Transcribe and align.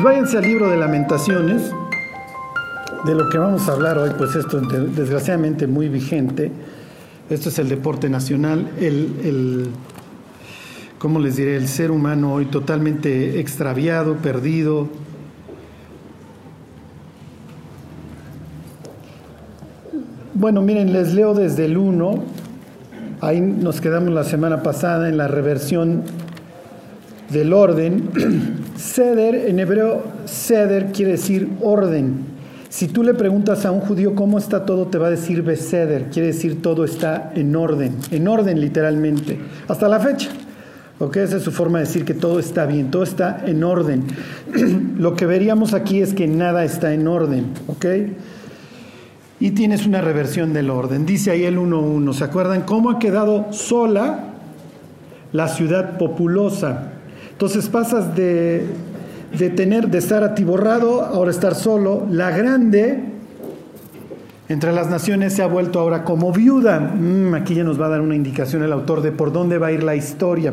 Pues 0.00 0.14
váyanse 0.14 0.38
al 0.38 0.44
libro 0.44 0.70
de 0.70 0.78
lamentaciones, 0.78 1.70
de 3.04 3.14
lo 3.14 3.28
que 3.28 3.36
vamos 3.36 3.68
a 3.68 3.72
hablar 3.72 3.98
hoy, 3.98 4.08
pues 4.16 4.34
esto 4.34 4.58
es 4.58 4.96
desgraciadamente 4.96 5.66
muy 5.66 5.90
vigente. 5.90 6.50
Esto 7.28 7.50
es 7.50 7.58
el 7.58 7.68
deporte 7.68 8.08
nacional, 8.08 8.70
el, 8.80 9.14
el 9.22 9.66
¿cómo 10.98 11.20
les 11.20 11.36
diré? 11.36 11.54
El 11.54 11.68
ser 11.68 11.90
humano 11.90 12.32
hoy 12.32 12.46
totalmente 12.46 13.40
extraviado, 13.40 14.16
perdido. 14.16 14.88
Bueno, 20.32 20.62
miren, 20.62 20.94
les 20.94 21.12
leo 21.12 21.34
desde 21.34 21.66
el 21.66 21.76
1. 21.76 22.24
Ahí 23.20 23.42
nos 23.42 23.82
quedamos 23.82 24.14
la 24.14 24.24
semana 24.24 24.62
pasada 24.62 25.10
en 25.10 25.18
la 25.18 25.28
reversión 25.28 26.04
del 27.28 27.52
orden. 27.52 28.59
Seder, 28.80 29.34
en 29.34 29.58
hebreo, 29.58 30.02
Seder 30.24 30.86
quiere 30.86 31.12
decir 31.12 31.50
orden. 31.60 32.24
Si 32.70 32.88
tú 32.88 33.02
le 33.02 33.12
preguntas 33.12 33.66
a 33.66 33.72
un 33.72 33.80
judío 33.80 34.14
cómo 34.14 34.38
está 34.38 34.64
todo, 34.64 34.86
te 34.86 34.96
va 34.96 35.08
a 35.08 35.10
decir 35.10 35.42
Beseder, 35.42 36.04
quiere 36.10 36.28
decir 36.28 36.62
todo 36.62 36.84
está 36.84 37.30
en 37.34 37.54
orden, 37.54 37.96
en 38.10 38.26
orden 38.26 38.58
literalmente, 38.58 39.38
hasta 39.68 39.86
la 39.86 40.00
fecha. 40.00 40.30
¿Ok? 40.98 41.16
Esa 41.16 41.36
es 41.36 41.42
su 41.42 41.52
forma 41.52 41.78
de 41.78 41.84
decir 41.84 42.04
que 42.06 42.14
todo 42.14 42.38
está 42.38 42.64
bien, 42.64 42.90
todo 42.90 43.02
está 43.02 43.42
en 43.46 43.64
orden. 43.64 44.04
Lo 44.98 45.14
que 45.14 45.26
veríamos 45.26 45.74
aquí 45.74 46.00
es 46.00 46.14
que 46.14 46.26
nada 46.26 46.64
está 46.64 46.94
en 46.94 47.06
orden. 47.06 47.46
¿Ok? 47.66 47.86
Y 49.40 49.50
tienes 49.50 49.86
una 49.86 50.00
reversión 50.00 50.52
del 50.52 50.70
orden. 50.70 51.04
Dice 51.04 51.30
ahí 51.30 51.44
el 51.44 51.58
1.1. 51.58 52.12
¿Se 52.14 52.24
acuerdan 52.24 52.62
cómo 52.62 52.90
ha 52.90 52.98
quedado 52.98 53.52
sola 53.52 54.24
la 55.32 55.48
ciudad 55.48 55.98
populosa? 55.98 56.99
Entonces 57.40 57.70
pasas 57.70 58.14
de, 58.14 58.66
de 59.38 59.48
tener, 59.48 59.88
de 59.88 59.96
estar 59.96 60.22
atiborrado, 60.22 61.00
ahora 61.00 61.30
estar 61.30 61.54
solo. 61.54 62.06
La 62.10 62.30
grande 62.32 63.00
entre 64.50 64.74
las 64.74 64.90
naciones 64.90 65.32
se 65.32 65.42
ha 65.42 65.46
vuelto 65.46 65.80
ahora 65.80 66.04
como 66.04 66.34
viuda. 66.34 66.80
Mm, 66.80 67.32
aquí 67.32 67.54
ya 67.54 67.64
nos 67.64 67.80
va 67.80 67.86
a 67.86 67.88
dar 67.88 68.02
una 68.02 68.14
indicación 68.14 68.62
el 68.62 68.70
autor 68.74 69.00
de 69.00 69.10
por 69.10 69.32
dónde 69.32 69.56
va 69.56 69.68
a 69.68 69.72
ir 69.72 69.82
la 69.82 69.96
historia. 69.96 70.52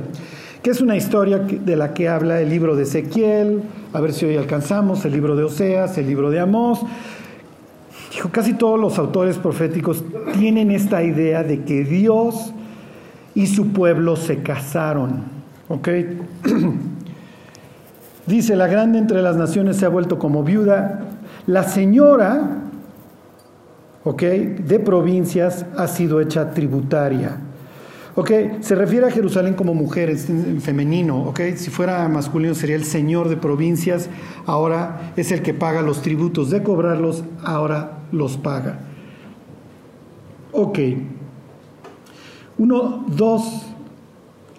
Que 0.63 0.69
es 0.69 0.79
una 0.79 0.95
historia 0.95 1.39
de 1.39 1.75
la 1.75 1.93
que 1.93 2.07
habla 2.07 2.39
el 2.39 2.49
libro 2.49 2.77
de 2.77 2.83
Ezequiel, 2.83 3.63
a 3.91 3.99
ver 3.99 4.13
si 4.13 4.25
hoy 4.25 4.37
alcanzamos, 4.37 5.03
el 5.03 5.11
libro 5.11 5.35
de 5.35 5.43
Oseas, 5.43 5.97
el 5.97 6.07
libro 6.07 6.29
de 6.29 6.39
Amós. 6.39 6.79
Dijo, 8.13 8.29
casi 8.29 8.53
todos 8.53 8.79
los 8.79 8.97
autores 8.97 9.37
proféticos 9.37 10.05
tienen 10.39 10.71
esta 10.71 11.03
idea 11.03 11.43
de 11.43 11.63
que 11.63 11.83
Dios 11.83 12.53
y 13.35 13.47
su 13.47 13.73
pueblo 13.73 14.15
se 14.15 14.41
casaron. 14.41 15.36
¿Ok? 15.69 15.89
Dice, 18.25 18.55
la 18.55 18.67
grande 18.67 18.99
entre 18.99 19.21
las 19.21 19.37
naciones 19.37 19.77
se 19.77 19.85
ha 19.85 19.89
vuelto 19.89 20.19
como 20.19 20.43
viuda. 20.43 20.99
La 21.45 21.63
señora, 21.63 22.63
¿ok? 24.03 24.21
De 24.21 24.79
provincias 24.79 25.65
ha 25.77 25.87
sido 25.87 26.19
hecha 26.19 26.51
tributaria. 26.51 27.37
¿Ok? 28.15 28.31
Se 28.61 28.73
refiere 28.73 29.05
a 29.05 29.11
Jerusalén 29.11 29.53
como 29.53 29.73
mujer, 29.75 30.09
en 30.09 30.59
femenino, 30.59 31.23
¿ok? 31.25 31.39
Si 31.55 31.69
fuera 31.69 32.07
masculino 32.09 32.55
sería 32.55 32.75
el 32.75 32.83
señor 32.83 33.29
de 33.29 33.37
provincias, 33.37 34.09
ahora 34.45 35.13
es 35.15 35.31
el 35.31 35.41
que 35.43 35.53
paga 35.53 35.81
los 35.81 36.01
tributos. 36.01 36.49
De 36.49 36.63
cobrarlos, 36.63 37.23
ahora 37.43 37.99
los 38.11 38.37
paga. 38.37 38.79
Ok. 40.51 40.79
Uno, 42.57 43.05
dos, 43.07 43.67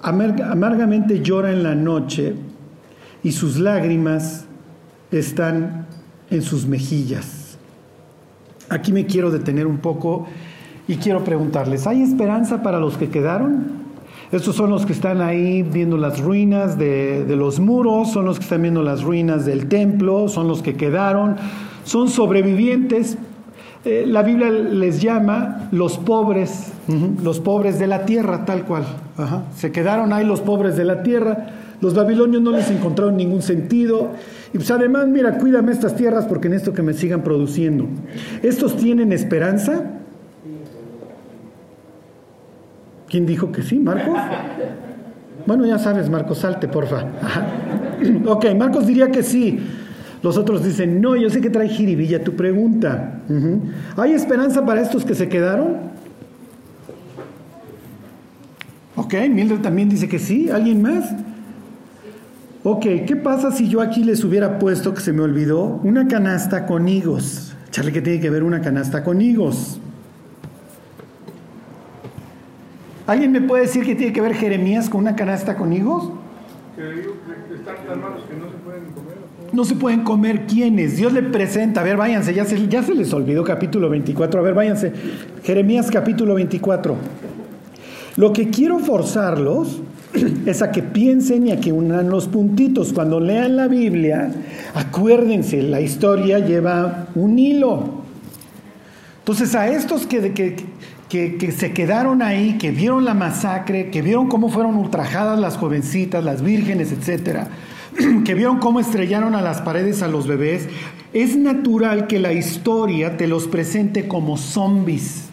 amargamente 0.03 1.21
llora 1.23 1.53
en 1.53 1.63
la 1.63 1.75
noche 1.75 2.35
y 3.23 3.33
sus 3.33 3.59
lágrimas 3.59 4.47
están 5.11 5.87
en 6.31 6.43
sus 6.43 6.67
mejillas. 6.67 7.59
Aquí 8.69 8.93
me 8.93 9.07
quiero 9.07 9.31
detener 9.31 9.67
un 9.67 9.79
poco 9.79 10.27
y 10.87 10.97
quiero 10.97 11.25
preguntarles, 11.25 11.87
¿hay 11.87 12.03
esperanza 12.03 12.63
para 12.63 12.79
los 12.79 12.97
que 12.97 13.09
quedaron? 13.09 13.89
Estos 14.31 14.57
son 14.57 14.69
los 14.69 14.85
que 14.85 14.93
están 14.93 15.23
ahí 15.23 15.63
viendo 15.63 15.97
las 15.97 16.21
ruinas 16.21 16.79
de, 16.79 17.25
de, 17.25 17.37
los 17.37 17.61
muros, 17.61 18.13
son 18.13 18.27
los 18.27 18.39
que 18.39 18.45
están 18.45 18.61
viendo 18.61 18.83
las 18.83 19.03
ruinas 19.03 19.47
del 19.47 19.69
templo, 19.69 20.29
son 20.29 20.49
los 20.49 20.61
que 20.61 20.75
quedaron, 20.75 21.37
son 21.85 22.11
sobrevivientes, 22.11 23.17
eh, 23.85 24.05
la 24.07 24.23
Biblia 24.23 24.51
les 24.51 25.01
llama 25.01 25.69
los 25.71 25.99
pobres, 25.99 26.73
los 27.23 27.41
pobres 27.41 27.79
de 27.79 27.87
la 27.87 28.05
tierra, 28.05 28.45
tal 28.45 28.65
cual. 28.65 28.85
Se 29.57 29.73
quedaron 29.73 30.13
ahí 30.13 30.25
los 30.25 30.41
pobres 30.41 30.77
de 30.77 30.85
la 30.85 31.03
tierra. 31.03 31.47
Los 31.81 31.95
babilonios 31.95 32.43
no 32.43 32.51
les 32.51 32.71
encontraron 32.71 33.17
ningún 33.17 33.43
sentido. 33.43 34.11
Y 34.53 34.59
pues 34.59 34.71
además, 34.71 35.07
mira, 35.07 35.39
cuídame 35.39 35.73
estas 35.73 35.95
tierras 35.95 36.27
porque 36.27 36.49
en 36.49 36.55
esto 36.55 36.73
que 36.73 36.83
me 36.83 36.93
sigan 36.93 37.23
produciendo. 37.23 37.87
¿Estos 38.43 38.77
tienen 38.77 39.13
esperanza? 39.13 39.85
¿Quién 43.09 43.27
dijo 43.27 43.53
que 43.53 43.63
sí? 43.63 43.79
¿Marcos? 43.79 44.19
Bueno, 45.47 45.65
ya 45.67 45.79
sabes, 45.79 46.11
Marcos, 46.11 46.39
salte, 46.39 46.69
porfa. 46.69 47.05
Ok, 48.27 48.47
Marcos 48.57 48.87
diría 48.87 49.11
que 49.11 49.25
sí. 49.25 49.59
Los 50.23 50.37
otros 50.37 50.65
dicen, 50.65 51.01
no, 51.01 51.17
yo 51.17 51.31
sé 51.31 51.41
que 51.41 51.51
trae 51.51 51.69
jiribilla 51.69 52.25
tu 52.25 52.35
pregunta. 52.35 53.21
¿Hay 53.97 54.13
esperanza 54.13 54.65
para 54.67 54.81
estos 54.81 55.05
que 55.05 55.15
se 55.15 55.29
quedaron? 55.29 55.77
Ok, 58.97 59.15
Mildred 59.31 59.61
también 59.61 59.89
dice 59.89 60.09
que 60.09 60.19
sí. 60.19 60.51
¿Alguien 60.51 60.83
más? 60.83 61.15
Ok, 62.65 62.83
¿qué 63.07 63.15
pasa 63.17 63.53
si 63.53 63.69
yo 63.69 63.81
aquí 63.81 64.03
les 64.03 64.25
hubiera 64.25 64.59
puesto, 64.59 64.93
que 64.93 65.01
se 65.01 65.13
me 65.13 65.23
olvidó, 65.23 65.81
una 65.85 66.09
canasta 66.09 66.67
con 66.67 66.89
higos? 66.89 67.55
Charlie, 67.71 67.93
¿qué 67.93 68.03
tiene 68.03 68.21
que 68.21 68.29
ver 68.29 68.43
una 68.43 68.61
canasta 68.61 69.05
con 69.05 69.21
higos? 69.21 69.81
¿Alguien 73.07 73.33
me 73.33 73.41
puede 73.41 73.63
decir 73.63 73.87
qué 73.87 73.95
tiene 73.95 74.13
que 74.13 74.21
ver 74.21 74.35
Jeremías 74.35 74.91
con 74.91 75.01
una 75.01 75.15
canasta 75.17 75.57
con 75.57 75.73
higos? 75.73 76.11
Que 76.77 77.55
están 77.55 77.77
tan 77.87 78.01
malos 78.03 78.25
que 78.25 78.35
no 78.37 78.47
se. 78.51 78.58
No 79.53 79.65
se 79.65 79.75
pueden 79.75 80.03
comer 80.03 80.47
quiénes. 80.47 80.97
Dios 80.97 81.13
le 81.13 81.23
presenta. 81.23 81.81
A 81.81 81.85
ver, 81.85 81.97
váyanse, 81.97 82.35
ya 82.35 82.45
se, 82.45 82.69
ya 82.69 82.83
se 82.83 82.95
les 82.95 83.13
olvidó 83.13 83.45
capítulo 83.45 83.89
24. 83.89 84.41
A 84.41 84.43
ver, 84.43 84.55
váyanse. 84.55 84.93
Jeremías 85.43 85.91
capítulo 85.91 86.35
24. 86.35 86.97
Lo 88.17 88.33
que 88.33 88.51
quiero 88.51 88.79
forzarlos 88.79 89.81
es 90.47 90.61
a 90.61 90.71
que 90.71 90.83
piensen 90.83 91.47
y 91.47 91.53
a 91.53 91.61
que 91.61 91.73
unan 91.73 92.11
los 92.11 92.29
puntitos. 92.29 92.93
Cuando 92.93 93.21
lean 93.21 93.57
la 93.57 93.69
Biblia, 93.69 94.31
acuérdense, 94.75 95.63
la 95.63 95.81
historia 95.81 96.41
lleva 96.41 97.07
un 97.15 97.39
hilo. 97.39 97.99
Entonces, 99.21 99.55
a 99.55 99.69
estos 99.69 100.07
que, 100.07 100.33
que, 100.33 100.57
que, 101.09 101.37
que, 101.37 101.53
se 101.53 101.73
quedaron 101.73 102.23
ahí, 102.23 102.57
que 102.59 102.71
vieron 102.71 103.05
la 103.05 103.15
masacre, 103.15 103.91
que 103.91 104.03
vieron 104.03 104.29
cómo 104.29 104.49
fueron 104.49 104.77
ultrajadas 104.77 105.39
las 105.39 105.57
jovencitas, 105.57 106.25
las 106.25 106.43
vírgenes, 106.43 106.93
etcétera, 106.93 107.49
que 108.25 108.35
vieron 108.35 108.59
cómo 108.59 108.81
estrellaron 108.81 109.35
a 109.35 109.43
las 109.43 109.61
paredes 109.61 110.03
a 110.03 110.09
los 110.09 110.27
bebés, 110.27 110.69
es 111.13 111.37
natural 111.37 112.07
que 112.07 112.19
la 112.19 112.33
historia 112.33 113.17
te 113.17 113.27
los 113.27 113.47
presente 113.47 114.09
como 114.09 114.37
zombies, 114.37 115.25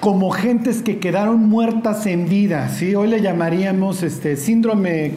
como 0.00 0.30
gentes 0.30 0.82
que 0.82 0.98
quedaron 0.98 1.48
muertas 1.48 2.06
en 2.06 2.28
vida, 2.28 2.68
¿sí? 2.68 2.94
Hoy 2.94 3.08
le 3.08 3.20
llamaríamos 3.20 4.02
este 4.02 4.36
síndrome. 4.36 5.12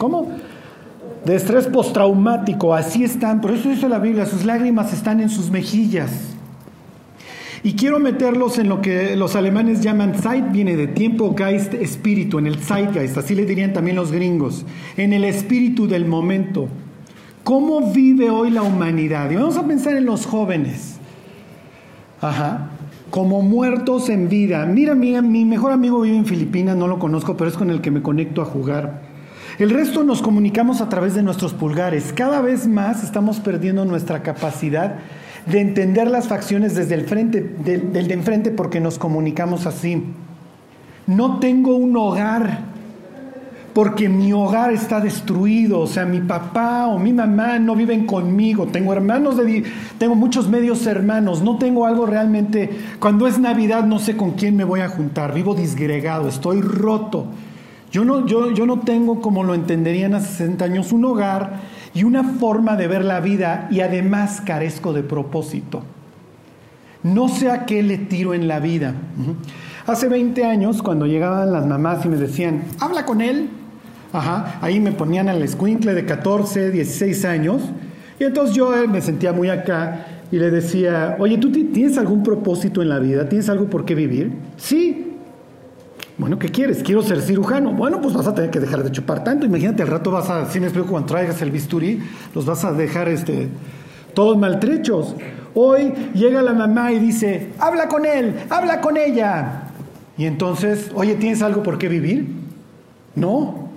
De 1.24 1.34
estrés 1.34 1.66
postraumático, 1.66 2.72
así 2.72 3.02
están, 3.02 3.40
por 3.40 3.50
eso 3.50 3.68
dice 3.68 3.88
la 3.88 3.98
Biblia, 3.98 4.26
sus 4.26 4.44
lágrimas 4.44 4.92
están 4.92 5.20
en 5.20 5.28
sus 5.28 5.50
mejillas. 5.50 6.35
Y 7.66 7.74
quiero 7.74 7.98
meterlos 7.98 8.60
en 8.60 8.68
lo 8.68 8.80
que 8.80 9.16
los 9.16 9.34
alemanes 9.34 9.80
llaman 9.80 10.14
Zeit, 10.14 10.52
viene 10.52 10.76
de 10.76 10.86
tiempo, 10.86 11.34
Geist, 11.36 11.74
espíritu, 11.74 12.38
en 12.38 12.46
el 12.46 12.58
Zeitgeist, 12.58 13.18
así 13.18 13.34
le 13.34 13.44
dirían 13.44 13.72
también 13.72 13.96
los 13.96 14.12
gringos, 14.12 14.64
en 14.96 15.12
el 15.12 15.24
espíritu 15.24 15.88
del 15.88 16.06
momento. 16.06 16.68
¿Cómo 17.42 17.92
vive 17.92 18.30
hoy 18.30 18.52
la 18.52 18.62
humanidad? 18.62 19.28
Y 19.32 19.34
vamos 19.34 19.56
a 19.56 19.66
pensar 19.66 19.96
en 19.96 20.06
los 20.06 20.26
jóvenes. 20.26 20.98
Ajá. 22.20 22.70
Como 23.10 23.42
muertos 23.42 24.10
en 24.10 24.28
vida. 24.28 24.64
Mira, 24.64 24.94
mira, 24.94 25.20
mi 25.20 25.44
mejor 25.44 25.72
amigo 25.72 26.02
vive 26.02 26.18
en 26.18 26.26
Filipinas, 26.26 26.76
no 26.76 26.86
lo 26.86 27.00
conozco, 27.00 27.36
pero 27.36 27.50
es 27.50 27.56
con 27.56 27.70
el 27.70 27.80
que 27.80 27.90
me 27.90 28.00
conecto 28.00 28.42
a 28.42 28.44
jugar. 28.44 29.02
El 29.58 29.70
resto 29.70 30.04
nos 30.04 30.22
comunicamos 30.22 30.80
a 30.80 30.88
través 30.88 31.16
de 31.16 31.24
nuestros 31.24 31.52
pulgares. 31.52 32.12
Cada 32.12 32.40
vez 32.42 32.68
más 32.68 33.02
estamos 33.02 33.40
perdiendo 33.40 33.84
nuestra 33.84 34.22
capacidad 34.22 35.00
de 35.46 35.60
entender 35.60 36.10
las 36.10 36.28
facciones 36.28 36.74
desde 36.74 36.94
el 36.94 37.06
frente, 37.06 37.40
del, 37.40 37.92
de 37.92 38.14
enfrente 38.14 38.50
porque 38.50 38.80
nos 38.80 38.98
comunicamos 38.98 39.66
así. 39.66 40.02
No 41.06 41.38
tengo 41.38 41.76
un 41.76 41.96
hogar 41.96 42.76
porque 43.72 44.08
mi 44.08 44.32
hogar 44.32 44.72
está 44.72 45.00
destruido, 45.00 45.80
o 45.80 45.86
sea, 45.86 46.06
mi 46.06 46.20
papá 46.20 46.86
o 46.86 46.98
mi 46.98 47.12
mamá 47.12 47.58
no 47.58 47.76
viven 47.76 48.06
conmigo, 48.06 48.66
tengo 48.68 48.92
hermanos 48.94 49.36
de 49.36 49.64
tengo 49.98 50.14
muchos 50.14 50.48
medios 50.48 50.86
hermanos, 50.86 51.42
no 51.42 51.58
tengo 51.58 51.84
algo 51.84 52.06
realmente. 52.06 52.70
Cuando 52.98 53.26
es 53.26 53.38
Navidad 53.38 53.84
no 53.84 53.98
sé 53.98 54.16
con 54.16 54.32
quién 54.32 54.56
me 54.56 54.64
voy 54.64 54.80
a 54.80 54.88
juntar, 54.88 55.34
vivo 55.34 55.54
disgregado, 55.54 56.28
estoy 56.28 56.62
roto. 56.62 57.26
Yo 57.96 58.04
no, 58.04 58.26
yo, 58.26 58.50
yo 58.50 58.66
no 58.66 58.80
tengo, 58.80 59.22
como 59.22 59.42
lo 59.42 59.54
entenderían 59.54 60.12
hace 60.12 60.28
60 60.28 60.66
años, 60.66 60.92
un 60.92 61.06
hogar 61.06 61.60
y 61.94 62.04
una 62.04 62.24
forma 62.24 62.76
de 62.76 62.88
ver 62.88 63.02
la 63.02 63.20
vida 63.20 63.68
y 63.70 63.80
además 63.80 64.42
carezco 64.42 64.92
de 64.92 65.02
propósito. 65.02 65.82
No 67.02 67.28
sé 67.28 67.50
a 67.50 67.64
qué 67.64 67.82
le 67.82 67.96
tiro 67.96 68.34
en 68.34 68.48
la 68.48 68.60
vida. 68.60 68.92
Hace 69.86 70.08
20 70.08 70.44
años, 70.44 70.82
cuando 70.82 71.06
llegaban 71.06 71.50
las 71.50 71.66
mamás 71.66 72.04
y 72.04 72.10
me 72.10 72.18
decían, 72.18 72.64
habla 72.80 73.06
con 73.06 73.22
él, 73.22 73.48
ahí 74.12 74.78
me 74.78 74.92
ponían 74.92 75.30
al 75.30 75.40
escuincle 75.40 75.94
de 75.94 76.04
14, 76.04 76.72
16 76.72 77.24
años, 77.24 77.62
y 78.20 78.24
entonces 78.24 78.54
yo 78.54 78.76
eh, 78.76 78.86
me 78.86 79.00
sentía 79.00 79.32
muy 79.32 79.48
acá 79.48 80.04
y 80.30 80.36
le 80.36 80.50
decía, 80.50 81.16
oye, 81.18 81.38
¿tú 81.38 81.50
tienes 81.50 81.96
algún 81.96 82.22
propósito 82.22 82.82
en 82.82 82.90
la 82.90 82.98
vida? 82.98 83.26
¿Tienes 83.26 83.48
algo 83.48 83.70
por 83.70 83.86
qué 83.86 83.94
vivir? 83.94 84.32
Sí. 84.58 85.05
Bueno, 86.18 86.38
¿qué 86.38 86.48
quieres? 86.48 86.82
Quiero 86.82 87.02
ser 87.02 87.20
cirujano. 87.20 87.72
Bueno, 87.72 88.00
pues 88.00 88.14
vas 88.14 88.26
a 88.26 88.34
tener 88.34 88.50
que 88.50 88.58
dejar 88.58 88.82
de 88.82 88.90
chupar 88.90 89.22
tanto. 89.22 89.44
Imagínate, 89.44 89.82
al 89.82 89.88
rato 89.88 90.10
vas 90.10 90.30
a, 90.30 90.50
si 90.50 90.60
me 90.60 90.66
explico, 90.66 90.88
cuando 90.88 91.08
traigas 91.08 91.42
el 91.42 91.50
bisturí, 91.50 92.00
los 92.34 92.46
vas 92.46 92.64
a 92.64 92.72
dejar 92.72 93.08
este, 93.08 93.48
todos 94.14 94.38
maltrechos. 94.38 95.14
Hoy 95.54 95.92
llega 96.14 96.40
la 96.40 96.54
mamá 96.54 96.92
y 96.92 96.98
dice, 96.98 97.52
habla 97.58 97.88
con 97.88 98.06
él, 98.06 98.34
habla 98.48 98.80
con 98.80 98.96
ella. 98.96 99.64
Y 100.16 100.24
entonces, 100.24 100.90
oye, 100.94 101.16
¿tienes 101.16 101.42
algo 101.42 101.62
por 101.62 101.76
qué 101.76 101.88
vivir? 101.88 102.26
No. 103.14 103.68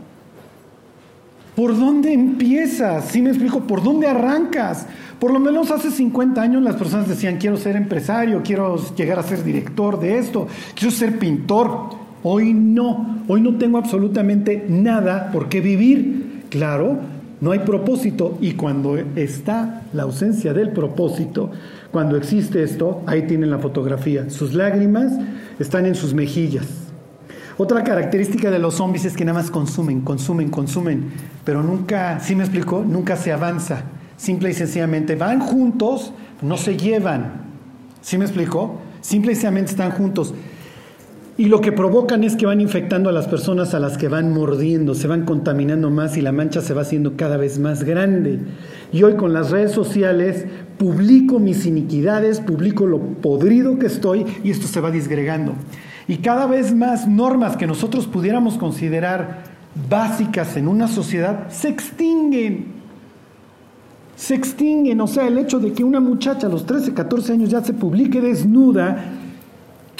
¿Por 1.58 1.78
dónde 1.78 2.14
empiezas? 2.14 3.04
Si 3.06 3.22
me 3.22 3.32
explico, 3.32 3.62
¿por 3.62 3.84
dónde 3.84 4.08
arrancas? 4.08 4.86
Por 5.20 5.34
lo 5.34 5.42
menos 5.42 5.72
hace 5.72 5.92
50 5.92 6.42
años 6.42 6.64
las 6.64 6.78
personas 6.78 7.10
decían, 7.10 7.36
quiero 7.38 7.58
ser 7.58 7.76
empresario, 7.76 8.42
quiero 8.42 8.78
llegar 8.96 9.20
a 9.20 9.24
ser 9.24 9.44
director 9.44 10.00
de 10.00 10.20
esto, 10.20 10.48
quiero 10.74 10.96
ser 10.96 11.20
pintor. 11.20 12.08
Hoy 12.24 12.54
no, 12.54 13.24
hoy 13.28 13.42
no 13.42 13.56
tengo 13.56 13.78
absolutamente 13.78 14.66
nada 14.68 15.32
por 15.32 15.48
qué 15.48 15.62
vivir. 15.62 16.44
Claro, 16.50 16.98
no 17.42 17.52
hay 17.52 17.60
propósito 17.60 18.38
y 18.42 18.54
cuando 18.54 18.98
está 18.98 19.84
la 19.94 20.04
ausencia 20.04 20.54
del 20.54 20.72
propósito, 20.72 21.52
cuando 21.92 22.18
existe 22.18 22.62
esto, 22.64 23.02
ahí 23.06 23.22
tienen 23.24 23.50
la 23.50 23.60
fotografía. 23.60 24.30
Sus 24.30 24.54
lágrimas 24.54 25.14
están 25.60 25.86
en 25.86 25.96
sus 25.96 26.14
mejillas. 26.14 26.68
Otra 27.58 27.84
característica 27.84 28.52
de 28.52 28.60
los 28.60 28.76
zombies 28.76 29.06
es 29.06 29.16
que 29.16 29.26
nada 29.26 29.40
más 29.40 29.52
consumen, 29.52 30.02
consumen, 30.02 30.50
consumen, 30.50 31.12
pero 31.46 31.64
nunca, 31.64 32.20
¿sí 32.20 32.36
me 32.36 32.44
explico? 32.44 32.86
Nunca 32.88 33.16
se 33.16 33.32
avanza. 33.32 33.84
Simple 34.18 34.50
y 34.50 34.54
sencillamente 34.54 35.16
van 35.16 35.40
juntos, 35.40 36.14
no 36.42 36.58
se 36.58 36.78
llevan. 36.78 37.50
¿Sí 38.02 38.18
me 38.18 38.26
explico? 38.26 38.80
Simple 39.02 39.32
y 39.32 39.36
sencillamente 39.36 39.72
están 39.72 39.92
juntos. 39.92 40.34
Y 41.40 41.46
lo 41.46 41.62
que 41.62 41.72
provocan 41.72 42.26
es 42.26 42.36
que 42.36 42.46
van 42.46 42.60
infectando 42.60 43.08
a 43.08 43.14
las 43.14 43.30
personas 43.30 43.74
a 43.74 43.80
las 43.80 43.98
que 43.98 44.10
van 44.10 44.34
mordiendo, 44.34 44.94
se 44.94 45.08
van 45.08 45.24
contaminando 45.24 45.90
más 45.90 46.18
y 46.18 46.22
la 46.22 46.34
mancha 46.34 46.60
se 46.60 46.74
va 46.74 46.82
haciendo 46.82 47.16
cada 47.16 47.38
vez 47.38 47.60
más 47.60 47.86
grande. 47.86 48.40
Y 48.92 49.04
hoy 49.04 49.16
con 49.16 49.32
las 49.32 49.50
redes 49.50 49.72
sociales 49.72 50.48
publico 50.78 51.40
mis 51.40 51.66
iniquidades, 51.66 52.42
publico 52.42 52.86
lo 52.86 53.00
podrido 53.00 53.80
que 53.80 53.86
estoy 53.86 54.26
y 54.44 54.52
esto 54.52 54.68
se 54.68 54.82
va 54.82 54.92
disgregando. 54.92 55.54
Y 56.10 56.18
cada 56.18 56.46
vez 56.46 56.76
más 56.76 57.08
normas 57.08 57.56
que 57.56 57.68
nosotros 57.68 58.06
pudiéramos 58.06 58.58
considerar 58.58 59.44
básicas 59.90 60.58
en 60.58 60.68
una 60.68 60.90
sociedad 60.90 61.48
se 61.48 61.70
extinguen. 61.70 62.66
Se 64.18 64.36
extinguen, 64.36 65.00
o 65.00 65.08
sea, 65.08 65.26
el 65.26 65.38
hecho 65.38 65.60
de 65.60 65.72
que 65.72 65.86
una 65.86 66.02
muchacha 66.02 66.48
a 66.48 66.50
los 66.50 66.66
13, 66.66 66.94
14 66.94 67.32
años 67.32 67.50
ya 67.50 67.64
se 67.64 67.72
publique 67.72 68.20
desnuda 68.20 69.29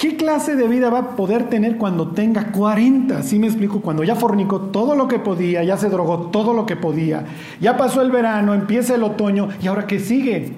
¿Qué 0.00 0.16
clase 0.16 0.56
de 0.56 0.66
vida 0.66 0.88
va 0.88 0.98
a 0.98 1.08
poder 1.14 1.50
tener 1.50 1.76
cuando 1.76 2.12
tenga 2.12 2.52
40? 2.52 3.18
Así 3.18 3.38
me 3.38 3.48
explico, 3.48 3.82
cuando 3.82 4.02
ya 4.02 4.16
fornicó 4.16 4.58
todo 4.58 4.94
lo 4.94 5.06
que 5.06 5.18
podía, 5.18 5.62
ya 5.62 5.76
se 5.76 5.90
drogó 5.90 6.30
todo 6.30 6.54
lo 6.54 6.64
que 6.64 6.74
podía, 6.74 7.26
ya 7.60 7.76
pasó 7.76 8.00
el 8.00 8.10
verano, 8.10 8.54
empieza 8.54 8.94
el 8.94 9.02
otoño 9.02 9.50
y 9.60 9.66
ahora 9.66 9.86
qué 9.86 9.98
sigue. 9.98 10.54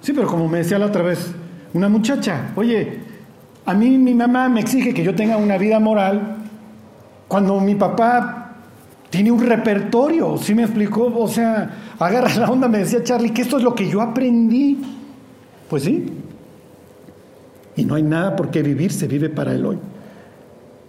Sí, 0.00 0.12
pero 0.12 0.26
como 0.26 0.48
me 0.48 0.58
decía 0.58 0.80
la 0.80 0.86
otra 0.86 1.04
vez, 1.04 1.32
una 1.72 1.88
muchacha, 1.88 2.50
oye, 2.56 3.02
a 3.64 3.72
mí 3.72 3.98
mi 3.98 4.14
mamá 4.14 4.48
me 4.48 4.58
exige 4.58 4.92
que 4.92 5.04
yo 5.04 5.14
tenga 5.14 5.36
una 5.36 5.56
vida 5.56 5.78
moral 5.78 6.38
cuando 7.28 7.60
mi 7.60 7.76
papá 7.76 8.56
tiene 9.10 9.30
un 9.30 9.46
repertorio, 9.46 10.38
¿sí 10.38 10.56
me 10.56 10.64
explicó? 10.64 11.04
O 11.16 11.28
sea, 11.28 11.70
agarra 12.00 12.34
la 12.34 12.50
onda, 12.50 12.66
me 12.66 12.78
decía 12.78 13.04
Charlie, 13.04 13.30
que 13.30 13.42
esto 13.42 13.58
es 13.58 13.62
lo 13.62 13.76
que 13.76 13.88
yo 13.88 14.00
aprendí. 14.00 14.76
Pues 15.68 15.84
sí, 15.84 16.12
y 17.76 17.84
no 17.84 17.94
hay 17.94 18.02
nada 18.02 18.36
por 18.36 18.50
qué 18.50 18.62
vivir, 18.62 18.92
se 18.92 19.06
vive 19.06 19.28
para 19.28 19.52
el 19.52 19.64
hoy. 19.64 19.78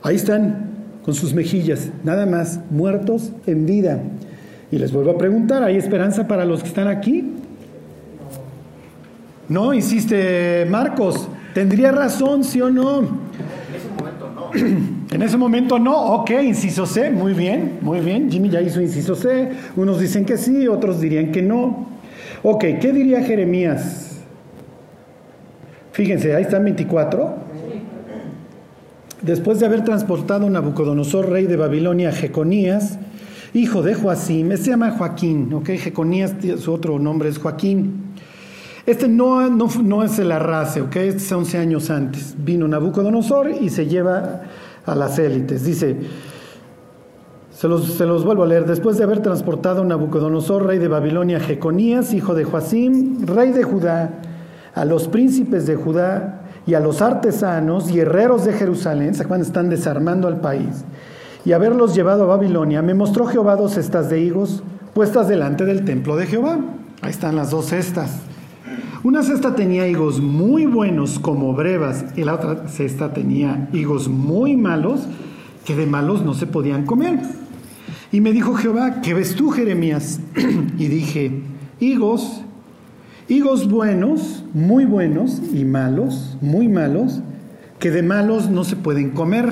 Ahí 0.04 0.16
están 0.16 0.72
con 1.04 1.13
sus 1.13 1.33
mejillas, 1.33 1.89
nada 2.04 2.25
más, 2.25 2.60
muertos 2.69 3.31
en 3.48 3.66
vida. 3.66 4.00
Y 4.72 4.78
les 4.78 4.92
vuelvo 4.92 5.12
a 5.12 5.18
preguntar, 5.18 5.63
¿hay 5.63 5.78
esperanza 5.78 6.28
para 6.28 6.45
los 6.45 6.62
que 6.62 6.69
están 6.69 6.88
aquí? 6.88 7.33
No, 9.50 9.74
insiste 9.74 10.66
Marcos, 10.69 11.28
¿tendría 11.54 11.92
razón, 11.92 12.44
sí 12.44 12.62
o 12.62 12.69
no? 12.69 13.01
En 13.72 13.75
ese 13.75 13.89
momento 13.98 14.30
no. 14.33 14.50
En 15.12 15.22
ese 15.22 15.38
momento 15.38 15.80
no, 15.80 15.95
ok, 16.16 16.31
inciso 16.44 16.86
C, 16.86 17.10
muy 17.10 17.33
bien, 17.33 17.80
muy 17.81 18.00
bien. 18.00 18.30
Jimmy 18.31 18.50
ya 18.50 18.62
hizo 18.62 18.81
inciso 18.81 19.16
C, 19.16 19.51
unos 19.75 20.00
dicen 20.00 20.25
que 20.25 20.38
sí, 20.38 20.68
otros 20.68 21.00
dirían 21.01 21.31
que 21.31 21.42
no. 21.42 21.88
Ok, 22.44 22.63
¿qué 22.80 22.92
diría 22.92 23.22
Jeremías? 23.22 24.10
Fíjense, 25.91 26.35
ahí 26.35 26.43
están 26.43 26.63
24. 26.63 27.35
Después 29.21 29.59
de 29.59 29.65
haber 29.65 29.83
transportado 29.83 30.47
a 30.47 30.49
Nabucodonosor, 30.49 31.29
rey 31.29 31.45
de 31.45 31.55
Babilonia, 31.55 32.09
a 32.09 32.11
Jeconías, 32.11 32.97
hijo 33.53 33.83
de 33.83 33.93
Joacim, 33.93 34.55
se 34.57 34.71
llama 34.71 34.91
Joaquín, 34.91 35.53
¿ok? 35.53 35.69
Jeconías, 35.71 36.33
su 36.57 36.73
otro 36.73 36.97
nombre 36.97 37.29
es 37.29 37.38
Joaquín. 37.38 38.13
Este 38.85 39.07
no, 39.07 39.47
no, 39.49 40.03
es 40.03 40.17
el 40.17 40.31
arrase, 40.31 40.81
¿ok? 40.81 40.95
Este 40.95 41.17
es 41.17 41.31
11 41.31 41.57
años 41.59 41.89
antes. 41.91 42.35
Vino 42.37 42.67
Nabucodonosor 42.67 43.51
y 43.61 43.69
se 43.69 43.85
lleva 43.85 44.41
a 44.85 44.95
las 44.95 45.19
élites. 45.19 45.63
Dice, 45.65 45.97
se 47.53 47.67
los, 47.67 47.94
se 47.94 48.07
los, 48.07 48.25
vuelvo 48.25 48.44
a 48.44 48.47
leer. 48.47 48.65
Después 48.65 48.97
de 48.97 49.03
haber 49.03 49.19
transportado 49.19 49.83
a 49.83 49.85
Nabucodonosor, 49.85 50.65
rey 50.65 50.79
de 50.79 50.87
Babilonia, 50.87 51.39
Jeconías, 51.39 52.13
hijo 52.13 52.33
de 52.33 52.44
Joacim, 52.44 53.27
rey 53.27 53.51
de 53.51 53.61
Judá, 53.61 54.21
a 54.73 54.85
los 54.85 55.07
príncipes 55.07 55.65
de 55.65 55.75
Judá 55.75 56.41
y 56.65 56.73
a 56.75 56.79
los 56.79 57.01
artesanos 57.01 57.89
y 57.91 58.00
herreros 58.00 58.45
de 58.45 58.53
Jerusalén, 58.53 59.15
¿se 59.15 59.23
Están 59.23 59.69
desarmando 59.69 60.27
al 60.27 60.39
país. 60.39 60.85
Y 61.44 61.53
haberlos 61.53 61.95
llevado 61.95 62.23
a 62.23 62.27
Babilonia, 62.38 62.81
me 62.81 62.94
mostró 62.94 63.25
Jehová 63.25 63.56
dos 63.56 63.73
cestas 63.73 64.09
de 64.09 64.21
higos 64.21 64.63
puestas 64.94 65.28
delante 65.28 65.66
del 65.66 65.85
templo 65.85 66.16
de 66.16 66.28
Jehová. 66.28 66.59
Ahí 67.01 67.09
están 67.09 67.35
las 67.35 67.49
dos 67.49 67.68
cestas. 67.68 68.19
Una 69.04 69.23
cesta 69.23 69.56
tenía 69.56 69.87
higos 69.87 70.21
muy 70.21 70.68
buenos 70.68 71.18
como 71.18 71.54
brevas 71.54 72.06
y 72.16 72.23
la 72.23 72.35
otra 72.35 72.68
cesta 72.68 73.13
tenía 73.13 73.68
higos 73.73 74.07
muy 74.07 74.56
malos 74.56 75.01
que 75.66 75.75
de 75.75 75.87
malos 75.87 76.23
no 76.23 76.35
se 76.35 76.45
podían 76.45 76.85
comer. 76.85 77.19
Y 78.11 78.21
me 78.21 78.31
dijo 78.31 78.54
Jehová, 78.54 79.01
¿qué 79.01 79.16
ves 79.16 79.35
tú, 79.35 79.49
Jeremías? 79.49 80.19
y 80.78 80.87
dije, 80.87 81.42
higos 81.80 82.44
Higos 83.28 83.69
buenos, 83.69 84.44
muy 84.54 84.85
buenos, 84.85 85.42
y 85.54 85.63
malos, 85.63 86.37
muy 86.42 86.68
malos, 86.68 87.21
que 87.80 87.92
de 87.92 88.01
malos 88.04 88.49
no 88.49 88.63
se 88.63 88.75
pueden 88.75 89.11
comer. 89.11 89.49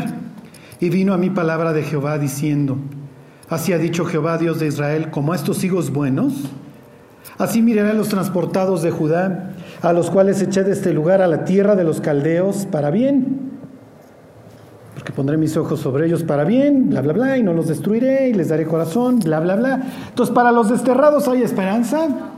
Y 0.80 0.90
vino 0.90 1.14
a 1.14 1.18
mi 1.18 1.30
palabra 1.30 1.72
de 1.72 1.84
Jehová 1.84 2.18
diciendo, 2.18 2.78
así 3.48 3.72
ha 3.72 3.78
dicho 3.78 4.06
Jehová 4.06 4.38
Dios 4.38 4.60
de 4.60 4.68
Israel, 4.68 5.12
como 5.12 5.34
a 5.34 5.36
estos 5.36 5.64
higos 5.64 5.92
buenos, 5.92 6.50
así 7.38 7.62
miraré 7.62 7.92
a 7.92 7.94
los 7.94 8.10
transportados 8.10 8.82
de 8.82 8.92
Judá, 8.92 9.54
a 9.82 9.94
los 9.94 10.10
cuales 10.10 10.42
eché 10.42 10.64
de 10.64 10.74
este 10.74 10.94
lugar 10.94 11.22
a 11.22 11.28
la 11.28 11.46
tierra 11.46 11.76
de 11.76 11.84
los 11.84 12.02
caldeos 12.02 12.66
para 12.66 12.92
bien. 12.92 13.50
Porque 14.94 15.14
pondré 15.14 15.38
mis 15.38 15.56
ojos 15.56 15.80
sobre 15.80 16.08
ellos 16.08 16.24
para 16.24 16.44
bien, 16.44 16.90
bla, 16.90 17.02
bla, 17.02 17.14
bla, 17.14 17.38
y 17.38 17.44
no 17.44 17.54
los 17.54 17.68
destruiré, 17.68 18.30
y 18.30 18.34
les 18.34 18.50
daré 18.50 18.66
corazón, 18.66 19.20
bla, 19.20 19.40
bla, 19.40 19.56
bla. 19.56 19.84
Entonces, 20.10 20.34
para 20.34 20.52
los 20.52 20.70
desterrados 20.70 21.28
hay 21.28 21.44
esperanza. 21.44 22.29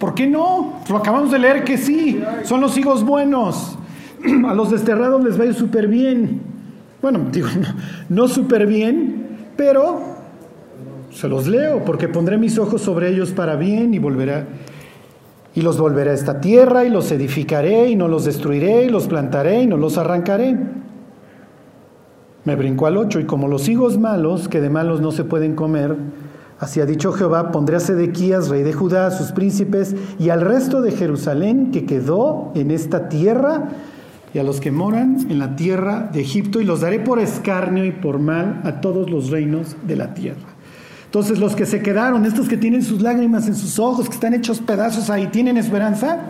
¿Por 0.00 0.14
qué 0.14 0.26
no? 0.26 0.80
Lo 0.88 0.96
acabamos 0.96 1.30
de 1.30 1.38
leer 1.38 1.62
que 1.62 1.76
sí, 1.76 2.24
son 2.44 2.62
los 2.62 2.76
hijos 2.78 3.04
buenos. 3.04 3.76
A 4.48 4.54
los 4.54 4.70
desterrados 4.70 5.22
les 5.22 5.38
va 5.38 5.44
a 5.44 5.48
ir 5.48 5.54
súper 5.54 5.88
bien. 5.88 6.40
Bueno, 7.02 7.26
digo, 7.30 7.48
no, 8.08 8.26
súper 8.26 8.66
bien, 8.66 9.50
pero 9.58 10.00
se 11.12 11.28
los 11.28 11.46
leo, 11.46 11.84
porque 11.84 12.08
pondré 12.08 12.38
mis 12.38 12.58
ojos 12.58 12.80
sobre 12.80 13.10
ellos 13.10 13.32
para 13.32 13.56
bien 13.56 13.92
y 13.92 13.98
volverá. 13.98 14.46
Y 15.54 15.60
los 15.60 15.78
volveré 15.78 16.12
a 16.12 16.14
esta 16.14 16.40
tierra 16.40 16.86
y 16.86 16.88
los 16.88 17.12
edificaré 17.12 17.90
y 17.90 17.96
no 17.96 18.08
los 18.08 18.24
destruiré 18.24 18.84
y 18.84 18.88
los 18.88 19.06
plantaré 19.06 19.62
y 19.62 19.66
no 19.66 19.76
los 19.76 19.98
arrancaré. 19.98 20.56
Me 22.46 22.56
brinco 22.56 22.86
al 22.86 22.96
8 22.96 23.20
y 23.20 23.24
como 23.24 23.48
los 23.48 23.68
higos 23.68 23.98
malos, 23.98 24.48
que 24.48 24.62
de 24.62 24.70
malos 24.70 25.02
no 25.02 25.12
se 25.12 25.24
pueden 25.24 25.54
comer, 25.54 25.94
Así 26.60 26.78
ha 26.78 26.84
dicho 26.84 27.12
Jehová, 27.12 27.52
pondré 27.52 27.76
a 27.76 27.80
Sedequías, 27.80 28.50
rey 28.50 28.62
de 28.62 28.74
Judá, 28.74 29.06
a 29.06 29.10
sus 29.10 29.32
príncipes 29.32 29.96
y 30.18 30.28
al 30.28 30.42
resto 30.42 30.82
de 30.82 30.92
Jerusalén 30.92 31.70
que 31.70 31.86
quedó 31.86 32.52
en 32.54 32.70
esta 32.70 33.08
tierra 33.08 33.70
y 34.34 34.38
a 34.40 34.42
los 34.42 34.60
que 34.60 34.70
moran 34.70 35.26
en 35.30 35.38
la 35.38 35.56
tierra 35.56 36.10
de 36.12 36.20
Egipto 36.20 36.60
y 36.60 36.64
los 36.64 36.82
daré 36.82 37.00
por 37.00 37.18
escarnio 37.18 37.86
y 37.86 37.92
por 37.92 38.18
mal 38.18 38.60
a 38.64 38.82
todos 38.82 39.08
los 39.10 39.30
reinos 39.30 39.74
de 39.86 39.96
la 39.96 40.12
tierra. 40.12 40.50
Entonces 41.06 41.38
los 41.38 41.56
que 41.56 41.64
se 41.64 41.80
quedaron, 41.80 42.26
estos 42.26 42.46
que 42.46 42.58
tienen 42.58 42.82
sus 42.82 43.00
lágrimas 43.00 43.48
en 43.48 43.54
sus 43.54 43.78
ojos, 43.78 44.06
que 44.10 44.14
están 44.14 44.34
hechos 44.34 44.60
pedazos 44.60 45.08
ahí, 45.08 45.28
¿tienen 45.28 45.56
esperanza? 45.56 46.20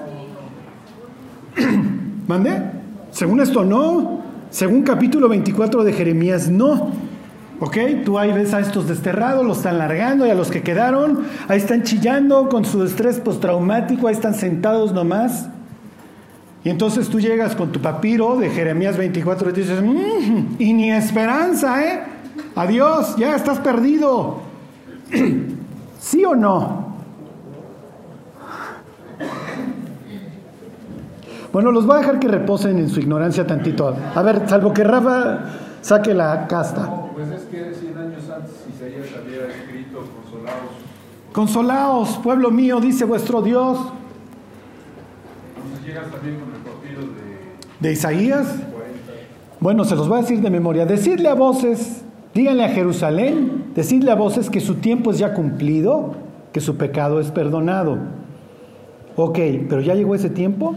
¿Mande? 2.28 2.62
Según 3.10 3.40
esto 3.40 3.64
no. 3.64 4.20
Según 4.50 4.82
capítulo 4.82 5.28
24 5.28 5.82
de 5.82 5.92
Jeremías 5.92 6.48
no. 6.48 7.09
¿Ok? 7.60 7.76
Tú 8.06 8.18
ahí 8.18 8.32
ves 8.32 8.54
a 8.54 8.60
estos 8.60 8.88
desterrados, 8.88 9.44
los 9.44 9.58
están 9.58 9.76
largando 9.76 10.26
y 10.26 10.30
a 10.30 10.34
los 10.34 10.50
que 10.50 10.62
quedaron, 10.62 11.26
ahí 11.46 11.58
están 11.58 11.82
chillando 11.82 12.48
con 12.48 12.64
su 12.64 12.82
estrés 12.82 13.20
postraumático, 13.20 14.08
ahí 14.08 14.14
están 14.14 14.34
sentados 14.34 14.94
nomás. 14.94 15.46
Y 16.64 16.70
entonces 16.70 17.08
tú 17.08 17.20
llegas 17.20 17.54
con 17.54 17.70
tu 17.70 17.80
papiro 17.80 18.36
de 18.36 18.48
Jeremías 18.48 18.96
24 18.96 19.50
y 19.50 19.52
dices, 19.52 19.82
mm, 19.82 20.56
y 20.58 20.72
ni 20.72 20.90
esperanza, 20.90 21.84
¿eh? 21.84 22.00
Adiós, 22.56 23.16
ya 23.16 23.36
estás 23.36 23.58
perdido. 23.58 24.40
¿Sí 26.00 26.24
o 26.24 26.34
no? 26.34 26.90
Bueno, 31.52 31.72
los 31.72 31.86
voy 31.86 31.96
a 31.96 31.98
dejar 32.00 32.20
que 32.20 32.28
reposen 32.28 32.78
en 32.78 32.88
su 32.88 33.00
ignorancia 33.00 33.46
tantito. 33.46 33.94
A 34.14 34.22
ver, 34.22 34.48
salvo 34.48 34.72
que 34.72 34.84
Rafa 34.84 35.40
saque 35.82 36.14
la 36.14 36.46
casta. 36.46 37.09
Pues 37.20 37.42
es 37.42 37.48
que 37.48 37.74
100 37.74 37.98
años 37.98 38.30
antes 38.34 38.52
Isaías 38.74 39.06
había 39.16 39.46
escrito, 39.46 40.04
consolaos. 40.22 40.70
Consolaos, 41.32 42.18
pueblo 42.22 42.50
mío, 42.50 42.80
dice 42.80 43.04
vuestro 43.04 43.42
Dios. 43.42 43.78
Entonces 45.56 45.86
llegas 45.86 46.10
también 46.10 46.40
con 46.40 46.54
el 46.54 46.60
papiro 46.60 47.00
de... 47.02 47.88
¿De 47.88 47.92
Isaías? 47.92 48.56
Bueno, 49.60 49.84
se 49.84 49.96
los 49.96 50.08
voy 50.08 50.18
a 50.18 50.22
decir 50.22 50.40
de 50.40 50.50
memoria. 50.50 50.86
Decidle 50.86 51.28
a 51.28 51.34
voces, 51.34 52.02
díganle 52.34 52.64
a 52.64 52.70
Jerusalén, 52.70 53.72
decidle 53.74 54.10
a 54.10 54.14
voces 54.14 54.48
que 54.48 54.60
su 54.60 54.76
tiempo 54.76 55.10
es 55.10 55.18
ya 55.18 55.34
cumplido, 55.34 56.14
que 56.52 56.60
su 56.60 56.76
pecado 56.78 57.20
es 57.20 57.30
perdonado. 57.30 57.98
Ok, 59.16 59.38
pero 59.68 59.82
¿ya 59.82 59.94
llegó 59.94 60.14
ese 60.14 60.30
tiempo? 60.30 60.74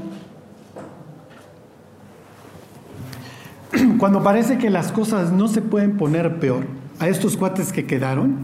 Cuando 4.04 4.22
parece 4.22 4.58
que 4.58 4.70
las 4.70 4.92
cosas 4.92 5.32
no 5.32 5.48
se 5.48 5.62
pueden 5.62 5.96
poner 5.96 6.38
peor, 6.38 6.66
a 7.00 7.08
estos 7.08 7.38
cuates 7.38 7.72
que 7.72 7.86
quedaron, 7.86 8.36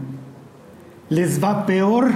les 1.10 1.44
va 1.44 1.66
peor. 1.66 2.08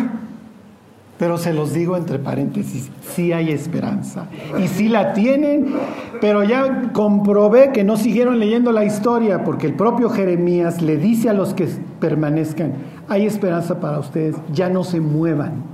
Pero 1.18 1.36
se 1.36 1.52
los 1.52 1.74
digo 1.74 1.98
entre 1.98 2.18
paréntesis, 2.18 2.90
sí 3.14 3.34
hay 3.34 3.50
esperanza. 3.50 4.28
Y 4.58 4.68
sí 4.68 4.88
la 4.88 5.12
tienen, 5.12 5.74
pero 6.22 6.42
ya 6.42 6.90
comprobé 6.94 7.70
que 7.70 7.84
no 7.84 7.98
siguieron 7.98 8.38
leyendo 8.38 8.72
la 8.72 8.86
historia, 8.86 9.44
porque 9.44 9.66
el 9.66 9.74
propio 9.74 10.08
Jeremías 10.08 10.80
le 10.80 10.96
dice 10.96 11.28
a 11.28 11.34
los 11.34 11.52
que 11.52 11.68
permanezcan, 12.00 12.72
hay 13.10 13.26
esperanza 13.26 13.78
para 13.78 13.98
ustedes, 13.98 14.36
ya 14.54 14.70
no 14.70 14.84
se 14.84 15.00
muevan. 15.00 15.64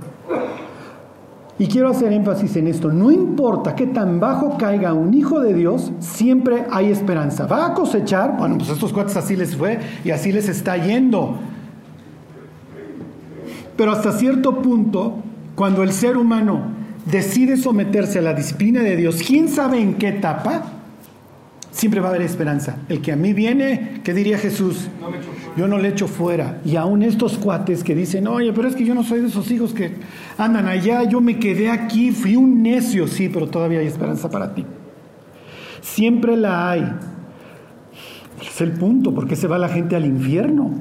Y 1.61 1.67
quiero 1.67 1.89
hacer 1.89 2.11
énfasis 2.11 2.55
en 2.55 2.65
esto, 2.65 2.91
no 2.91 3.11
importa 3.11 3.75
qué 3.75 3.85
tan 3.85 4.19
bajo 4.19 4.57
caiga 4.57 4.93
un 4.93 5.13
hijo 5.13 5.41
de 5.41 5.53
Dios, 5.53 5.91
siempre 5.99 6.65
hay 6.71 6.89
esperanza. 6.89 7.45
Va 7.45 7.67
a 7.67 7.73
cosechar, 7.75 8.35
bueno, 8.35 8.57
pues 8.57 8.71
estos 8.71 8.91
cuates 8.91 9.15
así 9.15 9.35
les 9.35 9.55
fue 9.55 9.77
y 10.03 10.09
así 10.09 10.31
les 10.31 10.49
está 10.49 10.75
yendo. 10.77 11.37
Pero 13.77 13.91
hasta 13.91 14.11
cierto 14.13 14.63
punto, 14.63 15.19
cuando 15.53 15.83
el 15.83 15.91
ser 15.91 16.17
humano 16.17 16.63
decide 17.05 17.57
someterse 17.57 18.17
a 18.17 18.23
la 18.23 18.33
disciplina 18.33 18.81
de 18.81 18.95
Dios, 18.95 19.21
quién 19.21 19.47
sabe 19.47 19.79
en 19.79 19.99
qué 19.99 20.07
etapa, 20.07 20.63
siempre 21.69 21.99
va 21.99 22.07
a 22.07 22.09
haber 22.09 22.23
esperanza. 22.23 22.77
El 22.89 23.03
que 23.03 23.11
a 23.11 23.15
mí 23.15 23.33
viene, 23.33 24.01
¿qué 24.03 24.15
diría 24.15 24.39
Jesús? 24.39 24.87
Yo 25.57 25.67
no 25.67 25.77
le 25.77 25.89
echo 25.89 26.07
fuera. 26.07 26.59
Y 26.65 26.75
aún 26.75 27.03
estos 27.03 27.37
cuates 27.37 27.83
que 27.83 27.95
dicen, 27.95 28.27
oye, 28.27 28.53
pero 28.53 28.67
es 28.67 28.75
que 28.75 28.85
yo 28.85 28.95
no 28.95 29.03
soy 29.03 29.21
de 29.21 29.27
esos 29.27 29.49
hijos 29.51 29.73
que 29.73 29.95
andan 30.37 30.67
allá, 30.67 31.03
yo 31.03 31.21
me 31.21 31.37
quedé 31.39 31.69
aquí, 31.69 32.11
fui 32.11 32.35
un 32.35 32.61
necio, 32.61 33.07
sí, 33.07 33.29
pero 33.29 33.47
todavía 33.47 33.79
hay 33.79 33.87
esperanza 33.87 34.29
para 34.29 34.53
ti. 34.53 34.65
Siempre 35.81 36.37
la 36.37 36.71
hay. 36.71 36.91
Es 38.41 38.61
el 38.61 38.71
punto, 38.71 39.13
porque 39.13 39.35
se 39.35 39.47
va 39.47 39.57
la 39.57 39.69
gente 39.69 39.95
al 39.95 40.05
infierno. 40.05 40.71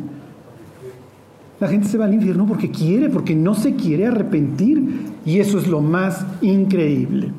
La 1.58 1.68
gente 1.68 1.88
se 1.88 1.98
va 1.98 2.06
al 2.06 2.14
infierno 2.14 2.46
porque 2.46 2.70
quiere, 2.70 3.10
porque 3.10 3.34
no 3.34 3.54
se 3.54 3.74
quiere 3.74 4.06
arrepentir. 4.06 5.12
Y 5.26 5.40
eso 5.40 5.58
es 5.58 5.66
lo 5.66 5.80
más 5.80 6.24
increíble. 6.40 7.32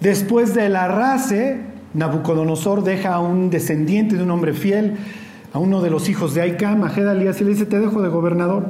Después 0.00 0.54
del 0.54 0.76
arrase, 0.76 1.60
Nabucodonosor 1.94 2.82
deja 2.82 3.14
a 3.14 3.20
un 3.20 3.50
descendiente 3.50 4.16
de 4.16 4.22
un 4.22 4.30
hombre 4.30 4.52
fiel, 4.52 4.96
a 5.52 5.58
uno 5.58 5.82
de 5.82 5.90
los 5.90 6.08
hijos 6.08 6.34
de 6.34 6.40
Aicam, 6.40 6.82
a 6.84 6.88
Gedalías, 6.88 7.40
y 7.40 7.44
le 7.44 7.50
dice, 7.50 7.66
te 7.66 7.78
dejo 7.78 8.00
de 8.00 8.08
gobernador. 8.08 8.64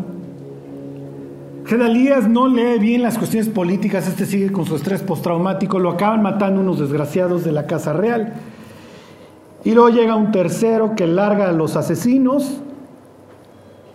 Gedalías 1.65 2.29
no 2.29 2.49
lee 2.49 2.79
bien 2.81 3.03
las 3.03 3.19
cuestiones 3.19 3.49
políticas, 3.49 4.09
este 4.09 4.27
sigue 4.27 4.51
con 4.51 4.67
su 4.67 4.75
estrés 4.75 5.01
postraumático, 5.01 5.79
lo 5.79 5.91
acaban 5.91 6.23
matando 6.23 6.61
unos 6.61 6.81
desgraciados 6.81 7.45
de 7.45 7.53
la 7.53 7.67
Casa 7.67 7.93
Real. 7.93 8.35
Y 9.65 9.73
luego 9.73 9.91
llega 9.91 10.17
un 10.17 10.33
tercero 10.33 10.97
que 10.97 11.07
larga 11.07 11.49
a 11.49 11.53
los 11.53 11.77
asesinos 11.77 12.61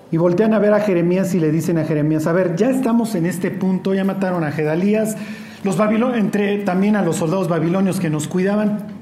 y 0.10 0.16
voltean 0.16 0.54
a 0.54 0.60
ver 0.60 0.74
a 0.74 0.80
Jeremías 0.80 1.36
y 1.36 1.42
le 1.42 1.52
dicen 1.52 1.78
a 1.78 1.84
Jeremías, 1.84 2.26
a 2.26 2.32
ver, 2.32 2.56
ya 2.56 2.70
estamos 2.70 3.16
en 3.16 3.26
este 3.26 3.52
punto, 3.52 3.94
ya 3.94 4.06
mataron 4.06 4.46
a 4.46 4.52
Gedalías, 4.54 5.18
los 5.66 5.76
babilonios, 5.76 6.20
entre 6.20 6.60
también 6.60 6.96
a 6.96 7.02
los 7.02 7.18
soldados 7.18 7.50
babilonios 7.50 8.00
que 8.00 8.10
nos 8.10 8.30
cuidaban, 8.30 8.98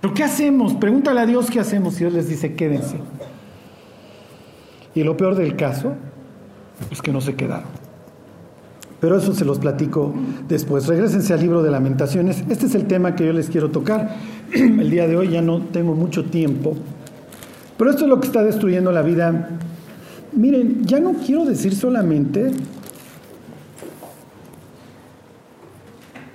¿Pero 0.00 0.14
qué 0.14 0.22
hacemos? 0.22 0.74
Pregúntale 0.74 1.20
a 1.20 1.26
Dios 1.26 1.50
qué 1.50 1.60
hacemos. 1.60 1.96
Y 1.96 1.98
Dios 2.00 2.12
les 2.12 2.28
dice, 2.28 2.54
quédense. 2.54 2.98
Y 4.96 5.04
lo 5.04 5.14
peor 5.14 5.36
del 5.36 5.56
caso 5.56 5.92
es 6.90 7.02
que 7.02 7.12
no 7.12 7.20
se 7.20 7.34
quedaron. 7.34 7.68
Pero 8.98 9.18
eso 9.18 9.34
se 9.34 9.44
los 9.44 9.58
platico 9.58 10.14
después. 10.48 10.86
Regrésense 10.86 11.34
al 11.34 11.40
libro 11.40 11.62
de 11.62 11.70
lamentaciones. 11.70 12.42
Este 12.48 12.64
es 12.64 12.74
el 12.74 12.86
tema 12.86 13.14
que 13.14 13.26
yo 13.26 13.34
les 13.34 13.50
quiero 13.50 13.70
tocar. 13.70 14.16
El 14.54 14.90
día 14.90 15.06
de 15.06 15.14
hoy 15.14 15.28
ya 15.28 15.42
no 15.42 15.60
tengo 15.60 15.94
mucho 15.94 16.24
tiempo. 16.24 16.74
Pero 17.76 17.90
esto 17.90 18.04
es 18.04 18.08
lo 18.08 18.18
que 18.20 18.26
está 18.26 18.42
destruyendo 18.42 18.90
la 18.90 19.02
vida. 19.02 19.50
Miren, 20.32 20.82
ya 20.86 20.98
no 20.98 21.12
quiero 21.12 21.44
decir 21.44 21.76
solamente... 21.76 22.52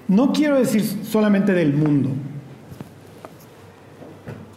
No 0.07 0.33
quiero 0.33 0.57
decir 0.59 0.83
solamente 0.83 1.53
del 1.53 1.73
mundo. 1.73 2.09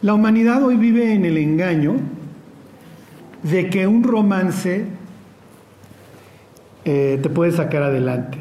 La 0.03 0.13
humanidad 0.13 0.63
hoy 0.63 0.77
vive 0.77 1.15
en 1.15 1.25
el 1.25 1.39
engaño 1.39 1.95
de 3.45 3.71
que 3.71 3.87
un 3.87 4.03
romance 4.03 4.87
eh, 6.85 7.21
te 7.23 7.29
puede 7.29 7.53
sacar 7.53 7.85
adelante. 7.85 8.39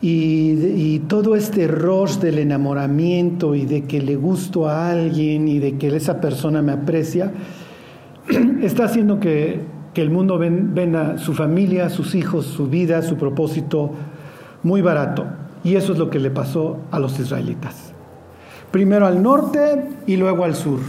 Y, 0.00 1.00
todo 1.08 1.34
este 1.34 1.66
rush 1.66 2.16
del 2.16 2.38
enamoramiento 2.38 3.54
y 3.54 3.64
de 3.64 3.84
que 3.84 4.00
le 4.00 4.16
gusto 4.16 4.68
a 4.68 4.90
alguien 4.90 5.48
y 5.48 5.58
de 5.58 5.76
que 5.76 5.88
esa 5.88 6.20
persona 6.20 6.62
me 6.62 6.72
aprecia, 6.72 7.32
está 8.62 8.84
haciendo 8.84 9.18
que, 9.18 9.60
el 9.94 10.10
mundo 10.10 10.38
venda 10.38 11.18
su 11.18 11.34
familia, 11.34 11.88
sus 11.88 12.16
hijos, 12.16 12.46
su 12.46 12.66
vida, 12.66 13.00
su 13.02 13.16
propósito 13.16 13.92
muy 14.62 14.82
barato. 14.82 15.24
Y 15.62 15.76
eso 15.76 15.92
es 15.92 15.98
lo 15.98 16.10
que 16.10 16.18
le 16.18 16.30
pasó 16.30 16.78
a 16.90 16.98
los 16.98 17.18
israelitas 17.20 17.94
primero 18.74 19.06
al 19.06 19.22
norte 19.22 19.86
y 20.04 20.16
luego 20.16 20.42
al 20.42 20.56
sur. 20.56 20.80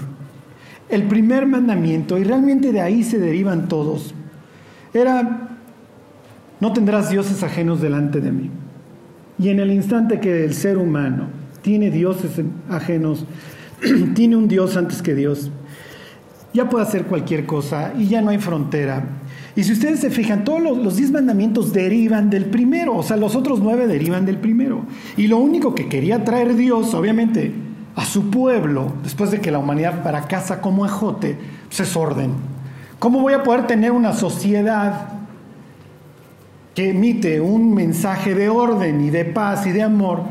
El 0.89 1.03
primer 1.03 1.47
mandamiento, 1.47 2.17
y 2.17 2.23
realmente 2.23 2.71
de 2.71 2.81
ahí 2.81 3.03
se 3.03 3.19
derivan 3.19 3.67
todos, 3.67 4.13
era, 4.93 5.57
no 6.59 6.73
tendrás 6.73 7.09
dioses 7.09 7.41
ajenos 7.43 7.81
delante 7.81 8.21
de 8.21 8.31
mí. 8.31 8.51
Y 9.37 9.49
en 9.49 9.59
el 9.59 9.71
instante 9.71 10.19
que 10.19 10.45
el 10.45 10.53
ser 10.53 10.77
humano 10.77 11.27
tiene 11.61 11.89
dioses 11.89 12.39
ajenos, 12.69 13.25
tiene 14.15 14.35
un 14.35 14.47
Dios 14.47 14.77
antes 14.77 15.01
que 15.01 15.15
Dios, 15.15 15.51
ya 16.53 16.69
puede 16.69 16.85
hacer 16.85 17.05
cualquier 17.05 17.45
cosa 17.45 17.93
y 17.97 18.07
ya 18.07 18.21
no 18.21 18.29
hay 18.29 18.37
frontera. 18.37 19.03
Y 19.57 19.63
si 19.63 19.73
ustedes 19.73 19.99
se 19.99 20.09
fijan, 20.09 20.43
todos 20.43 20.61
los, 20.61 20.77
los, 20.77 20.95
diez 20.95 21.11
mandamientos 21.11 21.73
derivan 21.73 22.29
del 22.29 22.45
primero, 22.45 22.95
o 22.95 23.03
sea, 23.03 23.17
los 23.17 23.35
otros 23.35 23.59
nueve 23.59 23.87
derivan 23.87 24.25
del 24.25 24.37
primero. 24.37 24.85
Y 25.17 25.27
lo 25.27 25.37
único 25.37 25.75
que 25.75 25.89
quería 25.89 26.23
traer 26.23 26.55
Dios, 26.55 26.93
obviamente, 26.93 27.51
a 27.95 28.05
su 28.05 28.29
pueblo, 28.29 28.91
después 29.03 29.31
de 29.31 29.39
que 29.39 29.51
la 29.51 29.59
humanidad 29.59 30.03
fracasa 30.03 30.61
como 30.61 30.85
ejote, 30.85 31.37
pues 31.67 31.79
es 31.79 31.95
orden. 31.95 32.33
¿Cómo 32.99 33.21
voy 33.21 33.33
a 33.33 33.43
poder 33.43 33.67
tener 33.67 33.91
una 33.91 34.13
sociedad 34.13 35.09
que 36.73 36.89
emite 36.89 37.39
un 37.39 37.73
mensaje 37.73 38.35
de 38.35 38.49
orden 38.49 39.01
y 39.05 39.09
de 39.09 39.25
paz 39.25 39.65
y 39.65 39.71
de 39.71 39.83
amor 39.83 40.23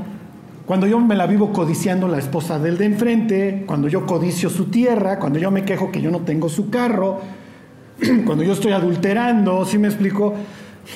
cuando 0.67 0.87
yo 0.87 0.99
me 0.99 1.15
la 1.15 1.27
vivo 1.27 1.53
codiciando 1.53 2.09
la 2.09 2.19
esposa 2.19 2.59
del 2.59 2.79
de 2.79 2.87
enfrente, 2.87 3.65
cuando 3.67 3.87
yo 3.87 4.07
codicio 4.07 4.49
su 4.49 4.67
tierra, 4.67 5.19
cuando 5.19 5.39
yo 5.39 5.51
me 5.51 5.65
quejo 5.65 5.93
que 5.93 6.01
yo 6.01 6.11
no 6.11 6.21
tengo 6.21 6.49
su 6.49 6.71
carro, 6.71 7.21
cuando 8.25 8.45
yo 8.45 8.55
estoy 8.55 8.73
adulterando, 8.73 9.67
¿sí 9.67 9.77
me 9.77 9.89
explico? 9.89 10.35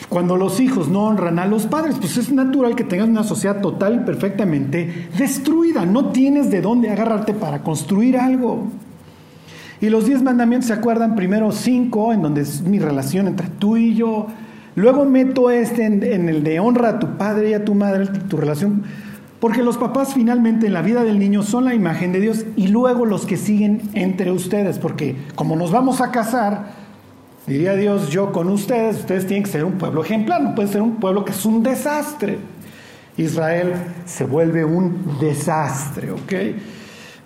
Cuando 0.08 0.36
los 0.36 0.60
hijos 0.60 0.88
no 0.88 1.04
honran 1.04 1.38
a 1.38 1.46
los 1.46 1.66
padres, 1.66 1.96
pues 1.98 2.16
es 2.16 2.30
natural 2.30 2.76
que 2.76 2.84
tengas 2.84 3.08
una 3.08 3.24
sociedad 3.24 3.60
total 3.60 3.96
y 3.96 4.06
perfectamente 4.06 5.08
destruida. 5.16 5.86
No 5.86 6.06
tienes 6.06 6.50
de 6.50 6.60
dónde 6.60 6.90
agarrarte 6.90 7.34
para 7.34 7.62
construir 7.62 8.16
algo. 8.16 8.66
Y 9.80 9.90
los 9.90 10.06
diez 10.06 10.22
mandamientos 10.22 10.68
se 10.68 10.72
acuerdan 10.72 11.14
primero 11.14 11.52
cinco, 11.52 12.12
en 12.12 12.22
donde 12.22 12.42
es 12.42 12.62
mi 12.62 12.78
relación 12.78 13.28
entre 13.28 13.48
tú 13.48 13.76
y 13.76 13.94
yo. 13.94 14.26
Luego 14.74 15.04
meto 15.04 15.50
este 15.50 15.84
en, 15.86 16.02
en 16.02 16.28
el 16.28 16.42
de 16.42 16.60
honra 16.60 16.90
a 16.90 16.98
tu 16.98 17.16
padre 17.16 17.50
y 17.50 17.54
a 17.54 17.64
tu 17.64 17.74
madre, 17.74 18.06
tu 18.06 18.36
relación. 18.36 18.82
Porque 19.40 19.62
los 19.62 19.78
papás 19.78 20.14
finalmente 20.14 20.66
en 20.66 20.72
la 20.72 20.82
vida 20.82 21.04
del 21.04 21.20
niño 21.20 21.44
son 21.44 21.64
la 21.64 21.74
imagen 21.74 22.12
de 22.12 22.20
Dios 22.20 22.44
y 22.56 22.68
luego 22.68 23.06
los 23.06 23.24
que 23.24 23.36
siguen 23.36 23.82
entre 23.94 24.32
ustedes. 24.32 24.78
Porque 24.78 25.16
como 25.36 25.54
nos 25.54 25.70
vamos 25.70 26.00
a 26.00 26.10
casar, 26.10 26.87
diría 27.48 27.74
Dios, 27.74 28.10
yo 28.10 28.30
con 28.30 28.48
ustedes, 28.48 28.98
ustedes 28.98 29.26
tienen 29.26 29.44
que 29.44 29.50
ser 29.50 29.64
un 29.64 29.72
pueblo 29.72 30.04
ejemplar, 30.04 30.42
no 30.42 30.54
puede 30.54 30.68
ser 30.68 30.82
un 30.82 30.96
pueblo 30.96 31.24
que 31.24 31.32
es 31.32 31.44
un 31.44 31.62
desastre. 31.62 32.38
Israel 33.16 33.72
se 34.06 34.24
vuelve 34.24 34.64
un 34.64 35.18
desastre, 35.20 36.12
¿ok? 36.12 36.32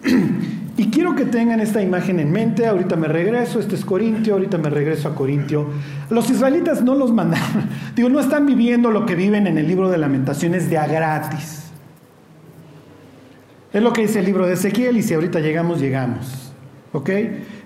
Y 0.74 0.86
quiero 0.86 1.14
que 1.14 1.26
tengan 1.26 1.60
esta 1.60 1.82
imagen 1.82 2.18
en 2.18 2.32
mente, 2.32 2.66
ahorita 2.66 2.96
me 2.96 3.06
regreso, 3.06 3.60
este 3.60 3.74
es 3.74 3.84
Corintio, 3.84 4.32
ahorita 4.32 4.56
me 4.56 4.70
regreso 4.70 5.06
a 5.06 5.14
Corintio. 5.14 5.66
Los 6.08 6.30
israelitas 6.30 6.82
no 6.82 6.94
los 6.94 7.12
mandaron, 7.12 7.68
digo, 7.94 8.08
no 8.08 8.18
están 8.18 8.46
viviendo 8.46 8.90
lo 8.90 9.04
que 9.04 9.14
viven 9.14 9.46
en 9.46 9.58
el 9.58 9.68
libro 9.68 9.90
de 9.90 9.98
lamentaciones 9.98 10.70
de 10.70 10.78
a 10.78 10.86
gratis. 10.86 11.64
Es 13.72 13.82
lo 13.82 13.92
que 13.92 14.02
dice 14.02 14.20
el 14.20 14.24
libro 14.24 14.46
de 14.46 14.54
Ezequiel 14.54 14.96
y 14.96 15.02
si 15.02 15.12
ahorita 15.12 15.40
llegamos, 15.40 15.78
llegamos. 15.78 16.52
¿Ok? 16.92 17.10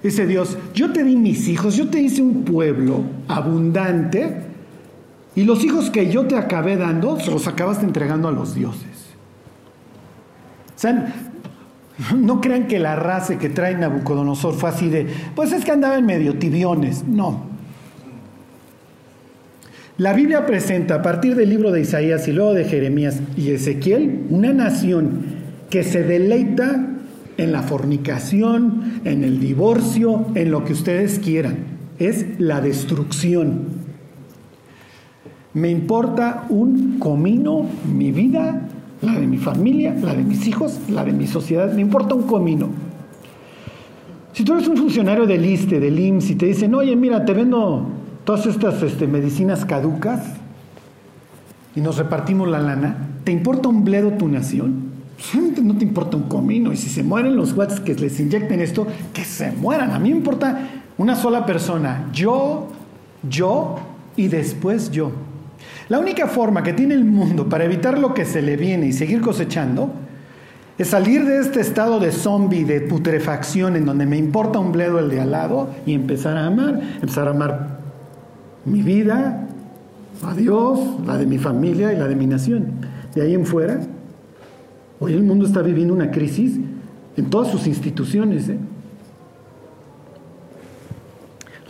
Dice 0.06 0.24
Dios, 0.24 0.56
yo 0.72 0.92
te 0.92 1.02
di 1.02 1.16
mis 1.16 1.48
hijos, 1.48 1.74
yo 1.74 1.88
te 1.88 2.00
hice 2.00 2.22
un 2.22 2.44
pueblo 2.44 3.00
abundante 3.26 4.36
y 5.34 5.42
los 5.42 5.64
hijos 5.64 5.90
que 5.90 6.12
yo 6.12 6.26
te 6.26 6.36
acabé 6.36 6.76
dando, 6.76 7.18
los 7.28 7.48
acabaste 7.48 7.84
entregando 7.84 8.28
a 8.28 8.30
los 8.30 8.54
dioses. 8.54 9.16
O 10.76 10.78
sea, 10.78 11.12
no 12.16 12.40
crean 12.40 12.68
que 12.68 12.78
la 12.78 12.94
raza 12.94 13.36
que 13.36 13.48
trae 13.48 13.74
Nabucodonosor 13.74 14.54
fue 14.54 14.68
así 14.68 14.88
de, 14.88 15.08
pues 15.34 15.50
es 15.50 15.64
que 15.64 15.72
andaba 15.72 15.98
en 15.98 16.06
medio 16.06 16.38
tibiones. 16.38 17.02
No. 17.08 17.40
La 19.98 20.12
Biblia 20.12 20.46
presenta 20.46 20.94
a 20.94 21.02
partir 21.02 21.34
del 21.34 21.50
libro 21.50 21.72
de 21.72 21.80
Isaías 21.80 22.28
y 22.28 22.32
luego 22.32 22.54
de 22.54 22.64
Jeremías 22.64 23.18
y 23.36 23.50
Ezequiel 23.50 24.26
una 24.30 24.52
nación 24.52 25.24
que 25.68 25.82
se 25.82 26.04
deleita 26.04 26.95
en 27.36 27.52
la 27.52 27.62
fornicación, 27.62 29.00
en 29.04 29.24
el 29.24 29.40
divorcio, 29.40 30.26
en 30.34 30.50
lo 30.50 30.64
que 30.64 30.72
ustedes 30.72 31.18
quieran. 31.18 31.58
Es 31.98 32.38
la 32.38 32.60
destrucción. 32.60 33.86
Me 35.54 35.70
importa 35.70 36.46
un 36.48 36.98
comino 36.98 37.66
mi 37.86 38.12
vida 38.12 38.68
la 39.02 39.12
de 39.12 39.26
mi 39.26 39.38
familia, 39.38 39.94
la 40.02 40.14
de 40.14 40.22
mis 40.22 40.46
hijos, 40.46 40.80
la 40.88 41.04
de 41.04 41.12
mi 41.12 41.26
sociedad, 41.26 41.72
me 41.72 41.82
importa 41.82 42.14
un 42.14 42.22
comino. 42.22 42.68
Si 44.32 44.44
tú 44.44 44.54
eres 44.54 44.68
un 44.68 44.76
funcionario 44.76 45.26
del 45.26 45.44
ISTE, 45.44 45.80
del 45.80 45.98
IMSS 45.98 46.30
y 46.30 46.34
te 46.34 46.46
dicen, 46.46 46.74
oye, 46.74 46.94
mira, 46.94 47.24
te 47.24 47.32
vendo 47.32 47.86
todas 48.24 48.46
estas 48.46 48.82
este, 48.82 49.06
medicinas 49.06 49.64
caducas 49.64 50.34
y 51.74 51.80
nos 51.80 51.96
repartimos 51.96 52.48
la 52.48 52.58
lana, 52.58 52.96
¿te 53.24 53.32
importa 53.32 53.68
un 53.68 53.84
bledo 53.84 54.12
tu 54.12 54.28
nación? 54.28 54.85
No 55.62 55.76
te 55.76 55.84
importa 55.84 56.16
un 56.16 56.24
comino. 56.24 56.72
Y 56.72 56.76
si 56.76 56.88
se 56.88 57.02
mueren 57.02 57.36
los 57.36 57.54
guates 57.54 57.80
que 57.80 57.94
les 57.94 58.18
inyecten 58.20 58.60
esto, 58.60 58.86
que 59.12 59.24
se 59.24 59.52
mueran. 59.52 59.90
A 59.92 59.98
mí 59.98 60.10
me 60.10 60.16
importa 60.16 60.68
una 60.98 61.16
sola 61.16 61.46
persona. 61.46 62.08
Yo, 62.12 62.68
yo 63.28 63.76
y 64.16 64.28
después 64.28 64.90
yo. 64.90 65.12
La 65.88 65.98
única 65.98 66.26
forma 66.26 66.62
que 66.62 66.72
tiene 66.72 66.94
el 66.94 67.04
mundo 67.04 67.48
para 67.48 67.64
evitar 67.64 67.98
lo 67.98 68.12
que 68.12 68.24
se 68.24 68.42
le 68.42 68.56
viene 68.56 68.86
y 68.86 68.92
seguir 68.92 69.20
cosechando 69.20 69.90
es 70.78 70.88
salir 70.88 71.24
de 71.24 71.38
este 71.38 71.60
estado 71.60 72.00
de 72.00 72.12
zombie, 72.12 72.64
de 72.64 72.82
putrefacción, 72.82 73.76
en 73.76 73.86
donde 73.86 74.04
me 74.04 74.18
importa 74.18 74.58
un 74.58 74.72
bledo 74.72 74.98
el 74.98 75.08
de 75.08 75.20
al 75.20 75.30
lado 75.30 75.70
y 75.86 75.94
empezar 75.94 76.36
a 76.36 76.46
amar, 76.46 76.80
empezar 77.00 77.28
a 77.28 77.30
amar 77.30 77.78
mi 78.64 78.82
vida, 78.82 79.46
a 80.22 80.34
Dios, 80.34 80.78
la 81.06 81.16
de 81.16 81.24
mi 81.24 81.38
familia 81.38 81.92
y 81.92 81.96
la 81.96 82.08
de 82.08 82.14
mi 82.14 82.26
nación. 82.26 82.72
De 83.14 83.22
ahí 83.22 83.34
en 83.34 83.46
fuera, 83.46 83.80
hoy 85.00 85.12
el 85.12 85.22
mundo 85.22 85.46
está 85.46 85.62
viviendo 85.62 85.94
una 85.94 86.10
crisis 86.10 86.58
en 87.16 87.30
todas 87.30 87.50
sus 87.50 87.66
instituciones. 87.66 88.48
¿eh? 88.48 88.58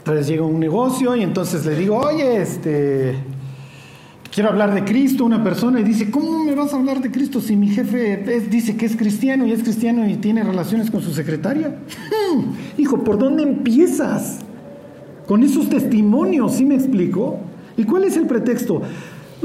Otra 0.01 0.15
vez 0.15 0.27
llega 0.27 0.45
un 0.45 0.61
negocio 0.61 1.17
y 1.17 1.23
entonces 1.23 1.67
le 1.67 1.75
digo, 1.75 1.97
oye, 1.97 2.41
este, 2.41 3.17
quiero 4.33 4.51
hablar 4.51 4.75
de 4.75 4.85
Cristo, 4.85 5.25
una 5.25 5.43
persona 5.43 5.81
y 5.81 5.83
dice, 5.83 6.11
¿cómo 6.11 6.45
me 6.45 6.55
vas 6.55 6.73
a 6.73 6.77
hablar 6.77 7.01
de 7.01 7.11
Cristo 7.11 7.41
si 7.41 7.57
mi 7.57 7.69
jefe 7.69 8.41
dice 8.49 8.77
que 8.77 8.87
es 8.87 8.97
cristiano 8.97 9.47
y 9.47 9.53
es 9.53 9.63
cristiano 9.63 10.09
y 10.09 10.17
tiene 10.17 10.45
relaciones 10.45 10.91
con 10.91 11.03
su 11.03 11.13
secretaria? 11.13 11.77
Hijo, 12.79 13.03
¿por 13.03 13.19
dónde 13.19 13.43
empiezas? 13.43 14.41
Con 15.27 15.43
esos 15.43 15.69
testimonios, 15.69 16.53
¿sí 16.53 16.65
me 16.65 16.77
explico? 16.77 17.39
¿Y 17.77 17.85
cuál 17.85 18.05
es 18.05 18.17
el 18.17 18.27
pretexto? 18.27 18.83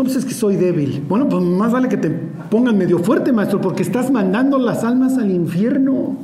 Pues 0.04 0.16
es 0.16 0.26
que 0.26 0.34
soy 0.34 0.56
débil. 0.56 1.04
Bueno, 1.08 1.30
pues 1.30 1.44
más 1.44 1.72
vale 1.72 1.88
que 1.88 1.98
te 1.98 2.10
pongan 2.10 2.76
medio 2.76 3.00
fuerte, 3.00 3.32
maestro, 3.32 3.62
porque 3.62 3.84
estás 3.84 4.10
mandando 4.10 4.58
las 4.58 4.84
almas 4.84 5.18
al 5.20 5.30
infierno. 5.30 6.18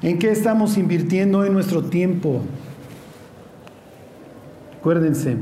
¿En 0.00 0.18
qué 0.18 0.30
estamos 0.30 0.78
invirtiendo 0.78 1.44
en 1.44 1.52
nuestro 1.52 1.82
tiempo? 1.82 2.42
Acuérdense, 4.78 5.36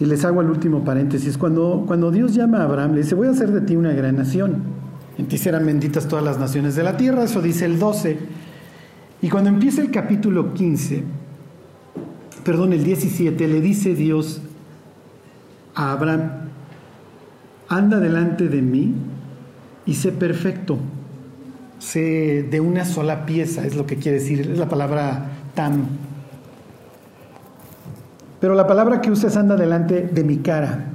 Y 0.00 0.04
les 0.04 0.24
hago 0.24 0.40
el 0.40 0.50
último 0.50 0.84
paréntesis. 0.84 1.38
Cuando, 1.38 1.84
cuando 1.86 2.10
Dios 2.10 2.34
llama 2.34 2.58
a 2.58 2.64
Abraham, 2.64 2.94
le 2.94 3.02
dice, 3.02 3.14
voy 3.14 3.28
a 3.28 3.30
hacer 3.30 3.52
de 3.52 3.60
ti 3.60 3.76
una 3.76 3.92
gran 3.92 4.16
nación. 4.16 4.62
En 5.18 5.26
ti 5.26 5.38
serán 5.38 5.66
benditas 5.66 6.08
todas 6.08 6.24
las 6.24 6.38
naciones 6.38 6.74
de 6.74 6.82
la 6.82 6.96
tierra. 6.96 7.22
Eso 7.22 7.40
dice 7.40 7.64
el 7.64 7.78
12. 7.78 8.18
Y 9.22 9.28
cuando 9.28 9.50
empieza 9.50 9.82
el 9.82 9.90
capítulo 9.90 10.54
15, 10.54 11.04
perdón, 12.48 12.72
el 12.72 12.82
17, 12.82 13.46
le 13.46 13.60
dice 13.60 13.94
Dios 13.94 14.40
a 15.74 15.92
Abraham, 15.92 16.30
anda 17.68 18.00
delante 18.00 18.48
de 18.48 18.62
mí 18.62 18.94
y 19.84 19.92
sé 19.92 20.12
perfecto. 20.12 20.78
Sé 21.78 22.48
de 22.50 22.60
una 22.60 22.86
sola 22.86 23.26
pieza, 23.26 23.66
es 23.66 23.76
lo 23.76 23.84
que 23.84 23.96
quiere 23.96 24.18
decir, 24.18 24.40
es 24.40 24.58
la 24.58 24.66
palabra 24.66 25.26
tam, 25.54 25.88
pero 28.40 28.54
la 28.54 28.66
palabra 28.66 29.02
que 29.02 29.10
usas 29.10 29.36
anda 29.36 29.54
delante 29.54 30.08
de 30.10 30.24
mi 30.24 30.38
cara. 30.38 30.86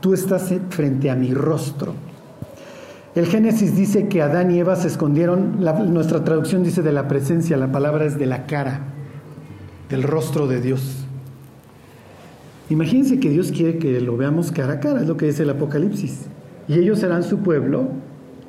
Tú 0.00 0.12
estás 0.12 0.52
frente 0.68 1.10
a 1.10 1.14
mi 1.14 1.32
rostro. 1.32 1.94
El 3.14 3.24
Génesis 3.24 3.74
dice 3.74 4.08
que 4.08 4.20
Adán 4.20 4.50
y 4.50 4.58
Eva 4.58 4.76
se 4.76 4.88
escondieron, 4.88 5.58
nuestra 5.90 6.22
traducción 6.22 6.64
dice 6.64 6.82
de 6.82 6.92
la 6.92 7.08
presencia, 7.08 7.56
la 7.56 7.72
palabra 7.72 8.04
es 8.04 8.18
de 8.18 8.26
la 8.26 8.44
cara, 8.44 8.97
del 9.88 10.02
rostro 10.02 10.46
de 10.46 10.60
Dios. 10.60 11.04
Imagínense 12.70 13.18
que 13.18 13.30
Dios 13.30 13.50
quiere 13.50 13.78
que 13.78 14.00
lo 14.00 14.16
veamos 14.16 14.52
cara 14.52 14.74
a 14.74 14.80
cara, 14.80 15.00
es 15.00 15.08
lo 15.08 15.16
que 15.16 15.26
dice 15.26 15.44
el 15.44 15.50
Apocalipsis. 15.50 16.26
Y 16.68 16.74
ellos 16.74 16.98
serán 16.98 17.22
su 17.22 17.38
pueblo, 17.38 17.88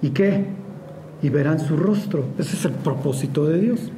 ¿y 0.02 0.10
qué? 0.10 0.45
Y 1.21 1.30
verán 1.30 1.60
su 1.60 1.78
rostro. 1.78 2.25
Ese 2.38 2.56
es 2.56 2.65
el 2.65 2.73
propósito 2.73 3.45
de 3.45 3.60
Dios. 3.60 3.91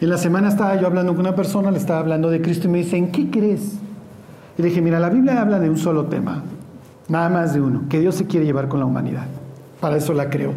En 0.00 0.08
la 0.08 0.16
semana 0.16 0.48
estaba 0.48 0.80
yo 0.80 0.86
hablando 0.86 1.12
con 1.12 1.20
una 1.20 1.36
persona, 1.36 1.70
le 1.70 1.78
estaba 1.78 2.00
hablando 2.00 2.30
de 2.30 2.40
Cristo 2.40 2.66
y 2.66 2.70
me 2.70 2.78
dice, 2.78 2.96
¿en 2.96 3.12
qué 3.12 3.30
crees? 3.30 3.78
Y 4.58 4.62
le 4.62 4.68
dije, 4.68 4.80
mira, 4.80 4.98
la 5.00 5.10
Biblia 5.10 5.40
habla 5.40 5.60
de 5.60 5.68
un 5.68 5.76
solo 5.76 6.06
tema, 6.06 6.42
nada 7.08 7.28
más 7.28 7.54
de 7.54 7.60
uno, 7.60 7.82
que 7.88 8.00
Dios 8.00 8.14
se 8.14 8.26
quiere 8.26 8.46
llevar 8.46 8.68
con 8.68 8.80
la 8.80 8.86
humanidad. 8.86 9.26
Para 9.80 9.96
eso 9.96 10.14
la 10.14 10.30
creó. 10.30 10.52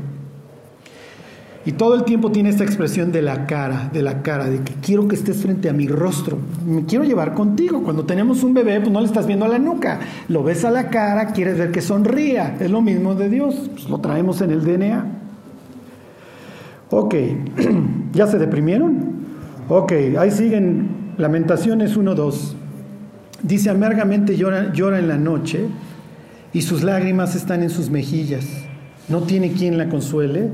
Y 1.67 1.73
todo 1.73 1.95
el 1.95 2.05
tiempo 2.05 2.31
tiene 2.31 2.47
esta 2.47 2.63
expresión 2.63 3.11
de 3.11 3.21
la 3.21 3.45
cara, 3.45 3.89
de 3.91 4.01
la 4.01 4.21
cara, 4.21 4.45
de 4.45 4.61
que 4.61 4.75
quiero 4.75 5.09
que 5.09 5.15
estés 5.15 5.41
frente 5.41 5.67
a 5.67 5.73
mi 5.73 5.85
rostro, 5.85 6.37
me 6.65 6.85
quiero 6.85 7.03
llevar 7.03 7.33
contigo. 7.33 7.83
Cuando 7.83 8.05
tenemos 8.05 8.41
un 8.43 8.53
bebé, 8.53 8.79
pues 8.79 8.89
no 8.89 9.01
le 9.01 9.05
estás 9.05 9.27
viendo 9.27 9.43
a 9.43 9.49
la 9.49 9.59
nuca, 9.59 9.99
lo 10.29 10.43
ves 10.43 10.63
a 10.63 10.71
la 10.71 10.89
cara, 10.89 11.33
quieres 11.33 11.57
ver 11.57 11.73
que 11.73 11.81
sonría. 11.81 12.55
Es 12.61 12.71
lo 12.71 12.81
mismo 12.81 13.15
de 13.15 13.27
Dios, 13.27 13.69
pues 13.73 13.89
lo 13.89 13.99
traemos 13.99 14.39
en 14.39 14.51
el 14.51 14.63
DNA. 14.63 15.05
Ok, 16.89 17.15
¿ya 18.13 18.27
se 18.27 18.37
deprimieron? 18.37 19.25
Ok, 19.67 19.91
ahí 20.17 20.31
siguen 20.31 20.87
Lamentaciones 21.17 21.97
1-2. 21.97 22.53
Dice, 23.43 23.71
amargamente 23.71 24.37
llora, 24.37 24.71
llora 24.71 24.99
en 24.99 25.09
la 25.09 25.17
noche 25.17 25.65
y 26.53 26.61
sus 26.61 26.81
lágrimas 26.83 27.35
están 27.35 27.61
en 27.61 27.71
sus 27.71 27.89
mejillas. 27.89 28.45
No 29.09 29.23
tiene 29.23 29.51
quien 29.51 29.77
la 29.77 29.89
consuele. 29.89 30.49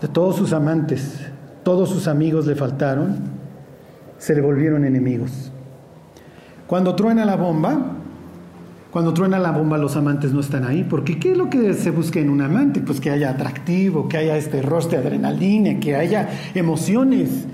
De 0.00 0.08
todos 0.08 0.36
sus 0.36 0.52
amantes, 0.52 1.20
todos 1.62 1.88
sus 1.88 2.06
amigos 2.06 2.46
le 2.46 2.54
faltaron, 2.54 3.16
se 4.18 4.34
le 4.34 4.40
volvieron 4.40 4.84
enemigos. 4.84 5.50
Cuando 6.66 6.94
truena 6.94 7.24
la 7.24 7.36
bomba, 7.36 7.78
cuando 8.90 9.12
truena 9.14 9.38
la 9.38 9.52
bomba 9.52 9.78
los 9.78 9.96
amantes 9.96 10.32
no 10.32 10.40
están 10.40 10.64
ahí, 10.64 10.82
porque 10.82 11.18
¿qué 11.18 11.32
es 11.32 11.38
lo 11.38 11.50
que 11.50 11.74
se 11.74 11.90
busca 11.90 12.18
en 12.18 12.30
un 12.30 12.40
amante? 12.40 12.80
Pues 12.80 13.00
que 13.00 13.10
haya 13.10 13.30
atractivo, 13.30 14.08
que 14.08 14.16
haya 14.16 14.36
este 14.36 14.62
rostro 14.62 14.98
de 14.98 15.06
adrenalina, 15.06 15.78
que 15.80 15.96
haya 15.96 16.28
emociones. 16.54 17.46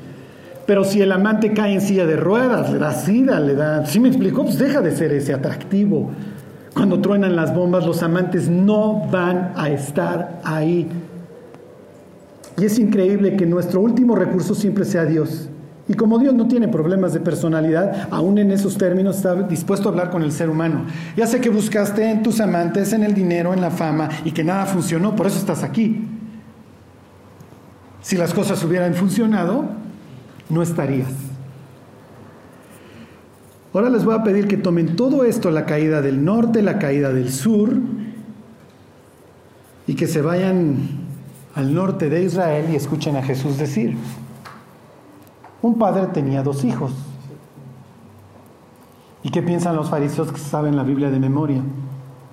Pero 0.67 0.85
si 0.85 1.01
el 1.01 1.11
amante 1.11 1.53
cae 1.53 1.75
en 1.75 1.81
silla 1.81 2.07
de 2.07 2.17
ruedas, 2.17 2.73
le 2.73 2.79
da 2.79 2.93
sida, 2.93 3.41
le 3.41 3.55
da... 3.55 3.85
¿Sí 3.87 3.99
me 3.99 4.09
explicó? 4.09 4.45
Pues 4.45 4.59
deja 4.59 4.81
de 4.81 4.93
ser 4.93 5.13
ese 5.13 5.35
atractivo. 5.35 6.11
cuando 6.75 7.01
truenan 7.01 7.37
las 7.37 7.55
bombas, 7.55 7.85
los 7.85 8.03
amantes 8.03 8.49
no 8.49 9.07
van 9.11 9.53
a 9.57 9.69
estar 9.69 10.41
ahí. 10.45 10.89
Y 12.59 12.65
es 12.65 12.79
increíble 12.79 13.37
que 13.37 13.47
nuestro 13.47 13.81
último 13.81 14.15
recurso 14.15 14.55
siempre 14.55 14.85
sea 14.85 15.05
Dios. 15.05 15.49
Y 15.89 15.95
como 15.95 16.19
Dios 16.19 16.35
no 16.35 16.47
tiene 16.47 16.69
problemas 16.69 17.13
de 17.13 17.21
personalidad, 17.21 18.09
aún 18.11 18.39
en 18.39 18.53
esos 18.53 18.79
términos 18.79 19.17
está 19.17 19.35
dispuesto 19.35 19.89
a 19.89 19.93
hablar 19.93 20.11
con 20.11 20.23
el 20.23 20.31
ser 20.31 20.49
humano. 20.49 20.85
Ya 21.17 21.27
sé 21.27 21.41
que 21.41 21.51
buscaste 21.51 22.09
en 22.09 22.23
tus 22.23 22.41
amantes, 22.41 22.93
en 22.93 23.03
el 23.03 23.15
dinero, 23.15 23.53
en 23.53 23.61
la 23.61 23.71
fama 23.71 24.09
y 24.25 24.31
que 24.31 24.45
nada 24.45 24.67
funcionó, 24.67 25.17
por 25.17 25.27
eso 25.27 25.39
estás 25.39 25.65
aquí. 25.65 26.07
Si 28.01 28.17
las 28.17 28.33
cosas 28.33 28.63
hubieran 28.65 28.95
funcionado, 28.95 29.65
no 30.49 30.63
estarías. 30.63 31.11
Ahora 33.75 33.89
les 33.89 34.05
voy 34.05 34.15
a 34.15 34.23
pedir 34.23 34.47
que 34.47 34.59
tomen 34.59 34.97
todo 34.97 35.25
esto, 35.25 35.51
la 35.51 35.65
caída 35.65 36.03
del 36.03 36.25
norte, 36.25 36.63
la 36.63 36.79
caída 36.79 37.13
del 37.13 37.33
sur, 37.33 37.75
y 39.87 39.95
que 39.95 40.07
se 40.07 40.21
vayan 40.21 41.02
al 41.55 41.75
norte 41.75 42.09
de 42.09 42.23
Israel 42.23 42.67
y 42.71 42.77
escuchen 42.77 43.17
a 43.17 43.23
Jesús 43.23 43.59
decir, 43.59 43.97
un 45.61 45.79
padre 45.79 46.07
tenía 46.09 46.43
dos 46.43 46.65
hijos. 46.65 46.93
¿Y 49.23 49.31
qué 49.31 49.43
piensan 49.43 49.77
los 49.77 49.91
fariseos 49.91 50.33
que 50.33 50.39
saben 50.39 50.77
la 50.77 50.83
Biblia 50.83 51.11
de 51.11 51.21
memoria? 51.21 51.63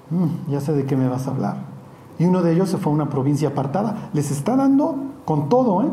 Mm, 0.10 0.51
ya 0.51 0.60
sé 0.60 0.73
de 0.73 0.86
qué 0.86 0.95
me 0.95 1.08
vas 1.08 1.27
a 1.27 1.32
hablar. 1.32 1.58
Y 2.17 2.25
uno 2.25 2.41
de 2.41 2.53
ellos 2.53 2.69
se 2.69 2.77
fue 2.77 2.91
a 2.91 2.95
una 2.95 3.10
provincia 3.10 3.49
apartada. 3.49 4.10
Les 4.13 4.32
está 4.32 4.55
dando 4.55 4.95
con 5.25 5.49
todo, 5.49 5.84
¿eh? 5.84 5.89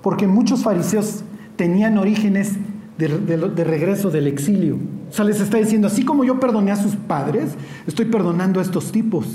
Porque 0.00 0.26
muchos 0.26 0.62
fariseos 0.62 1.24
tenían 1.56 1.98
orígenes 1.98 2.56
de, 2.98 3.64
regreso 3.64 4.10
del 4.10 4.26
exilio. 4.26 4.78
O 5.10 5.12
sea, 5.12 5.24
les 5.24 5.40
está 5.40 5.58
diciendo, 5.58 5.88
así 5.88 6.04
como 6.04 6.24
yo 6.24 6.38
perdoné 6.40 6.70
a 6.70 6.76
sus 6.76 6.96
padres, 6.96 7.54
estoy 7.86 8.06
perdonando 8.06 8.60
a 8.60 8.62
estos 8.62 8.92
tipos. 8.92 9.26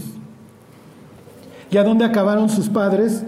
¿Y 1.70 1.78
a 1.78 1.84
dónde 1.84 2.06
acabaron 2.06 2.50
sus 2.50 2.70
padres? 2.70 3.24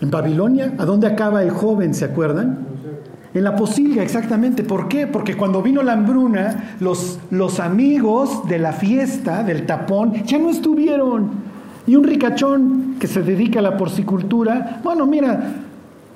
En 0.00 0.10
Babilonia. 0.10 0.74
¿A 0.78 0.84
dónde 0.84 1.06
acaba 1.06 1.42
el 1.42 1.50
joven? 1.50 1.94
¿Se 1.94 2.04
acuerdan? 2.04 2.66
En 3.32 3.42
la 3.42 3.56
posilga, 3.56 4.02
exactamente. 4.02 4.62
¿Por 4.62 4.88
qué? 4.88 5.06
Porque 5.06 5.36
cuando 5.36 5.62
vino 5.62 5.82
la 5.82 5.94
hambruna, 5.94 6.76
los, 6.80 7.18
los 7.30 7.58
amigos 7.58 8.46
de 8.48 8.58
la 8.58 8.72
fiesta, 8.72 9.42
del 9.42 9.66
tapón, 9.66 10.24
ya 10.24 10.38
no 10.38 10.50
estuvieron. 10.50 11.30
Y 11.86 11.96
un 11.96 12.04
ricachón 12.04 12.96
que 12.98 13.06
se 13.06 13.22
dedica 13.22 13.58
a 13.58 13.62
la 13.62 13.76
porcicultura, 13.76 14.80
bueno, 14.82 15.06
mira, 15.06 15.54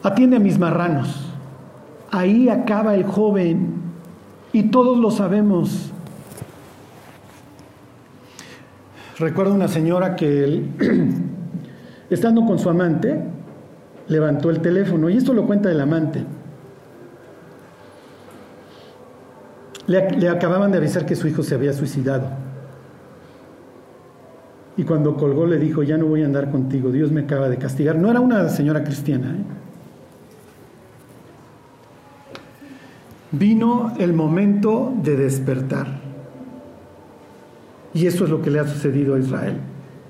atiende 0.03 0.37
a 0.37 0.41
mis 0.41 0.59
marranos. 0.59 1.27
Ahí 2.11 2.49
acaba 2.49 2.95
el 2.95 3.05
joven 3.05 3.75
y 4.53 4.65
todos 4.65 4.97
lo 4.97 5.11
sabemos. 5.11 5.93
Recuerdo 9.19 9.55
una 9.55 9.67
señora 9.67 10.15
que 10.15 10.65
estando 12.11 12.47
con 12.47 12.59
su 12.59 12.71
amante, 12.71 13.21
levantó 14.07 14.51
el 14.51 14.61
teléfono, 14.61 15.11
y 15.11 15.17
esto 15.17 15.35
lo 15.35 15.45
cuenta 15.45 15.71
el 15.71 15.81
amante. 15.81 16.25
Le, 19.89 20.11
le, 20.13 20.29
acababan 20.29 20.71
de 20.71 20.79
avisar 20.79 21.05
que 21.05 21.17
su 21.17 21.27
hijo 21.27 21.43
se 21.43 21.55
había 21.57 21.73
suicidado. 21.73 22.29
Y 24.77 24.85
cuando 24.85 25.17
colgó 25.17 25.47
le 25.47 25.59
dijo, 25.59 25.83
ya 25.83 25.99
no 25.99 26.07
voy 26.07 26.23
a 26.23 26.27
andar 26.27 26.51
contigo, 26.53 26.93
Dios 26.93 27.11
me 27.11 27.23
acaba 27.23 27.49
de 27.49 27.57
castigar. 27.57 27.97
No 27.97 28.11
era 28.11 28.21
una 28.21 28.49
señora 28.49 28.85
cristiana. 28.85 29.31
¿eh? 29.31 29.43
Vino 33.33 33.95
el 33.99 34.13
momento 34.13 34.95
de 35.03 35.17
despertar. 35.17 36.08
Y 37.99 38.07
eso 38.07 38.23
es 38.23 38.31
lo 38.31 38.41
que 38.41 38.49
le 38.49 38.61
ha 38.61 38.65
sucedido 38.65 39.17
a 39.17 39.19
Israel. 39.19 39.57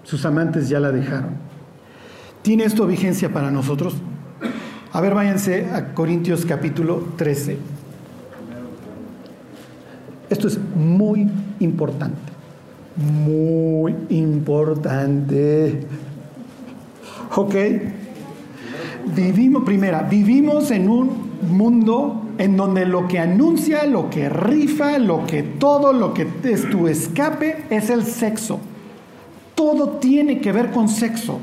Sus 0.03 0.27
amantes 0.27 0.69
ya 0.69 0.79
la 0.79 0.93
dejaron. 0.93 1.31
¿Tiene 2.43 2.65
esto 2.65 2.87
vigencia 2.87 3.33
para 3.33 3.51
nosotros? 3.51 3.95
A 4.93 5.01
ver, 5.01 5.15
váyanse 5.15 5.71
a 5.73 5.95
Corintios 5.95 6.45
capítulo 6.45 7.03
13. 7.17 7.57
Esto 10.29 10.49
es 10.49 10.59
muy 10.77 11.31
importante. 11.61 12.31
Muy 12.97 13.95
importante. 14.11 15.87
¿Ok? 17.37 17.55
Vivimos, 19.17 19.65
primera, 19.65 20.03
vivimos 20.03 20.71
en 20.73 20.91
un 20.91 21.31
mundo 21.41 22.28
en 22.39 22.57
donde 22.57 22.87
lo 22.87 23.09
que 23.09 23.19
anuncia, 23.19 23.85
lo 23.85 24.09
que 24.09 24.29
rifa, 24.29 24.99
lo 24.99 25.27
que 25.27 25.43
todo, 25.43 25.93
lo 25.93 26.15
que 26.15 26.27
es 26.45 26.71
tu 26.71 26.87
escape 26.87 27.65
es 27.69 27.91
el 27.91 28.05
sexo. 28.05 28.61
Todo 29.55 29.99
tiene 29.99 30.41
que 30.41 30.53
ver 30.53 30.71
con 30.71 30.89
sexo. 30.89 31.41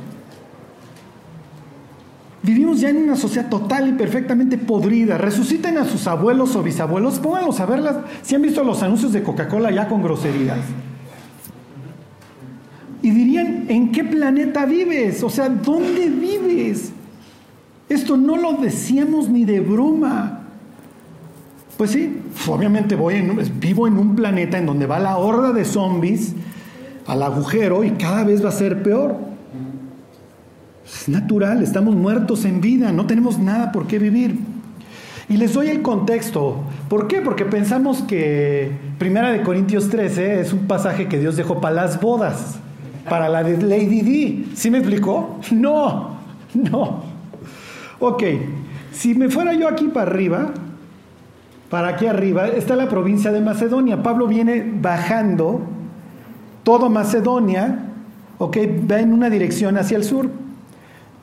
Vivimos 2.42 2.80
ya 2.80 2.90
en 2.90 2.98
una 2.98 3.16
sociedad 3.16 3.50
total 3.50 3.90
y 3.90 3.94
perfectamente 3.94 4.58
podrida. 4.58 5.18
Resuciten 5.18 5.78
a 5.78 5.86
sus 5.86 6.08
abuelos 6.08 6.56
o 6.56 6.64
bisabuelos, 6.64 7.20
pónganlos 7.20 7.60
a 7.60 7.66
verlas. 7.66 7.98
Si 8.22 8.36
han 8.36 8.44
visto 8.44 8.64
los 8.64 8.82
anuncios 8.84 9.12
de 9.12 9.24
Coca-Cola 9.24 9.72
ya 9.72 9.88
con 9.88 10.02
groserías. 10.02 10.60
Y 13.02 13.10
dirían, 13.10 13.66
¿en 13.68 13.92
qué 13.92 14.04
planeta 14.04 14.66
vives? 14.66 15.24
O 15.24 15.30
sea, 15.30 15.50
¿dónde 15.50 16.08
vives? 16.10 16.92
Esto 17.90 18.16
no 18.16 18.38
lo 18.38 18.54
decíamos 18.54 19.28
ni 19.28 19.44
de 19.44 19.60
broma. 19.60 20.35
Pues 21.78 21.92
sí, 21.92 22.22
obviamente 22.48 22.96
vivo 22.96 23.88
en 23.88 23.98
un 23.98 24.16
planeta 24.16 24.58
en 24.58 24.66
donde 24.66 24.86
va 24.86 25.00
la 25.00 25.18
horda 25.18 25.52
de 25.52 25.66
zombies 25.66 26.34
al 27.06 27.22
agujero 27.22 27.84
y 27.84 27.92
cada 27.92 28.24
vez 28.24 28.44
va 28.44 28.50
a 28.50 28.54
ser 28.54 28.82
peor. 28.82 29.18
Es 30.86 31.10
natural, 31.10 31.62
estamos 31.64 31.96
muertos 31.96 32.46
en 32.46 32.62
vida, 32.62 32.92
no 32.92 33.06
tenemos 33.08 33.40
nada 33.40 33.72
por 33.72 33.88
qué 33.88 34.00
vivir. 34.00 34.40
Y 35.28 35.38
les 35.38 35.54
doy 35.54 35.68
el 35.68 35.82
contexto. 35.82 36.64
¿Por 36.88 37.08
qué? 37.08 37.20
Porque 37.22 37.46
pensamos 37.46 38.04
que 38.04 38.72
Primera 39.00 39.32
de 39.32 39.42
Corintios 39.42 39.90
13 39.90 40.42
es 40.42 40.54
un 40.54 40.68
pasaje 40.68 41.08
que 41.08 41.20
Dios 41.20 41.36
dejó 41.36 41.60
para 41.60 41.76
las 41.76 42.00
bodas, 42.00 42.60
para 43.10 43.28
la 43.28 43.44
de 43.44 43.62
Lady 43.62 44.02
D. 44.02 44.46
¿Sí 44.56 44.70
me 44.70 44.78
explicó? 44.78 45.40
No, 45.52 46.18
no. 46.54 47.04
Ok, 48.00 48.24
si 48.94 49.16
me 49.16 49.30
fuera 49.30 49.54
yo 49.54 49.68
aquí 49.68 49.88
para 49.88 50.12
arriba, 50.12 50.54
para 51.70 51.90
aquí 51.90 52.08
arriba, 52.08 52.48
está 52.48 52.76
la 52.76 52.90
provincia 52.90 53.32
de 53.32 53.42
Macedonia. 53.42 54.04
Pablo 54.04 54.28
viene 54.28 54.74
bajando 54.82 55.62
todo 56.64 56.90
Macedonia, 56.90 57.92
ok, 58.38 58.58
va 58.90 59.00
en 59.00 59.14
una 59.14 59.30
dirección 59.30 59.78
hacia 59.78 59.98
el 59.98 60.04
sur. 60.04 60.30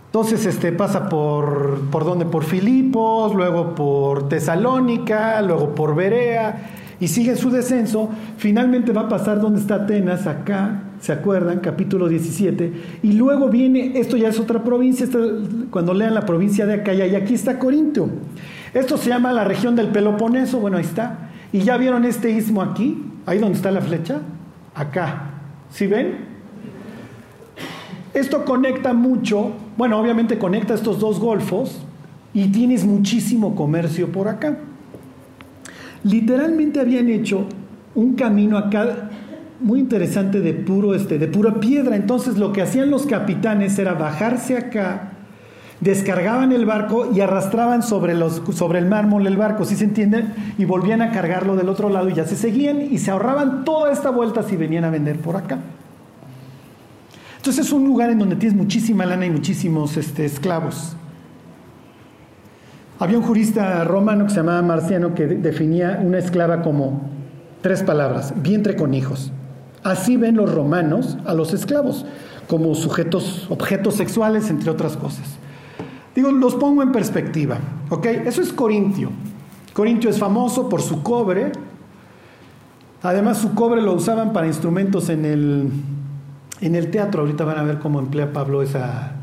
Entonces 0.06 0.44
este, 0.44 0.72
pasa 0.72 1.08
por, 1.08 1.80
¿por 1.90 2.04
dónde? 2.04 2.26
Por 2.26 2.44
Filipos, 2.44 3.34
luego 3.34 3.74
por 3.74 4.28
Tesalónica, 4.28 5.40
luego 5.42 5.74
por 5.74 5.94
Berea, 5.94 6.68
y 7.00 7.08
sigue 7.08 7.34
su 7.34 7.50
descenso. 7.50 8.10
Finalmente 8.36 8.92
va 8.92 9.02
a 9.02 9.08
pasar 9.08 9.40
donde 9.40 9.58
está 9.58 9.76
Atenas, 9.76 10.26
acá, 10.26 10.82
¿se 11.00 11.12
acuerdan? 11.12 11.60
Capítulo 11.60 12.08
17. 12.08 12.72
Y 13.02 13.12
luego 13.12 13.48
viene, 13.48 13.98
esto 13.98 14.16
ya 14.16 14.28
es 14.28 14.38
otra 14.38 14.62
provincia, 14.62 15.08
cuando 15.70 15.94
lean 15.94 16.14
la 16.14 16.26
provincia 16.26 16.66
de 16.66 16.74
Acaya, 16.74 17.06
y 17.06 17.14
aquí 17.14 17.34
está 17.34 17.58
Corinto. 17.58 18.10
Esto 18.74 18.96
se 18.96 19.10
llama 19.10 19.32
la 19.32 19.44
región 19.44 19.76
del 19.76 19.88
Peloponeso, 19.88 20.58
bueno, 20.60 20.78
ahí 20.78 20.84
está. 20.84 21.30
Y 21.52 21.60
ya 21.60 21.76
vieron 21.76 22.04
este 22.04 22.30
istmo 22.30 22.62
aquí, 22.62 23.02
ahí 23.26 23.38
donde 23.38 23.56
está 23.56 23.70
la 23.70 23.82
flecha, 23.82 24.20
acá. 24.74 25.30
¿Sí 25.70 25.86
ven? 25.86 26.32
Esto 28.14 28.44
conecta 28.44 28.92
mucho, 28.92 29.52
bueno, 29.76 29.98
obviamente 29.98 30.38
conecta 30.38 30.74
estos 30.74 30.98
dos 30.98 31.18
golfos 31.18 31.80
y 32.34 32.48
tienes 32.48 32.84
muchísimo 32.84 33.54
comercio 33.54 34.10
por 34.10 34.28
acá. 34.28 34.58
Literalmente 36.04 36.80
habían 36.80 37.08
hecho 37.08 37.46
un 37.94 38.14
camino 38.14 38.58
acá 38.58 39.10
muy 39.60 39.80
interesante 39.80 40.40
de 40.40 40.52
puro 40.54 40.94
este, 40.94 41.18
de 41.18 41.28
pura 41.28 41.60
piedra. 41.60 41.96
Entonces 41.96 42.38
lo 42.38 42.52
que 42.52 42.62
hacían 42.62 42.90
los 42.90 43.06
capitanes 43.06 43.78
era 43.78 43.94
bajarse 43.94 44.56
acá 44.56 45.11
descargaban 45.82 46.52
el 46.52 46.64
barco 46.64 47.10
y 47.12 47.20
arrastraban 47.20 47.82
sobre, 47.82 48.14
los, 48.14 48.40
sobre 48.54 48.78
el 48.78 48.86
mármol 48.86 49.26
el 49.26 49.36
barco, 49.36 49.64
si 49.64 49.74
se 49.74 49.84
entiende? 49.84 50.24
Y 50.56 50.64
volvían 50.64 51.02
a 51.02 51.10
cargarlo 51.10 51.56
del 51.56 51.68
otro 51.68 51.88
lado 51.88 52.08
y 52.08 52.14
ya 52.14 52.24
se 52.24 52.36
seguían 52.36 52.80
y 52.80 52.98
se 52.98 53.10
ahorraban 53.10 53.64
toda 53.64 53.92
esta 53.92 54.10
vuelta 54.10 54.42
si 54.44 54.56
venían 54.56 54.84
a 54.84 54.90
vender 54.90 55.18
por 55.18 55.36
acá. 55.36 55.58
Entonces 57.36 57.66
es 57.66 57.72
un 57.72 57.84
lugar 57.84 58.10
en 58.10 58.20
donde 58.20 58.36
tienes 58.36 58.56
muchísima 58.56 59.04
lana 59.04 59.26
y 59.26 59.30
muchísimos 59.30 59.96
este, 59.96 60.24
esclavos. 60.24 60.94
Había 63.00 63.18
un 63.18 63.24
jurista 63.24 63.82
romano 63.82 64.26
que 64.26 64.30
se 64.30 64.36
llamaba 64.36 64.62
Marciano 64.62 65.16
que 65.16 65.26
definía 65.26 66.00
una 66.00 66.18
esclava 66.18 66.62
como 66.62 67.10
tres 67.60 67.82
palabras, 67.82 68.34
vientre 68.36 68.76
con 68.76 68.94
hijos. 68.94 69.32
Así 69.82 70.16
ven 70.16 70.36
los 70.36 70.54
romanos 70.54 71.18
a 71.24 71.34
los 71.34 71.52
esclavos, 71.52 72.06
como 72.46 72.72
sujetos, 72.76 73.48
objetos 73.50 73.94
sexuales, 73.94 74.48
entre 74.48 74.70
otras 74.70 74.96
cosas. 74.96 75.38
Digo, 76.14 76.30
los 76.30 76.54
pongo 76.56 76.82
en 76.82 76.92
perspectiva, 76.92 77.58
¿ok? 77.88 78.06
Eso 78.06 78.42
es 78.42 78.52
Corintio. 78.52 79.10
Corintio 79.72 80.10
es 80.10 80.18
famoso 80.18 80.68
por 80.68 80.82
su 80.82 81.02
cobre, 81.02 81.52
Además, 83.02 83.38
su 83.38 83.54
cobre 83.54 83.82
lo 83.82 83.94
usaban 83.94 84.32
para 84.32 84.46
instrumentos 84.46 85.08
en 85.08 85.24
el, 85.24 85.70
en 86.60 86.74
el 86.74 86.90
teatro. 86.90 87.22
Ahorita 87.22 87.44
van 87.44 87.58
a 87.58 87.62
ver 87.64 87.78
cómo 87.80 87.98
emplea 87.98 88.32
Pablo 88.32 88.62
esa. 88.62 89.16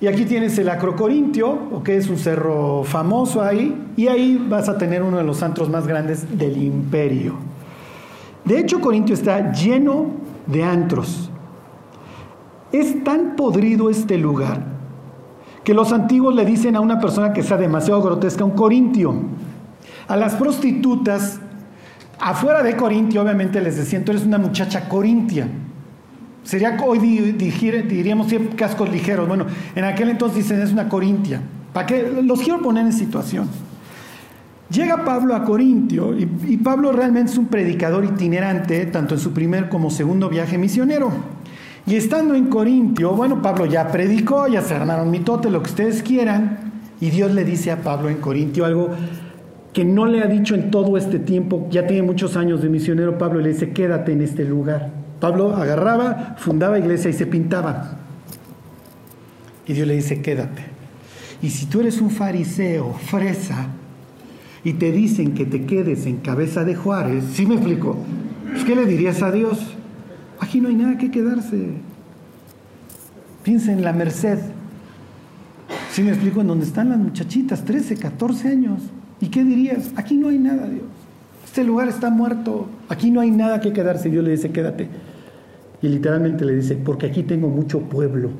Y 0.00 0.06
aquí 0.06 0.24
tienes 0.24 0.56
el 0.56 0.70
Acrocorintio, 0.70 1.82
que 1.84 1.98
es 1.98 2.08
un 2.08 2.16
cerro 2.16 2.82
famoso 2.84 3.42
ahí, 3.42 3.92
y 3.96 4.08
ahí 4.08 4.42
vas 4.48 4.70
a 4.70 4.78
tener 4.78 5.02
uno 5.02 5.18
de 5.18 5.24
los 5.24 5.42
antros 5.42 5.68
más 5.68 5.86
grandes 5.86 6.38
del 6.38 6.56
imperio. 6.56 7.34
De 8.46 8.58
hecho, 8.58 8.80
Corintio 8.80 9.14
está 9.14 9.52
lleno 9.52 10.06
de 10.46 10.64
antros. 10.64 11.30
Es 12.72 13.04
tan 13.04 13.36
podrido 13.36 13.90
este 13.90 14.16
lugar 14.16 14.79
que 15.70 15.74
los 15.74 15.92
antiguos 15.92 16.34
le 16.34 16.44
dicen 16.44 16.74
a 16.74 16.80
una 16.80 16.98
persona 16.98 17.32
que 17.32 17.44
sea 17.44 17.56
demasiado 17.56 18.02
grotesca 18.02 18.44
un 18.44 18.56
corintio. 18.56 19.14
A 20.08 20.16
las 20.16 20.34
prostitutas 20.34 21.38
Afuera 22.18 22.64
de 22.64 22.74
Corintio, 22.74 23.22
obviamente, 23.22 23.60
les 23.60 23.76
decían, 23.76 24.04
tú 24.04 24.10
eres 24.10 24.26
una 24.26 24.38
muchacha 24.38 24.88
corintia. 24.88 25.46
Sería 26.42 26.76
hoy 26.84 26.98
diríamos 26.98 28.26
cascos 28.56 28.90
ligeros. 28.90 29.28
Bueno, 29.28 29.46
en 29.76 29.84
aquel 29.84 30.08
entonces 30.08 30.38
dicen 30.38 30.60
es 30.60 30.72
una 30.72 30.88
corintia. 30.88 31.40
¿Para? 31.72 31.86
Los 32.20 32.40
quiero 32.40 32.60
poner 32.60 32.86
en 32.86 32.92
situación. 32.92 33.46
Llega 34.72 35.04
Pablo 35.04 35.36
a 35.36 35.44
Corintio 35.44 36.18
y, 36.18 36.56
Pablo 36.56 36.90
realmente 36.90 37.30
es 37.30 37.38
un 37.38 37.46
predicador 37.46 38.04
itinerante, 38.04 38.86
tanto 38.86 39.14
en 39.14 39.20
su 39.20 39.32
primer 39.32 39.68
como 39.68 39.88
segundo 39.88 40.28
viaje 40.28 40.58
misionero. 40.58 41.12
Y 41.90 41.96
estando 41.96 42.36
en 42.36 42.46
Corintio, 42.46 43.16
bueno, 43.16 43.42
Pablo 43.42 43.66
ya 43.66 43.88
predicó, 43.88 44.46
ya 44.46 44.62
se 44.62 44.76
armaron 44.76 45.10
mitote, 45.10 45.50
lo 45.50 45.60
que 45.60 45.70
ustedes 45.70 46.04
quieran, 46.04 46.70
y 47.00 47.10
Dios 47.10 47.34
le 47.34 47.44
dice 47.44 47.72
a 47.72 47.82
Pablo 47.82 48.08
en 48.08 48.18
Corintio 48.18 48.64
algo 48.64 48.90
que 49.72 49.84
no 49.84 50.06
le 50.06 50.22
ha 50.22 50.28
dicho 50.28 50.54
en 50.54 50.70
todo 50.70 50.96
este 50.96 51.18
tiempo, 51.18 51.66
ya 51.68 51.88
tiene 51.88 52.04
muchos 52.04 52.36
años 52.36 52.62
de 52.62 52.68
misionero 52.68 53.18
Pablo, 53.18 53.40
y 53.40 53.42
le 53.42 53.48
dice, 53.48 53.72
quédate 53.72 54.12
en 54.12 54.22
este 54.22 54.44
lugar. 54.44 54.92
Pablo 55.18 55.56
agarraba, 55.56 56.36
fundaba 56.38 56.78
iglesia 56.78 57.10
y 57.10 57.12
se 57.12 57.26
pintaba. 57.26 57.98
Y 59.66 59.72
Dios 59.72 59.88
le 59.88 59.94
dice, 59.94 60.22
quédate. 60.22 60.62
Y 61.42 61.50
si 61.50 61.66
tú 61.66 61.80
eres 61.80 62.00
un 62.00 62.10
fariseo, 62.10 62.92
fresa, 62.92 63.66
y 64.62 64.74
te 64.74 64.92
dicen 64.92 65.34
que 65.34 65.44
te 65.44 65.64
quedes 65.66 66.06
en 66.06 66.18
cabeza 66.18 66.62
de 66.62 66.76
Juárez, 66.76 67.24
¿sí 67.32 67.46
me 67.46 67.56
explico? 67.56 67.96
Pues, 68.48 68.62
¿Qué 68.62 68.76
le 68.76 68.86
dirías 68.86 69.24
a 69.24 69.32
Dios? 69.32 69.74
Aquí 70.40 70.60
no 70.60 70.68
hay 70.68 70.74
nada 70.74 70.98
que 70.98 71.10
quedarse. 71.10 71.74
Piensa 73.44 73.72
en 73.72 73.82
la 73.82 73.92
merced. 73.92 74.38
¿Sí 75.92 76.02
me 76.02 76.10
explico? 76.10 76.40
En 76.40 76.48
donde 76.48 76.64
están 76.64 76.88
las 76.88 76.98
muchachitas, 76.98 77.64
13, 77.64 77.96
14 77.96 78.48
años. 78.48 78.82
¿Y 79.20 79.28
qué 79.28 79.44
dirías? 79.44 79.92
Aquí 79.96 80.16
no 80.16 80.28
hay 80.28 80.38
nada, 80.38 80.66
Dios. 80.66 80.84
Este 81.44 81.62
lugar 81.62 81.88
está 81.88 82.10
muerto. 82.10 82.68
Aquí 82.88 83.10
no 83.10 83.20
hay 83.20 83.30
nada 83.30 83.60
que 83.60 83.72
quedarse. 83.72 84.08
Dios 84.08 84.24
le 84.24 84.30
dice, 84.32 84.50
quédate. 84.50 84.88
Y 85.82 85.88
literalmente 85.88 86.44
le 86.44 86.54
dice, 86.54 86.76
porque 86.76 87.06
aquí 87.06 87.22
tengo 87.22 87.48
mucho 87.48 87.80
pueblo. 87.80 88.30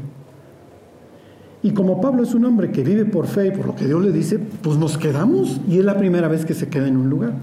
Y 1.62 1.72
como 1.72 2.00
Pablo 2.00 2.22
es 2.22 2.34
un 2.34 2.44
hombre 2.46 2.70
que 2.70 2.82
vive 2.82 3.04
por 3.04 3.26
fe 3.26 3.48
y 3.48 3.50
por 3.50 3.66
lo 3.66 3.74
que 3.74 3.86
Dios 3.86 4.02
le 4.02 4.12
dice, 4.12 4.38
pues 4.38 4.78
nos 4.78 4.96
quedamos. 4.96 5.60
Y 5.68 5.78
es 5.78 5.84
la 5.84 5.98
primera 5.98 6.28
vez 6.28 6.46
que 6.46 6.54
se 6.54 6.68
queda 6.68 6.88
en 6.88 6.96
un 6.96 7.10
lugar. 7.10 7.34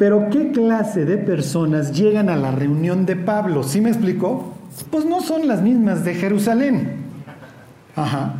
Pero 0.00 0.30
¿qué 0.30 0.50
clase 0.50 1.04
de 1.04 1.16
personas 1.16 1.92
llegan 1.92 2.28
a 2.28 2.36
la 2.36 2.50
reunión 2.50 3.06
de 3.06 3.14
Pablo? 3.14 3.62
¿Sí 3.62 3.80
me 3.80 3.90
explicó? 3.90 4.54
Pues 4.90 5.04
no 5.04 5.20
son 5.20 5.46
las 5.46 5.62
mismas 5.62 6.04
de 6.04 6.14
Jerusalén. 6.14 6.96
Ajá 7.94 8.34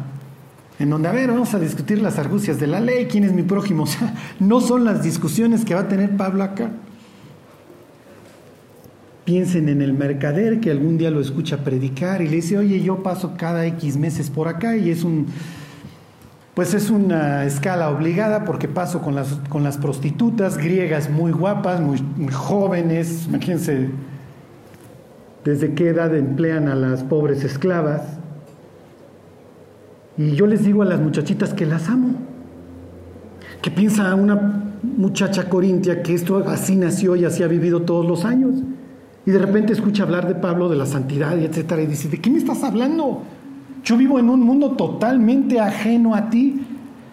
en 0.80 0.88
donde, 0.88 1.08
a 1.08 1.12
ver, 1.12 1.28
vamos 1.28 1.52
a 1.52 1.58
discutir 1.58 2.00
las 2.00 2.18
argucias 2.18 2.58
de 2.58 2.66
la 2.66 2.80
ley, 2.80 3.04
quién 3.04 3.24
es 3.24 3.32
mi 3.32 3.42
prójimo. 3.42 3.82
O 3.84 3.86
sea, 3.86 4.14
no 4.40 4.62
son 4.62 4.86
las 4.86 5.02
discusiones 5.02 5.64
que 5.66 5.74
va 5.74 5.82
a 5.82 5.88
tener 5.88 6.16
Pablo 6.16 6.42
acá. 6.42 6.70
Piensen 9.26 9.68
en 9.68 9.82
el 9.82 9.92
mercader 9.92 10.58
que 10.58 10.70
algún 10.70 10.96
día 10.96 11.10
lo 11.10 11.20
escucha 11.20 11.62
predicar 11.64 12.22
y 12.22 12.28
le 12.28 12.36
dice, 12.36 12.56
oye, 12.56 12.80
yo 12.80 13.02
paso 13.02 13.34
cada 13.36 13.66
X 13.66 13.98
meses 13.98 14.30
por 14.30 14.48
acá 14.48 14.74
y 14.78 14.88
es 14.88 15.04
un, 15.04 15.26
pues 16.60 16.74
es 16.74 16.90
una 16.90 17.46
escala 17.46 17.88
obligada 17.88 18.44
porque 18.44 18.68
paso 18.68 19.00
con 19.00 19.14
las, 19.14 19.40
con 19.48 19.64
las 19.64 19.78
prostitutas 19.78 20.58
griegas 20.58 21.08
muy 21.08 21.32
guapas, 21.32 21.80
muy, 21.80 21.98
jóvenes, 22.30 23.24
imagínense 23.28 23.88
desde 25.42 25.72
qué 25.72 25.88
edad 25.88 26.14
emplean 26.14 26.68
a 26.68 26.74
las 26.74 27.02
pobres 27.02 27.44
esclavas 27.44 28.02
y 30.18 30.32
yo 30.32 30.46
les 30.46 30.62
digo 30.62 30.82
a 30.82 30.84
las 30.84 31.00
muchachitas 31.00 31.54
que 31.54 31.64
las 31.64 31.88
amo. 31.88 32.10
Que 33.62 33.70
piensa 33.70 34.14
una 34.14 34.74
muchacha 34.82 35.48
corintia 35.48 36.02
que 36.02 36.12
esto 36.12 36.46
así 36.46 36.76
nació 36.76 37.16
y 37.16 37.24
así 37.24 37.42
ha 37.42 37.48
vivido 37.48 37.84
todos 37.84 38.04
los 38.04 38.26
años. 38.26 38.56
Y 39.24 39.30
de 39.30 39.38
repente 39.38 39.72
escucha 39.72 40.02
hablar 40.02 40.28
de 40.28 40.34
Pablo, 40.34 40.68
de 40.68 40.76
la 40.76 40.84
santidad 40.84 41.38
y 41.38 41.46
etcétera, 41.46 41.80
y 41.80 41.86
dice, 41.86 42.10
¿de 42.10 42.20
qué 42.20 42.28
me 42.28 42.36
estás 42.36 42.62
hablando? 42.64 43.22
Yo 43.84 43.96
vivo 43.96 44.18
en 44.18 44.28
un 44.28 44.40
mundo 44.40 44.72
totalmente 44.72 45.60
ajeno 45.60 46.14
a 46.14 46.30
ti. 46.30 46.60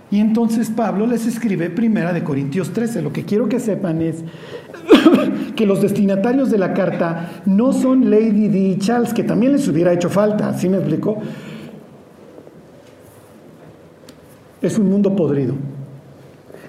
Y 0.09 0.19
entonces 0.19 0.69
Pablo 0.69 1.05
les 1.05 1.25
escribe 1.25 1.69
primera 1.69 2.13
de 2.13 2.23
Corintios 2.23 2.71
13. 2.71 3.01
Lo 3.01 3.11
que 3.11 3.25
quiero 3.25 3.49
que 3.49 3.59
sepan 3.59 4.01
es 4.01 4.23
que 5.55 5.65
los 5.65 5.81
destinatarios 5.81 6.49
de 6.49 6.57
la 6.57 6.73
carta 6.73 7.41
no 7.45 7.73
son 7.73 8.09
Lady 8.09 8.47
D 8.47 8.77
Charles, 8.79 9.13
que 9.13 9.23
también 9.23 9.51
les 9.51 9.67
hubiera 9.67 9.91
hecho 9.91 10.09
falta, 10.09 10.53
¿sí 10.53 10.69
me 10.69 10.77
explicó? 10.77 11.17
Es 14.61 14.77
un 14.77 14.89
mundo 14.89 15.15
podrido. 15.15 15.55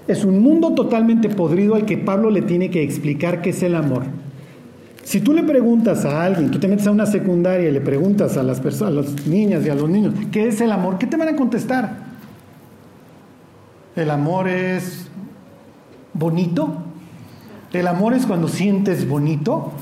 Es 0.08 0.24
un 0.24 0.40
mundo 0.40 0.74
totalmente 0.74 1.28
podrido 1.28 1.74
al 1.74 1.84
que 1.84 1.98
Pablo 1.98 2.30
le 2.30 2.42
tiene 2.42 2.70
que 2.70 2.82
explicar 2.82 3.40
qué 3.40 3.50
es 3.50 3.62
el 3.62 3.74
amor. 3.74 4.02
Si 5.09 5.23
tú 5.23 5.33
le 5.33 5.42
preguntas 5.42 6.05
a 6.05 6.23
alguien, 6.23 6.51
tú 6.51 6.59
te 6.59 6.68
metes 6.68 6.87
a 6.87 6.90
una 6.90 7.07
secundaria 7.07 7.71
y 7.71 7.73
le 7.73 7.81
preguntas 7.81 8.37
a 8.37 8.42
las 8.42 8.61
personas, 8.61 8.92
a 8.92 8.97
las 8.97 9.27
niñas 9.27 9.64
y 9.64 9.71
a 9.71 9.75
los 9.75 9.88
niños, 9.88 10.12
¿qué 10.31 10.49
es 10.49 10.61
el 10.61 10.71
amor? 10.71 10.99
¿Qué 10.99 11.07
te 11.07 11.16
van 11.16 11.29
a 11.29 11.35
contestar? 11.35 11.97
El 13.97 14.11
amor 14.11 14.49
es 14.49 15.09
bonito. 16.12 16.83
El 17.73 17.87
amor 17.87 18.12
es 18.12 18.27
cuando 18.27 18.49
sientes 18.49 19.09
bonito. 19.09 19.73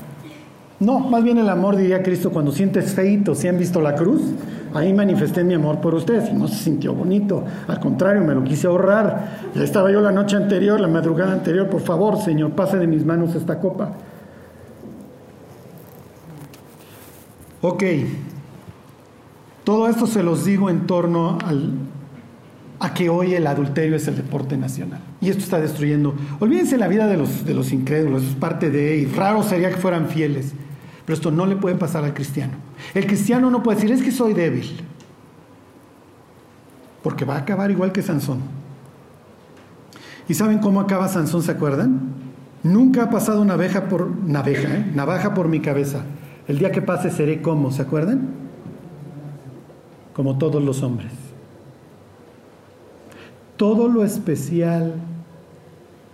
No, 0.79 0.99
más 0.99 1.25
bien 1.25 1.39
el 1.39 1.49
amor, 1.49 1.75
diría 1.75 2.03
Cristo, 2.03 2.31
cuando 2.31 2.53
sientes 2.53 2.93
feito. 2.93 3.35
¿Si 3.35 3.49
han 3.49 3.57
visto 3.57 3.81
la 3.81 3.95
cruz? 3.95 4.21
Ahí 4.73 4.93
manifesté 4.93 5.43
mi 5.43 5.55
amor 5.55 5.81
por 5.81 5.93
ustedes 5.93 6.29
y 6.29 6.35
no 6.35 6.47
se 6.47 6.55
sintió 6.55 6.93
bonito. 6.93 7.43
Al 7.67 7.81
contrario, 7.81 8.23
me 8.23 8.33
lo 8.33 8.45
quise 8.45 8.67
ahorrar. 8.67 9.39
Ya 9.53 9.63
estaba 9.65 9.91
yo 9.91 9.99
la 9.99 10.13
noche 10.13 10.37
anterior, 10.37 10.79
la 10.79 10.87
madrugada 10.87 11.33
anterior. 11.33 11.67
Por 11.67 11.81
favor, 11.81 12.17
Señor, 12.17 12.51
pase 12.51 12.77
de 12.77 12.87
mis 12.87 13.03
manos 13.03 13.35
esta 13.35 13.59
copa. 13.59 13.91
Ok. 17.61 17.83
Todo 19.63 19.87
esto 19.87 20.07
se 20.07 20.23
los 20.23 20.45
digo 20.45 20.69
en 20.69 20.87
torno 20.87 21.37
al, 21.43 21.73
a 22.79 22.93
que 22.93 23.09
hoy 23.09 23.33
el 23.33 23.47
adulterio 23.47 23.95
es 23.95 24.07
el 24.07 24.15
deporte 24.15 24.57
nacional. 24.57 25.01
Y 25.19 25.29
esto 25.29 25.43
está 25.43 25.59
destruyendo. 25.59 26.15
Olvídense 26.39 26.77
la 26.77 26.87
vida 26.87 27.07
de 27.07 27.17
los, 27.17 27.45
de 27.45 27.53
los 27.53 27.71
incrédulos, 27.71 28.23
es 28.23 28.35
parte 28.35 28.69
de... 28.69 28.97
Y 28.97 29.05
raro 29.07 29.43
sería 29.43 29.69
que 29.69 29.77
fueran 29.77 30.07
fieles. 30.07 30.53
Pero 31.05 31.15
esto 31.15 31.31
no 31.31 31.45
le 31.45 31.55
puede 31.55 31.75
pasar 31.75 32.03
al 32.03 32.13
cristiano. 32.13 32.53
El 32.93 33.07
cristiano 33.07 33.49
no 33.49 33.63
puede 33.63 33.77
decir, 33.77 33.91
es 33.91 34.03
que 34.03 34.11
soy 34.11 34.33
débil. 34.33 34.81
Porque 37.01 37.25
va 37.25 37.35
a 37.35 37.39
acabar 37.39 37.71
igual 37.71 37.91
que 37.91 38.01
Sansón. 38.01 38.41
¿Y 40.29 40.33
saben 40.33 40.59
cómo 40.59 40.81
acaba 40.81 41.07
Sansón, 41.07 41.41
se 41.41 41.51
acuerdan? 41.51 42.13
Nunca 42.63 43.03
ha 43.03 43.09
pasado 43.09 43.41
una 43.41 43.53
abeja 43.53 43.87
por 43.87 44.11
¿eh? 44.27 44.91
navaja 44.93 45.33
por 45.33 45.47
mi 45.47 45.61
cabeza. 45.61 46.03
El 46.47 46.59
día 46.59 46.71
que 46.71 46.81
pase 46.81 47.11
seré 47.11 47.41
como, 47.41 47.71
¿se 47.71 47.81
acuerdan? 47.81 48.29
Como 50.13 50.37
todos 50.37 50.63
los 50.63 50.81
hombres. 50.83 51.11
Todo 53.57 53.87
lo 53.87 54.03
especial 54.03 54.95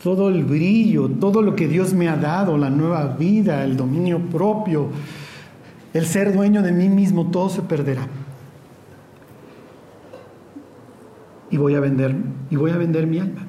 todo 0.04 0.28
el 0.28 0.44
brillo, 0.44 1.10
todo 1.10 1.42
lo 1.42 1.56
que 1.56 1.70
Dios 1.70 1.94
me 1.94 2.10
ha 2.10 2.18
dado, 2.18 2.58
la 2.58 2.70
nueva 2.70 3.16
vida, 3.18 3.64
el 3.64 3.78
dominio 3.78 4.20
propio, 4.20 4.90
el 5.94 6.06
ser 6.06 6.34
dueño 6.34 6.62
de 6.62 6.74
mí 6.74 6.90
mismo, 6.90 7.32
todo 7.32 7.48
se 7.48 7.62
perderá. 7.62 8.06
Y 11.50 11.56
voy 11.56 11.76
a 11.76 11.80
vender, 11.80 12.16
y 12.50 12.58
voy 12.58 12.72
a 12.72 12.78
vender 12.78 13.08
mi 13.08 13.20
alma. 13.20 13.48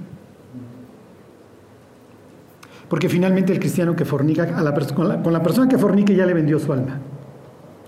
Porque 2.89 3.09
finalmente 3.09 3.53
el 3.53 3.59
cristiano 3.59 3.97
que 3.97 4.05
fornica, 4.05 4.47
con 5.23 5.33
la 5.33 5.43
persona 5.43 5.69
que 5.69 5.79
fornique 5.79 6.15
ya 6.15 6.27
le 6.27 6.35
vendió 6.35 6.59
su 6.59 6.73
alma. 6.73 7.01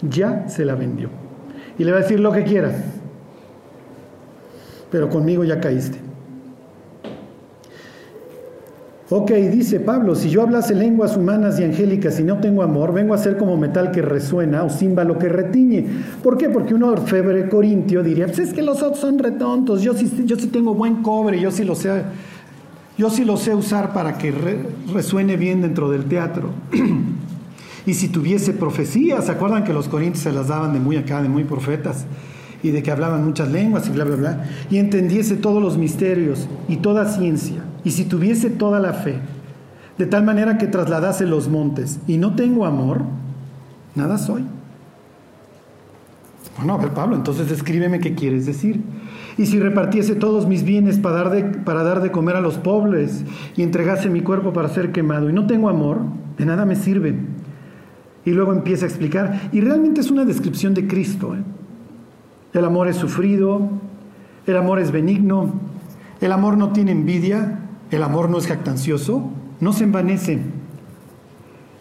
Ya 0.03 0.49
se 0.49 0.65
la 0.65 0.75
vendió. 0.75 1.09
Y 1.79 1.85
le 1.85 1.93
va 1.93 1.99
a 1.99 2.01
decir 2.01 2.21
lo 2.21 2.33
que 2.33 2.45
quieras. 2.45 2.75
Pero 4.91 5.09
conmigo 5.09 5.45
ya 5.45 5.61
caíste. 5.61 5.99
Ok, 9.09 9.31
dice 9.31 9.79
Pablo, 9.79 10.17
si 10.17 10.31
yo 10.31 10.43
hablase 10.43 10.75
lenguas 10.75 11.17
humanas 11.17 11.61
y 11.61 11.65
angélicas 11.65 12.19
y 12.19 12.25
no 12.25 12.39
tengo 12.39 12.65
amor, 12.65 12.93
vengo 12.93 13.15
a 13.15 13.19
ser 13.19 13.37
como 13.37 13.57
metal 13.57 13.93
que 13.93 14.03
resuena 14.03 14.65
o 14.65 14.71
címbalo 14.71 15.17
que 15.17 15.29
retiñe. 15.29 15.87
¿Por 16.25 16.37
qué? 16.37 16.49
Porque 16.49 16.75
un 16.75 16.83
orfebre 16.83 17.49
corintio 17.49 18.03
diría, 18.03 18.27
pues 18.27 18.41
es 18.41 18.53
que 18.53 18.63
los 18.63 18.83
otros 18.83 18.99
son 18.99 19.21
retontos, 19.21 19.81
yo 19.83 19.95
sí, 19.95 20.11
yo 20.25 20.35
sí 20.35 20.49
tengo 20.49 20.75
buen 20.75 21.03
cobre, 21.03 21.41
yo 21.41 21.53
sí 21.53 21.63
lo 21.63 21.77
sé. 21.77 22.03
Yo 22.99 23.11
sí 23.11 23.25
lo 23.25 23.37
sé 23.37 23.55
usar 23.55 23.93
para 23.93 24.17
que 24.17 24.33
resuene 24.93 25.37
bien 25.37 25.61
dentro 25.61 25.91
del 25.91 26.07
teatro. 26.07 26.51
y 27.87 27.95
si 27.95 28.09
tuviese 28.09 28.55
profecías, 28.55 29.27
¿se 29.27 29.33
acuerdan 29.33 29.65
que 29.65 29.75
los 29.75 29.89
corintios 29.89 30.23
se 30.23 30.33
las 30.33 30.49
daban 30.49 30.73
de 30.73 30.81
muy 30.81 30.97
acá, 30.97 31.21
de 31.21 31.29
muy 31.29 31.45
profetas? 31.45 32.07
Y 32.63 32.71
de 32.71 32.83
que 32.83 32.91
hablaban 32.91 33.25
muchas 33.25 33.53
lenguas 33.53 33.87
y 33.87 33.91
bla, 33.91 34.05
bla, 34.05 34.17
bla. 34.17 34.45
Y 34.71 34.79
entendiese 34.79 35.37
todos 35.37 35.63
los 35.63 35.77
misterios 35.77 36.49
y 36.69 36.77
toda 36.77 37.07
ciencia. 37.07 37.63
Y 37.85 37.91
si 37.91 38.07
tuviese 38.07 38.49
toda 38.49 38.81
la 38.81 38.95
fe, 38.95 39.21
de 39.99 40.07
tal 40.07 40.25
manera 40.25 40.57
que 40.57 40.67
trasladase 40.67 41.27
los 41.27 41.49
montes. 41.49 42.01
Y 42.07 42.17
no 42.17 42.35
tengo 42.35 42.65
amor, 42.65 43.03
nada 43.95 44.17
soy. 44.17 44.45
Bueno, 46.59 46.75
a 46.75 46.79
ver, 46.79 46.95
Pablo, 46.95 47.17
entonces 47.17 47.51
escríbeme 47.51 48.01
qué 48.01 48.15
quieres 48.15 48.47
decir. 48.47 48.81
Y 49.37 49.47
si 49.47 49.61
repartiese 49.61 50.15
todos 50.15 50.47
mis 50.47 50.65
bienes 50.65 50.99
para 50.99 51.17
dar, 51.17 51.31
de, 51.31 51.45
para 51.45 51.83
dar 51.83 52.01
de 52.01 52.11
comer 52.11 52.37
a 52.37 52.41
los 52.41 52.57
pobres 52.57 53.25
y 53.57 53.63
entregase 53.63 54.09
mi 54.09 54.23
cuerpo 54.23 54.55
para 54.55 54.69
ser 54.69 54.93
quemado 54.93 55.29
y 55.29 55.35
no 55.35 55.47
tengo 55.47 55.69
amor, 55.69 56.01
de 56.39 56.47
nada 56.47 56.65
me 56.65 56.77
sirve. 56.77 57.15
Y 58.25 58.31
luego 58.31 58.53
empieza 58.53 58.87
a 58.87 58.89
explicar, 58.89 59.51
y 59.53 59.61
realmente 59.61 60.01
es 60.01 60.11
una 60.11 60.25
descripción 60.25 60.75
de 60.75 60.87
Cristo. 60.87 61.37
¿eh? 61.37 61.43
El 62.55 62.65
amor 62.65 62.89
es 62.89 62.97
sufrido, 62.97 63.69
el 64.47 64.57
amor 64.57 64.81
es 64.81 64.91
benigno, 64.91 65.53
el 66.21 66.33
amor 66.33 66.57
no 66.57 66.73
tiene 66.73 66.93
envidia, 66.93 67.61
el 67.91 68.03
amor 68.03 68.31
no 68.31 68.39
es 68.39 68.47
jactancioso, 68.47 69.31
no 69.61 69.73
se 69.73 69.85
envanece. 69.85 70.41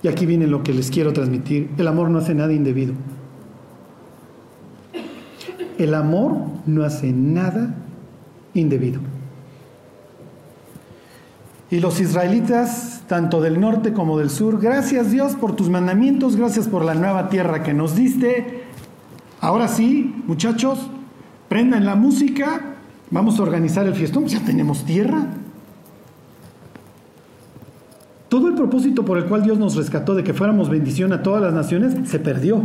Y 0.03 0.07
aquí 0.07 0.25
viene 0.25 0.45
lo 0.45 0.61
que 0.61 0.73
les 0.73 0.91
quiero 0.91 1.13
transmitir, 1.13 1.69
el 1.77 1.87
amor 1.87 2.09
no 2.09 2.19
hace 2.19 2.35
nada 2.35 2.53
indebido. 2.53 2.93
El 5.77 5.93
amor 5.93 6.37
no 6.65 6.83
hace 6.83 7.11
nada 7.11 7.75
indebido. 8.53 9.01
Y 11.69 11.79
los 11.79 11.99
israelitas, 11.99 13.03
tanto 13.07 13.41
del 13.41 13.59
norte 13.59 13.91
como 13.91 14.17
del 14.17 14.29
sur, 14.29 14.61
gracias 14.61 15.11
Dios 15.11 15.35
por 15.35 15.55
tus 15.55 15.69
mandamientos, 15.69 16.35
gracias 16.35 16.67
por 16.67 16.85
la 16.85 16.93
nueva 16.93 17.29
tierra 17.29 17.63
que 17.63 17.73
nos 17.73 17.95
diste. 17.95 18.63
Ahora 19.41 19.67
sí, 19.67 20.23
muchachos, 20.27 20.89
prendan 21.49 21.85
la 21.85 21.95
música, 21.95 22.75
vamos 23.11 23.39
a 23.39 23.43
organizar 23.43 23.85
el 23.87 23.95
fiestón, 23.95 24.27
ya 24.27 24.39
tenemos 24.41 24.85
tierra. 24.85 25.27
Todo 28.29 28.47
el 28.47 28.55
propósito 28.55 29.03
por 29.03 29.17
el 29.17 29.25
cual 29.25 29.43
Dios 29.43 29.57
nos 29.57 29.75
rescató 29.75 30.15
de 30.15 30.23
que 30.23 30.33
fuéramos 30.33 30.69
bendición 30.69 31.13
a 31.13 31.23
todas 31.23 31.41
las 31.41 31.53
naciones 31.53 32.09
se 32.09 32.19
perdió. 32.19 32.61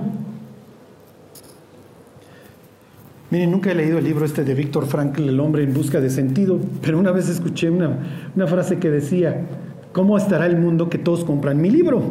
Miren, 3.30 3.52
nunca 3.52 3.70
he 3.70 3.74
leído 3.76 3.98
el 3.98 4.04
libro 4.04 4.24
este 4.24 4.42
de 4.42 4.54
Víctor 4.54 4.86
Frankl, 4.86 5.28
El 5.28 5.38
hombre 5.38 5.62
en 5.62 5.72
busca 5.72 6.00
de 6.00 6.10
sentido, 6.10 6.58
pero 6.82 6.98
una 6.98 7.12
vez 7.12 7.28
escuché 7.28 7.70
una, 7.70 7.98
una 8.34 8.46
frase 8.48 8.78
que 8.78 8.90
decía, 8.90 9.46
¿cómo 9.92 10.18
estará 10.18 10.46
el 10.46 10.58
mundo 10.58 10.88
que 10.88 10.98
todos 10.98 11.24
compran 11.24 11.60
mi 11.60 11.70
libro? 11.70 12.02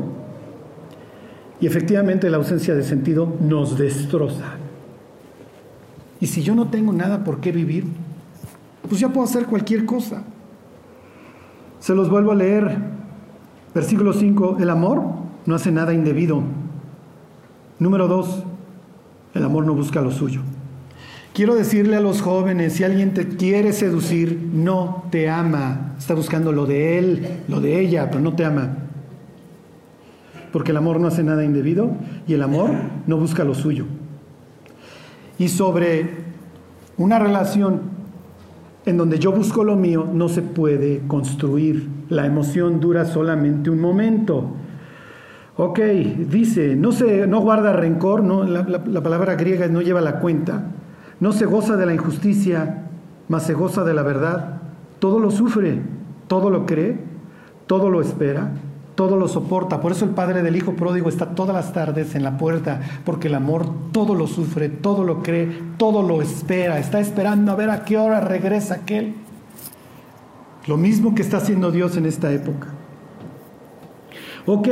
Y 1.60 1.67
efectivamente 1.67 2.29
la 2.29 2.38
ausencia 2.38 2.73
de 2.73 2.84
sentido 2.84 3.36
nos 3.41 3.77
destroza. 3.77 4.55
Y 6.21 6.27
si 6.27 6.41
yo 6.41 6.55
no 6.55 6.69
tengo 6.69 6.93
nada 6.93 7.25
por 7.25 7.41
qué 7.41 7.51
vivir, 7.51 7.84
pues 8.88 9.01
ya 9.01 9.10
puedo 9.10 9.25
hacer 9.25 9.45
cualquier 9.45 9.86
cosa. 9.86 10.23
Se 11.79 11.93
los 11.93 12.10
vuelvo 12.10 12.32
a 12.32 12.36
leer. 12.36 12.77
Versículo 13.73 14.13
5, 14.13 14.58
el 14.62 14.69
amor 14.69 15.03
no 15.45 15.55
hace 15.55 15.71
nada 15.71 15.93
indebido. 15.93 16.41
Número 17.77 18.08
2, 18.08 18.43
el 19.34 19.43
amor 19.43 19.65
no 19.65 19.73
busca 19.73 20.01
lo 20.01 20.12
suyo. 20.12 20.41
Quiero 21.39 21.56
decirle 21.56 21.95
a 21.95 22.02
los 22.02 22.21
jóvenes, 22.21 22.73
si 22.73 22.84
alguien 22.84 23.13
te 23.13 23.25
quiere 23.25 23.71
seducir, 23.71 24.49
no 24.52 25.06
te 25.10 25.30
ama. 25.30 25.93
Está 25.97 26.13
buscando 26.13 26.52
lo 26.52 26.65
de 26.65 26.99
él, 26.99 27.28
lo 27.47 27.62
de 27.62 27.80
ella, 27.80 28.10
pero 28.10 28.19
no 28.19 28.36
te 28.36 28.43
ama. 28.43 28.75
Porque 30.52 30.71
el 30.71 30.78
amor 30.78 30.99
no 30.99 31.08
hace 31.08 31.23
nada 31.23 31.45
indebido 31.45 31.91
y 32.28 32.34
el 32.34 32.43
amor 32.43 32.71
no 33.08 33.15
busca 33.15 33.45
lo 33.45 33.54
suyo. 33.56 33.86
Y 35.38 35.47
sobre 35.47 36.10
una 36.97 37.19
relación 37.19 37.84
en 38.86 38.97
donde 38.97 39.17
yo 39.17 39.32
busco 39.32 39.63
lo 39.63 39.78
mío, 39.78 40.10
no 40.12 40.28
se 40.28 40.41
puede 40.41 41.04
construir. 41.08 41.88
La 42.10 42.25
emoción 42.25 42.82
dura 42.82 43.06
solamente 43.06 43.69
un 43.69 43.80
momento. 43.80 44.43
Ok, 45.56 45.80
dice, 45.80 46.75
no, 46.75 46.91
se, 46.91 47.28
no 47.28 47.39
guarda 47.39 47.71
rencor, 47.71 48.23
no, 48.23 48.43
la, 48.43 48.63
la 48.63 49.02
palabra 49.02 49.36
griega 49.36 49.69
no 49.69 49.82
lleva 49.82 50.02
la 50.02 50.19
cuenta 50.19 50.65
no 51.19 51.32
se 51.34 51.45
goza 51.45 51.75
de 51.75 51.86
la 51.86 51.93
injusticia, 51.93 52.86
mas 53.27 53.43
se 53.43 53.53
goza 53.53 53.84
de 53.84 53.93
la 53.93 54.03
verdad. 54.03 54.62
Todo 54.99 55.19
lo 55.19 55.32
sufre, 55.32 55.82
todo 56.27 56.49
lo 56.49 56.65
cree, 56.65 56.97
todo 57.67 57.89
lo 57.89 58.01
espera, 58.01 58.51
todo 58.95 59.17
lo 59.17 59.27
soporta. 59.27 59.82
Por 59.82 59.91
eso 59.91 60.05
el 60.05 60.12
padre 60.12 60.43
del 60.43 60.55
hijo 60.55 60.73
pródigo 60.73 61.10
está 61.10 61.36
todas 61.36 61.55
las 61.55 61.73
tardes 61.73 62.15
en 62.15 62.23
la 62.23 62.38
puerta, 62.38 62.82
porque 63.05 63.27
el 63.27 63.36
amor 63.36 63.65
todo 63.91 64.15
lo 64.15 64.27
sufre, 64.27 64.69
todo 64.69 65.03
lo 65.03 65.21
cree, 65.21 65.49
todo 65.77 66.03
lo 66.03 66.21
espera. 66.21 66.79
Está 66.79 66.99
esperando 66.99 67.51
a 67.51 67.55
ver 67.55 67.69
a 67.69 67.84
qué 67.86 67.97
hora 67.97 68.21
regresa 68.21 68.75
aquel. 68.75 69.15
Lo 70.67 70.77
mismo 70.77 71.15
que 71.15 71.21
está 71.21 71.38
haciendo 71.38 71.71
Dios 71.71 71.97
en 71.97 72.05
esta 72.05 72.32
época. 72.32 72.67
Ok, 74.45 74.67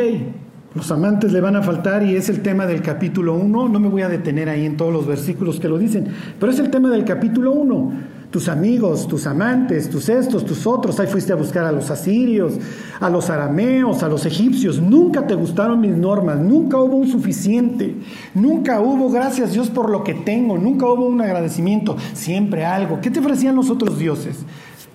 los 0.78 0.92
amantes 0.92 1.34
le 1.34 1.42
van 1.42 1.56
a 1.56 1.64
faltar 1.64 2.04
y 2.04 2.16
es 2.16 2.30
el 2.30 2.42
tema 2.42 2.68
del 2.68 2.84
capítulo 2.84 3.34
1. 3.34 3.68
No 3.68 3.80
me 3.80 3.90
voy 3.90 4.04
a 4.04 4.10
detener 4.10 4.48
ahí 4.48 4.64
en 4.64 4.78
todos 4.78 4.94
los 4.94 5.08
versículos 5.08 5.60
que 5.60 5.68
lo 5.68 5.80
dicen, 5.80 6.08
pero 6.40 6.52
es 6.52 6.60
el 6.60 6.70
tema 6.70 6.90
del 6.92 7.04
capítulo 7.04 7.52
1. 7.52 8.18
Tus 8.30 8.48
amigos, 8.48 9.08
tus 9.08 9.26
amantes, 9.26 9.90
tus 9.90 10.08
estos, 10.08 10.46
tus 10.46 10.68
otros. 10.68 11.00
Ahí 11.00 11.08
fuiste 11.08 11.34
a 11.34 11.36
buscar 11.36 11.66
a 11.66 11.72
los 11.72 11.90
asirios, 11.90 12.54
a 13.00 13.10
los 13.10 13.32
arameos, 13.32 14.04
a 14.04 14.08
los 14.08 14.26
egipcios. 14.28 14.80
Nunca 14.80 15.26
te 15.26 15.34
gustaron 15.34 15.82
mis 15.82 15.96
normas, 15.96 16.38
nunca 16.38 16.78
hubo 16.78 16.98
un 16.98 17.08
suficiente, 17.08 17.96
nunca 18.36 18.80
hubo 18.80 19.10
gracias 19.10 19.54
Dios 19.54 19.70
por 19.70 19.90
lo 19.90 20.04
que 20.04 20.14
tengo, 20.14 20.60
nunca 20.60 20.86
hubo 20.86 21.08
un 21.08 21.22
agradecimiento, 21.22 21.98
siempre 22.14 22.66
algo. 22.66 23.02
¿Qué 23.02 23.10
te 23.10 23.20
ofrecían 23.20 23.56
los 23.56 23.72
otros 23.72 23.98
dioses? 23.98 24.46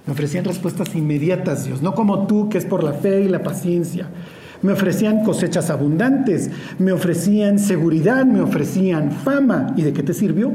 Me 0.07 0.13
ofrecían 0.13 0.45
respuestas 0.45 0.95
inmediatas, 0.95 1.65
Dios, 1.65 1.83
no 1.83 1.95
como 1.95 2.29
tú, 2.29 2.49
que 2.49 2.59
es 2.59 2.67
por 2.67 2.85
la 2.85 2.93
fe 2.93 3.23
y 3.23 3.29
la 3.29 3.43
paciencia. 3.43 4.09
Me 4.63 4.73
ofrecían 4.73 5.25
cosechas 5.25 5.71
abundantes, 5.71 6.51
me 6.79 6.93
ofrecían 6.93 7.59
seguridad, 7.59 8.25
me 8.25 8.41
ofrecían 8.41 9.11
fama. 9.11 9.75
¿Y 9.77 9.83
de 9.83 9.93
qué 9.93 10.03
te 10.03 10.15
sirvió? 10.15 10.53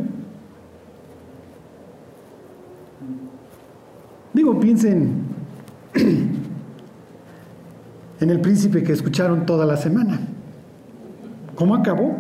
Digo, 4.34 4.60
piensen 4.60 5.24
en 8.20 8.30
el 8.30 8.39
príncipe 8.39 8.84
que 8.84 8.93
escucharon 8.93 9.46
toda 9.46 9.65
la 9.65 9.76
semana. 9.76 10.20
¿Cómo 11.56 11.76
acabó? 11.76 12.15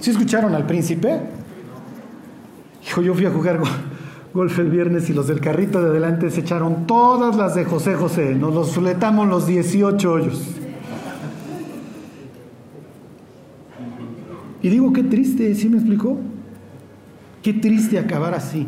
¿Sí 0.00 0.10
escucharon 0.10 0.54
al 0.54 0.66
príncipe? 0.66 1.20
Hijo, 2.86 3.00
yo 3.00 3.14
fui 3.14 3.26
a 3.26 3.30
jugar 3.30 3.60
golf 4.36 4.58
el 4.58 4.70
viernes 4.70 5.10
y 5.10 5.14
los 5.14 5.26
del 5.26 5.40
carrito 5.40 5.82
de 5.82 5.88
adelante 5.88 6.30
se 6.30 6.42
echaron 6.42 6.86
todas 6.86 7.34
las 7.36 7.54
de 7.54 7.64
José 7.64 7.94
José. 7.94 8.34
Nos 8.34 8.54
los 8.54 8.72
fletamos 8.72 9.26
los 9.26 9.46
18 9.46 10.12
hoyos. 10.12 10.42
Y 14.62 14.68
digo, 14.68 14.92
qué 14.92 15.02
triste, 15.02 15.54
¿sí 15.54 15.68
me 15.68 15.78
explicó? 15.78 16.18
Qué 17.42 17.54
triste 17.54 17.98
acabar 17.98 18.34
así. 18.34 18.66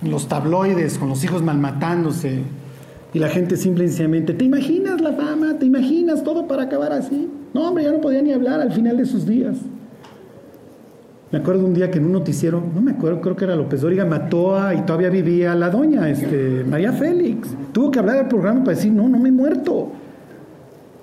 Los 0.00 0.28
tabloides 0.28 0.98
con 0.98 1.08
los 1.08 1.24
hijos 1.24 1.42
malmatándose 1.42 2.42
y 3.12 3.18
la 3.18 3.28
gente 3.28 3.56
simple 3.56 3.84
y 3.84 3.88
sencillamente, 3.88 4.34
¿te 4.34 4.44
imaginas 4.44 5.00
la 5.00 5.12
fama? 5.12 5.58
¿Te 5.58 5.66
imaginas 5.66 6.22
todo 6.22 6.46
para 6.46 6.64
acabar 6.64 6.92
así? 6.92 7.28
No, 7.52 7.68
hombre, 7.68 7.84
ya 7.84 7.92
no 7.92 8.00
podía 8.00 8.22
ni 8.22 8.32
hablar 8.32 8.60
al 8.60 8.72
final 8.72 8.96
de 8.96 9.06
sus 9.06 9.26
días. 9.26 9.56
Me 11.34 11.40
acuerdo 11.40 11.66
un 11.66 11.74
día 11.74 11.90
que 11.90 11.98
en 11.98 12.04
un 12.04 12.12
noticiero, 12.12 12.62
no 12.72 12.80
me 12.80 12.92
acuerdo, 12.92 13.20
creo 13.20 13.34
que 13.34 13.44
era 13.44 13.56
López 13.56 13.80
Dóriga, 13.80 14.04
mató 14.04 14.56
a, 14.56 14.72
y 14.72 14.82
todavía 14.82 15.10
vivía 15.10 15.52
la 15.56 15.68
doña, 15.68 16.08
este, 16.08 16.62
María 16.62 16.92
Félix. 16.92 17.48
Tuvo 17.72 17.90
que 17.90 17.98
hablar 17.98 18.18
al 18.18 18.28
programa 18.28 18.62
para 18.62 18.76
decir, 18.76 18.92
no, 18.92 19.08
no 19.08 19.18
me 19.18 19.30
he 19.30 19.32
muerto. 19.32 19.90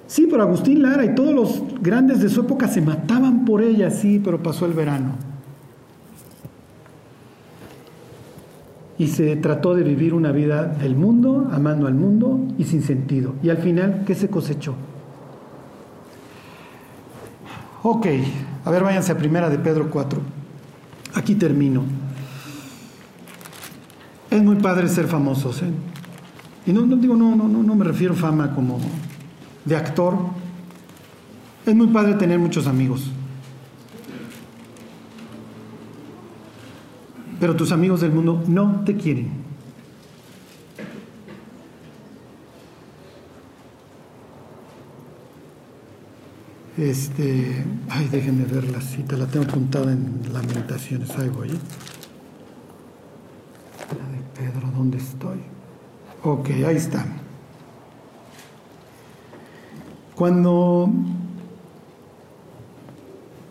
Sí, 0.07 0.29
pero 0.31 0.43
Agustín 0.43 0.83
Lara 0.83 1.03
y 1.03 1.13
todos 1.15 1.33
los 1.33 1.61
grandes 1.81 2.21
de 2.21 2.29
su 2.29 2.39
época 2.39 2.69
se 2.69 2.79
mataban 2.79 3.43
por 3.43 3.61
ella, 3.61 3.91
sí, 3.91 4.21
pero 4.23 4.41
pasó 4.41 4.65
el 4.65 4.71
verano. 4.71 5.15
Y 8.97 9.07
se 9.07 9.35
trató 9.35 9.75
de 9.75 9.83
vivir 9.83 10.13
una 10.13 10.31
vida 10.31 10.63
del 10.63 10.95
mundo, 10.95 11.49
amando 11.51 11.87
al 11.87 11.95
mundo 11.95 12.39
y 12.57 12.63
sin 12.63 12.83
sentido. 12.83 13.33
Y 13.43 13.49
al 13.49 13.57
final, 13.57 14.03
¿qué 14.07 14.15
se 14.15 14.29
cosechó? 14.29 14.75
Ok, 17.83 18.07
a 18.63 18.71
ver, 18.71 18.83
váyanse 18.83 19.11
a 19.11 19.17
primera 19.17 19.49
de 19.49 19.57
Pedro 19.57 19.89
4. 19.89 20.21
Aquí 21.15 21.35
termino. 21.35 21.83
Es 24.29 24.41
muy 24.41 24.55
padre 24.57 24.87
ser 24.87 25.07
famosos, 25.07 25.61
¿eh? 25.61 25.71
Y 26.65 26.73
no, 26.73 26.85
no 26.85 26.95
digo, 26.95 27.15
no, 27.15 27.35
no, 27.35 27.47
no, 27.47 27.63
no 27.63 27.75
me 27.75 27.83
refiero 27.83 28.13
a 28.13 28.17
fama 28.17 28.53
como 28.53 28.79
de 29.65 29.75
actor. 29.75 30.15
Es 31.65 31.75
muy 31.75 31.87
padre 31.87 32.13
tener 32.13 32.39
muchos 32.39 32.67
amigos. 32.67 33.11
Pero 37.39 37.55
tus 37.55 37.71
amigos 37.71 38.01
del 38.01 38.11
mundo 38.11 38.43
no 38.47 38.83
te 38.85 38.95
quieren. 38.95 39.50
Este, 46.81 47.63
ay, 47.89 48.09
déjenme 48.11 48.43
ver 48.45 48.67
la 48.71 48.81
cita, 48.81 49.15
la 49.15 49.27
tengo 49.27 49.45
apuntada 49.45 49.91
en 49.91 50.19
Lamentaciones, 50.33 51.11
ahí 51.11 51.29
voy. 51.29 51.49
¿eh? 51.49 51.59
La 53.99 54.07
de 54.11 54.49
Pedro, 54.49 54.67
¿dónde 54.75 54.97
estoy? 54.97 55.37
Ok, 56.23 56.49
ahí 56.65 56.77
está. 56.77 57.05
Cuando, 60.15 60.89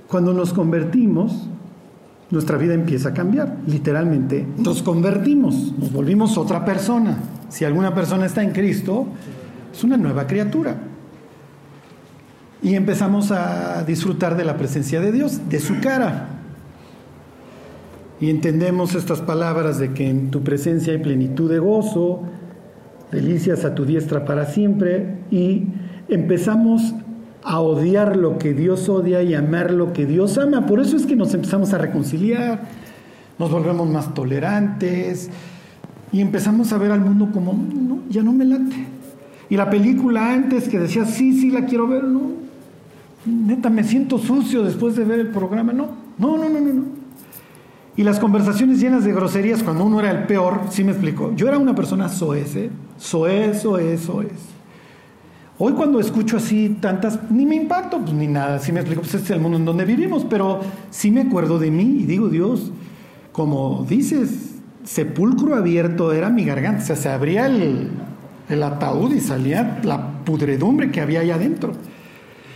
cuando 0.08 0.34
nos 0.34 0.52
convertimos, 0.52 1.46
nuestra 2.30 2.58
vida 2.58 2.74
empieza 2.74 3.10
a 3.10 3.14
cambiar. 3.14 3.58
Literalmente, 3.64 4.44
nos 4.58 4.82
convertimos, 4.82 5.72
nos 5.78 5.92
volvimos 5.92 6.36
otra 6.36 6.64
persona. 6.64 7.16
Si 7.48 7.64
alguna 7.64 7.94
persona 7.94 8.26
está 8.26 8.42
en 8.42 8.50
Cristo, 8.50 9.06
es 9.72 9.84
una 9.84 9.96
nueva 9.96 10.26
criatura. 10.26 10.89
Y 12.62 12.74
empezamos 12.74 13.30
a 13.32 13.84
disfrutar 13.84 14.36
de 14.36 14.44
la 14.44 14.56
presencia 14.56 15.00
de 15.00 15.12
Dios, 15.12 15.48
de 15.48 15.60
su 15.60 15.80
cara. 15.80 16.28
Y 18.20 18.28
entendemos 18.28 18.94
estas 18.94 19.22
palabras 19.22 19.78
de 19.78 19.92
que 19.92 20.08
en 20.08 20.30
tu 20.30 20.42
presencia 20.42 20.92
hay 20.92 20.98
plenitud 20.98 21.50
de 21.50 21.58
gozo, 21.58 22.22
delicias 23.10 23.64
a 23.64 23.74
tu 23.74 23.86
diestra 23.86 24.26
para 24.26 24.44
siempre, 24.44 25.16
y 25.30 25.68
empezamos 26.08 26.94
a 27.42 27.60
odiar 27.60 28.16
lo 28.16 28.38
que 28.38 28.52
Dios 28.52 28.88
odia 28.90 29.22
y 29.22 29.34
amar 29.34 29.70
lo 29.70 29.92
que 29.94 30.04
Dios 30.04 30.36
ama. 30.36 30.66
Por 30.66 30.80
eso 30.80 30.96
es 30.96 31.06
que 31.06 31.16
nos 31.16 31.32
empezamos 31.32 31.72
a 31.72 31.78
reconciliar, 31.78 32.60
nos 33.38 33.50
volvemos 33.50 33.88
más 33.88 34.12
tolerantes 34.12 35.30
y 36.12 36.20
empezamos 36.20 36.72
a 36.74 36.78
ver 36.78 36.92
al 36.92 37.00
mundo 37.00 37.30
como, 37.32 37.54
no, 37.54 38.00
ya 38.10 38.22
no 38.22 38.32
me 38.32 38.44
late. 38.44 38.86
Y 39.48 39.56
la 39.56 39.70
película 39.70 40.32
antes 40.34 40.68
que 40.68 40.78
decía, 40.78 41.06
sí, 41.06 41.32
sí, 41.40 41.50
la 41.50 41.64
quiero 41.64 41.88
ver, 41.88 42.04
no, 42.04 42.32
neta, 43.26 43.70
me 43.70 43.84
siento 43.84 44.18
sucio 44.18 44.62
después 44.62 44.96
de 44.96 45.04
ver 45.04 45.20
el 45.20 45.28
programa, 45.28 45.72
no, 45.72 45.88
no, 46.18 46.36
no, 46.36 46.48
no, 46.48 46.60
no. 46.60 46.84
Y 47.96 48.02
las 48.02 48.18
conversaciones 48.18 48.80
llenas 48.80 49.04
de 49.04 49.12
groserías 49.12 49.62
cuando 49.62 49.84
uno 49.84 50.00
era 50.00 50.10
el 50.10 50.24
peor, 50.26 50.62
sí 50.70 50.84
me 50.84 50.92
explico. 50.92 51.34
Yo 51.34 51.48
era 51.48 51.58
una 51.58 51.74
persona 51.74 52.08
soez, 52.08 52.56
¿eh? 52.56 52.70
Soez, 52.96 53.62
soez, 53.62 54.00
soez. 54.00 54.60
Hoy 55.58 55.74
cuando 55.74 56.00
escucho 56.00 56.38
así 56.38 56.78
tantas, 56.80 57.30
ni 57.30 57.44
me 57.44 57.56
impacto, 57.56 57.98
pues 57.98 58.14
ni 58.14 58.26
nada, 58.26 58.58
sí 58.58 58.72
me 58.72 58.80
explico, 58.80 59.02
pues 59.02 59.14
este 59.14 59.26
es 59.26 59.30
el 59.32 59.40
mundo 59.40 59.58
en 59.58 59.66
donde 59.66 59.84
vivimos, 59.84 60.24
pero 60.24 60.60
sí 60.88 61.10
me 61.10 61.20
acuerdo 61.20 61.58
de 61.58 61.70
mí 61.70 61.98
y 62.00 62.06
digo, 62.06 62.30
Dios, 62.30 62.72
como 63.32 63.84
dices, 63.86 64.54
sepulcro 64.84 65.54
abierto 65.54 66.14
era 66.14 66.30
mi 66.30 66.46
garganta, 66.46 66.82
o 66.82 66.86
sea, 66.86 66.96
se 66.96 67.10
abría 67.10 67.44
el, 67.44 67.90
el 68.48 68.62
ataúd 68.62 69.12
y 69.12 69.20
salía 69.20 69.80
la 69.84 70.24
pudredumbre 70.24 70.90
que 70.90 71.02
había 71.02 71.20
allá 71.20 71.34
adentro. 71.34 71.72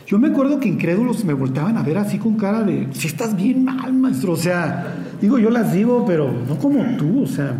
Yo 0.06 0.18
me 0.18 0.28
acuerdo 0.28 0.60
que 0.60 0.68
incrédulos 0.68 1.24
me 1.24 1.32
voltaban 1.32 1.78
a 1.78 1.82
ver 1.82 1.98
así 1.98 2.18
con 2.18 2.36
cara 2.36 2.62
de, 2.62 2.88
si 2.92 3.06
estás 3.06 3.34
bien 3.34 3.64
mal, 3.64 3.92
maestro, 3.92 4.32
o 4.32 4.36
sea, 4.36 4.94
digo, 5.20 5.38
yo 5.38 5.50
las 5.50 5.72
digo, 5.72 6.04
pero 6.06 6.30
no 6.46 6.56
como 6.58 6.84
tú, 6.96 7.22
o 7.22 7.26
sea. 7.26 7.54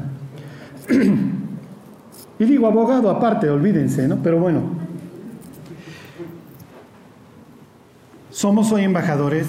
y 2.38 2.44
digo, 2.44 2.66
abogado 2.66 3.08
aparte, 3.10 3.48
olvídense, 3.48 4.06
¿no? 4.06 4.16
Pero 4.22 4.38
bueno, 4.38 4.84
Somos 8.34 8.72
hoy 8.72 8.82
embajadores 8.82 9.46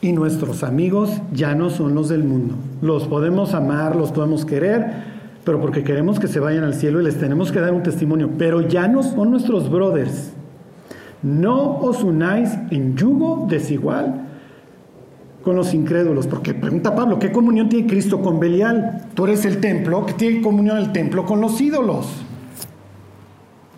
y 0.00 0.10
nuestros 0.10 0.64
amigos 0.64 1.22
ya 1.32 1.54
no 1.54 1.70
son 1.70 1.94
los 1.94 2.08
del 2.08 2.24
mundo. 2.24 2.56
Los 2.80 3.06
podemos 3.06 3.54
amar, 3.54 3.94
los 3.94 4.10
podemos 4.10 4.44
querer, 4.44 5.04
pero 5.44 5.60
porque 5.60 5.84
queremos 5.84 6.18
que 6.18 6.26
se 6.26 6.40
vayan 6.40 6.64
al 6.64 6.74
cielo 6.74 7.00
y 7.00 7.04
les 7.04 7.20
tenemos 7.20 7.52
que 7.52 7.60
dar 7.60 7.72
un 7.72 7.84
testimonio. 7.84 8.28
Pero 8.36 8.60
ya 8.60 8.88
no 8.88 9.04
son 9.04 9.30
nuestros 9.30 9.70
brothers. 9.70 10.32
No 11.22 11.78
os 11.78 12.02
unáis 12.02 12.50
en 12.70 12.96
yugo 12.96 13.46
desigual 13.48 14.28
con 15.42 15.56
los 15.56 15.74
incrédulos. 15.74 16.26
Porque 16.26 16.54
pregunta 16.54 16.94
Pablo, 16.94 17.18
¿qué 17.18 17.30
comunión 17.30 17.68
tiene 17.68 17.86
Cristo 17.86 18.20
con 18.22 18.40
Belial? 18.40 19.08
Tú 19.14 19.24
eres 19.24 19.44
el 19.44 19.60
templo, 19.60 20.06
¿qué 20.06 20.14
tiene 20.14 20.40
comunión 20.40 20.78
el 20.78 20.92
templo 20.92 21.24
con 21.24 21.40
los 21.40 21.60
ídolos? 21.60 22.06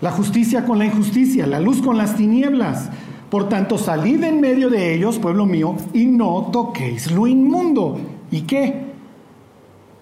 La 0.00 0.10
justicia 0.10 0.64
con 0.64 0.78
la 0.78 0.86
injusticia, 0.86 1.46
la 1.46 1.60
luz 1.60 1.80
con 1.80 1.96
las 1.96 2.16
tinieblas. 2.16 2.90
Por 3.30 3.48
tanto, 3.48 3.78
salid 3.78 4.22
en 4.22 4.40
medio 4.40 4.70
de 4.70 4.94
ellos, 4.94 5.18
pueblo 5.18 5.46
mío, 5.46 5.76
y 5.92 6.06
no 6.06 6.50
toquéis 6.52 7.10
lo 7.10 7.26
inmundo. 7.26 7.98
¿Y 8.30 8.42
qué? 8.42 8.84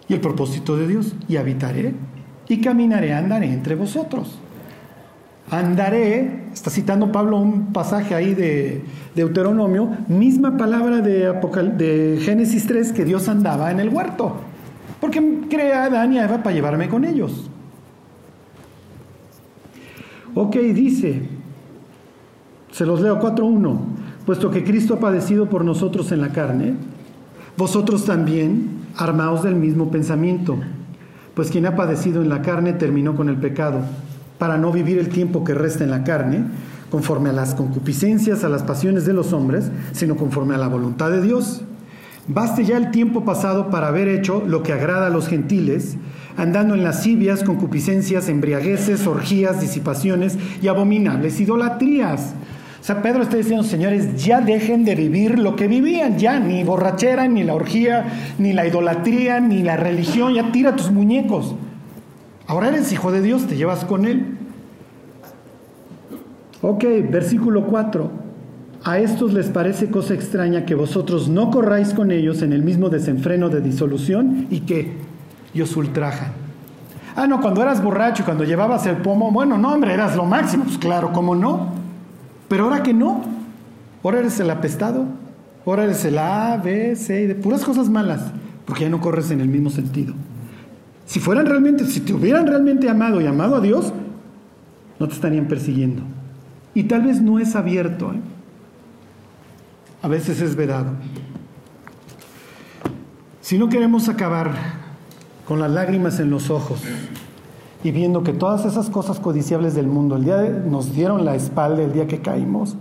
Y 0.09 0.14
el 0.14 0.20
propósito 0.20 0.76
de 0.76 0.88
Dios, 0.88 1.14
y 1.28 1.36
habitaré, 1.36 1.95
y 2.49 2.61
caminaré, 2.61 3.14
andaré 3.14 3.53
entre 3.53 3.74
vosotros. 3.74 4.38
Andaré, 5.51 6.45
está 6.53 6.70
citando 6.70 7.12
Pablo 7.12 7.38
un 7.38 7.72
pasaje 7.72 8.14
ahí 8.14 8.34
de 8.34 8.84
Deuteronomio, 9.14 9.90
misma 10.09 10.57
palabra 10.57 11.01
de, 11.01 11.32
de 11.76 12.18
Génesis 12.22 12.66
3 12.66 12.93
que 12.93 13.05
Dios 13.05 13.28
andaba 13.28 13.70
en 13.70 13.80
el 13.80 13.90
huerto, 13.90 14.36
porque 15.01 15.40
crea 15.51 15.82
a 15.82 15.86
Adán 15.86 16.12
y 16.12 16.18
a 16.18 16.24
Eva 16.24 16.43
para 16.43 16.55
llevarme 16.55 16.88
con 16.88 17.05
ellos. 17.05 17.51
Ok, 20.34 20.57
dice, 20.57 21.22
se 22.70 22.86
los 22.86 23.01
leo 23.01 23.20
4.1. 23.20 23.78
Puesto 24.24 24.51
que 24.51 24.64
Cristo 24.64 24.95
ha 24.95 25.01
padecido 25.01 25.49
por 25.49 25.64
nosotros 25.64 26.12
en 26.12 26.20
la 26.20 26.28
carne, 26.28 26.74
vosotros 27.57 28.05
también 28.05 28.82
armaos 28.97 29.43
del 29.43 29.57
mismo 29.57 29.90
pensamiento. 29.90 30.57
Pues 31.34 31.51
quien 31.51 31.66
ha 31.66 31.76
padecido 31.76 32.22
en 32.22 32.28
la 32.28 32.40
carne 32.40 32.72
terminó 32.72 33.14
con 33.16 33.28
el 33.28 33.36
pecado, 33.36 33.80
para 34.43 34.59
no 34.59 34.72
vivir 34.72 34.99
el 34.99 35.09
tiempo 35.09 35.45
que 35.45 35.55
resta 35.55 35.84
en 35.84 35.90
la 35.90 36.03
carne, 36.03 36.43
conforme 36.90 37.30
a 37.30 37.32
las 37.32 37.55
concupiscencias, 37.55 38.43
a 38.43 38.49
las 38.49 38.64
pasiones 38.64 39.07
de 39.07 39.12
los 39.12 39.32
hombres, 39.32 39.70
sino 39.93 40.16
conforme 40.16 40.57
a 40.57 40.59
la 40.59 40.66
voluntad 40.66 41.12
de 41.12 41.22
Dios. 41.22 41.61
Baste 42.26 42.64
ya 42.64 42.76
el 42.76 42.90
tiempo 42.90 43.24
pasado 43.24 43.70
para 43.70 43.86
haber 43.86 44.09
hecho 44.09 44.43
lo 44.45 44.64
que 44.64 44.72
agrada 44.72 45.07
a 45.07 45.11
los 45.11 45.28
gentiles, 45.28 45.97
andando 46.36 46.74
en 46.74 46.82
lascivias, 46.82 47.45
concupiscencias, 47.45 48.28
embriagueces, 48.28 49.07
orgías, 49.07 49.61
disipaciones 49.61 50.36
y 50.61 50.66
abominables 50.66 51.38
idolatrías 51.38 52.34
o 52.82 52.84
sea, 52.84 53.01
Pedro 53.01 53.22
está 53.22 53.36
diciendo, 53.36 53.62
señores, 53.62 54.24
ya 54.24 54.40
dejen 54.40 54.84
de 54.84 54.97
vivir 54.97 55.38
lo 55.38 55.55
que 55.55 55.68
vivían, 55.68 56.18
ya 56.18 56.40
ni 56.40 56.64
borrachera, 56.64 57.28
ni 57.28 57.45
la 57.45 57.55
orgía, 57.55 58.07
ni 58.40 58.53
la 58.53 58.66
idolatría, 58.66 59.38
ni 59.38 59.62
la 59.62 59.76
religión, 59.76 60.34
ya 60.34 60.51
tira 60.51 60.74
tus 60.74 60.90
muñecos. 60.90 61.55
Ahora 62.47 62.68
eres 62.68 62.93
hijo 62.93 63.12
de 63.12 63.22
Dios, 63.22 63.47
te 63.47 63.57
llevas 63.57 63.84
con 63.84 64.05
él. 64.05 64.38
Ok, 66.61 66.84
versículo 67.11 67.66
4. 67.66 68.11
A 68.84 68.99
estos 68.99 69.32
les 69.32 69.49
parece 69.49 69.90
cosa 69.90 70.14
extraña 70.14 70.64
que 70.64 70.74
vosotros 70.74 71.28
no 71.28 71.51
corráis 71.51 71.95
con 71.95 72.11
ellos 72.11 72.43
en 72.43 72.53
el 72.53 72.62
mismo 72.62 72.88
desenfreno 72.88 73.49
de 73.49 73.61
disolución 73.61 74.47
y 74.51 74.61
que 74.61 74.97
os 75.61 75.76
ultrajan. 75.76 76.32
Ah, 77.14 77.26
no, 77.26 77.40
cuando 77.40 77.62
eras 77.62 77.82
borracho 77.82 78.22
y 78.22 78.24
cuando 78.24 78.45
llevabas 78.45 78.86
el 78.86 78.97
pomo, 78.97 79.30
bueno, 79.30 79.59
no, 79.59 79.72
hombre, 79.72 79.93
eras 79.93 80.16
lo 80.16 80.24
máximo. 80.24 80.64
Pues 80.64 80.78
claro, 80.78 81.12
¿cómo 81.12 81.34
no? 81.34 81.68
Pero 82.49 82.64
ahora 82.64 82.82
que 82.82 82.95
no, 82.95 83.22
ahora 84.03 84.20
eres 84.20 84.40
el 84.40 84.51
apestado, 84.51 85.05
ahora 85.64 85.84
eres 85.84 86.05
el 86.05 86.18
A, 86.18 86.57
B, 86.57 86.97
C, 86.97 87.26
de 87.28 87.34
puras 87.34 87.64
cosas 87.64 87.88
malas, 87.88 88.32
porque 88.64 88.82
ya 88.82 88.88
no 88.88 89.01
corres 89.01 89.30
en 89.30 89.40
el 89.40 89.49
mismo 89.49 89.70
sentido. 89.70 90.14
Si 91.07 91.20
fueran 91.20 91.46
realmente, 91.46 91.84
si 91.86 92.00
te 92.00 92.14
hubieran 92.14 92.46
realmente 92.46 92.88
amado 92.88 93.20
y 93.20 93.26
amado 93.26 93.57
a 93.57 93.61
Dios, 93.61 93.92
no 94.98 95.09
te 95.09 95.14
estarían 95.14 95.48
persiguiendo. 95.48 96.03
Y 96.74 96.84
tal 96.84 97.03
vez 97.03 97.20
no 97.20 97.38
es 97.38 97.55
abierto, 97.55 98.12
¿eh? 98.12 98.20
a 100.00 100.09
veces 100.09 100.40
es 100.40 100.57
vedado. 100.57 100.92
Si 103.40 103.59
no 103.59 103.68
queremos 103.68 104.09
acabar 104.09 104.53
con 105.46 105.61
las 105.61 105.70
lágrimas 105.70 106.18
en 106.20 106.30
los 106.30 106.50
ojos, 106.50 106.80
y 107.84 107.90
viendo 107.90 108.22
que 108.22 108.32
todas 108.32 108.64
esas 108.64 108.90
cosas 108.90 109.18
codiciables 109.18 109.74
del 109.74 109.86
mundo 109.86 110.16
el 110.16 110.24
día 110.24 110.40
nos 110.40 110.94
dieron 110.94 111.24
la 111.24 111.34
espalda 111.34 111.82
el 111.82 111.92
día 111.92 112.07
que 112.07 112.20
caímos. 112.20 112.76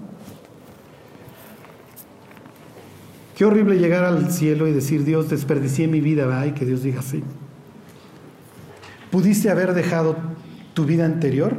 Qué 3.36 3.46
horrible 3.46 3.80
llegar 3.80 4.04
al 4.04 4.32
cielo 4.32 4.68
y 4.68 4.72
decir, 4.72 5.04
Dios, 5.04 5.30
desperdicié 5.30 5.88
mi 5.88 6.00
vida, 6.00 6.28
¿verdad? 6.28 6.46
y 6.46 6.52
que 6.52 6.66
Dios 6.66 6.84
diga 6.84 7.00
así. 7.00 7.24
Pudiste 9.12 9.50
haber 9.50 9.74
dejado 9.74 10.16
tu 10.74 10.86
vida 10.86 11.06
anterior 11.06 11.54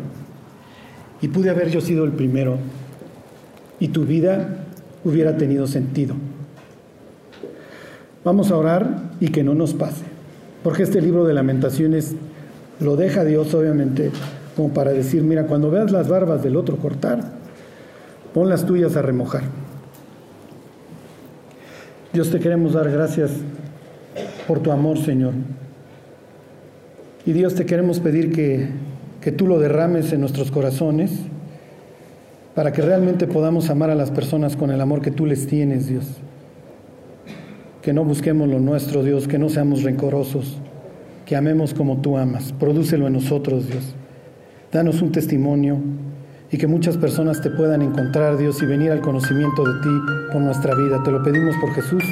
y 1.21 1.29
pude 1.29 1.51
haber 1.51 1.71
yo 1.71 1.81
sido 1.81 2.05
el 2.05 2.13
primero 2.13 2.59
y 3.79 3.89
tu 3.89 4.05
vida 4.05 4.65
hubiera 5.05 5.37
tenido 5.37 5.67
sentido. 5.67 6.15
Vamos 8.25 8.51
a 8.51 8.57
orar 8.57 9.11
y 9.21 9.29
que 9.29 9.43
no 9.43 9.55
nos 9.55 9.75
pase, 9.75 10.05
porque 10.63 10.85
este 10.85 11.01
libro 11.01 11.25
de 11.25 11.35
lamentaciones 11.35 12.15
lo 12.81 12.97
deja 12.97 13.25
Dios 13.25 13.53
obviamente 13.55 14.11
como 14.57 14.73
para 14.73 14.93
decir, 14.93 15.23
mira, 15.23 15.47
cuando 15.47 15.71
veas 15.71 15.91
las 15.93 16.09
barbas 16.09 16.43
del 16.43 16.57
otro 16.57 16.77
cortar, 16.77 17.21
pon 18.35 18.49
las 18.49 18.67
tuyas 18.67 18.97
a 18.97 19.03
remojar. 19.03 19.43
Dios 22.13 22.31
te 22.31 22.39
queremos 22.39 22.75
dar 22.75 22.91
gracias 22.91 23.31
por 24.47 24.61
tu 24.61 24.71
amor, 24.71 24.99
Señor. 24.99 25.33
Y 27.25 27.33
Dios 27.33 27.55
te 27.55 27.67
queremos 27.67 28.01
pedir 28.01 28.33
que, 28.33 28.69
que 29.21 29.33
tú 29.33 29.47
lo 29.47 29.59
derrames 29.59 30.13
en 30.13 30.21
nuestros 30.21 30.51
corazones 30.51 31.13
para 32.55 32.73
que 32.73 32.83
realmente 32.83 33.27
podamos 33.27 33.71
amar 33.71 33.91
a 33.91 33.95
las 33.95 34.11
personas 34.11 34.57
con 34.57 34.71
el 34.71 34.81
amor 34.81 35.01
que 35.01 35.11
tú 35.11 35.25
les 35.25 35.47
tienes, 35.47 35.87
Dios. 35.87 36.05
Que 37.81 37.93
no 37.93 38.05
busquemos 38.05 38.49
lo 38.49 38.61
nuestro, 38.61 39.03
Dios, 39.03 39.27
que 39.27 39.39
no 39.39 39.49
seamos 39.49 39.83
rencorosos, 39.83 40.59
que 41.25 41.37
amemos 41.37 41.75
como 41.75 41.99
tú 41.99 42.19
amas. 42.19 42.53
Prodúcelo 42.53 43.07
en 43.07 43.15
nosotros, 43.15 43.69
Dios. 43.69 43.95
Danos 44.71 45.01
un 45.03 45.13
testimonio 45.13 45.79
y 46.51 46.59
que 46.59 46.67
muchas 46.67 46.97
personas 46.99 47.41
te 47.41 47.51
puedan 47.51 47.83
encontrar, 47.83 48.37
Dios, 48.37 48.63
y 48.63 48.67
venir 48.67 48.91
al 48.91 49.01
conocimiento 49.01 49.65
de 49.65 49.81
ti 49.81 49.91
por 50.33 50.43
nuestra 50.43 50.75
vida. 50.75 51.03
Te 51.03 51.11
lo 51.11 51.23
pedimos 51.23 51.57
por 51.61 51.73
Jesús. 51.73 52.05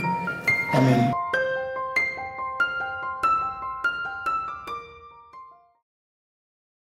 Amén. 0.73 1.20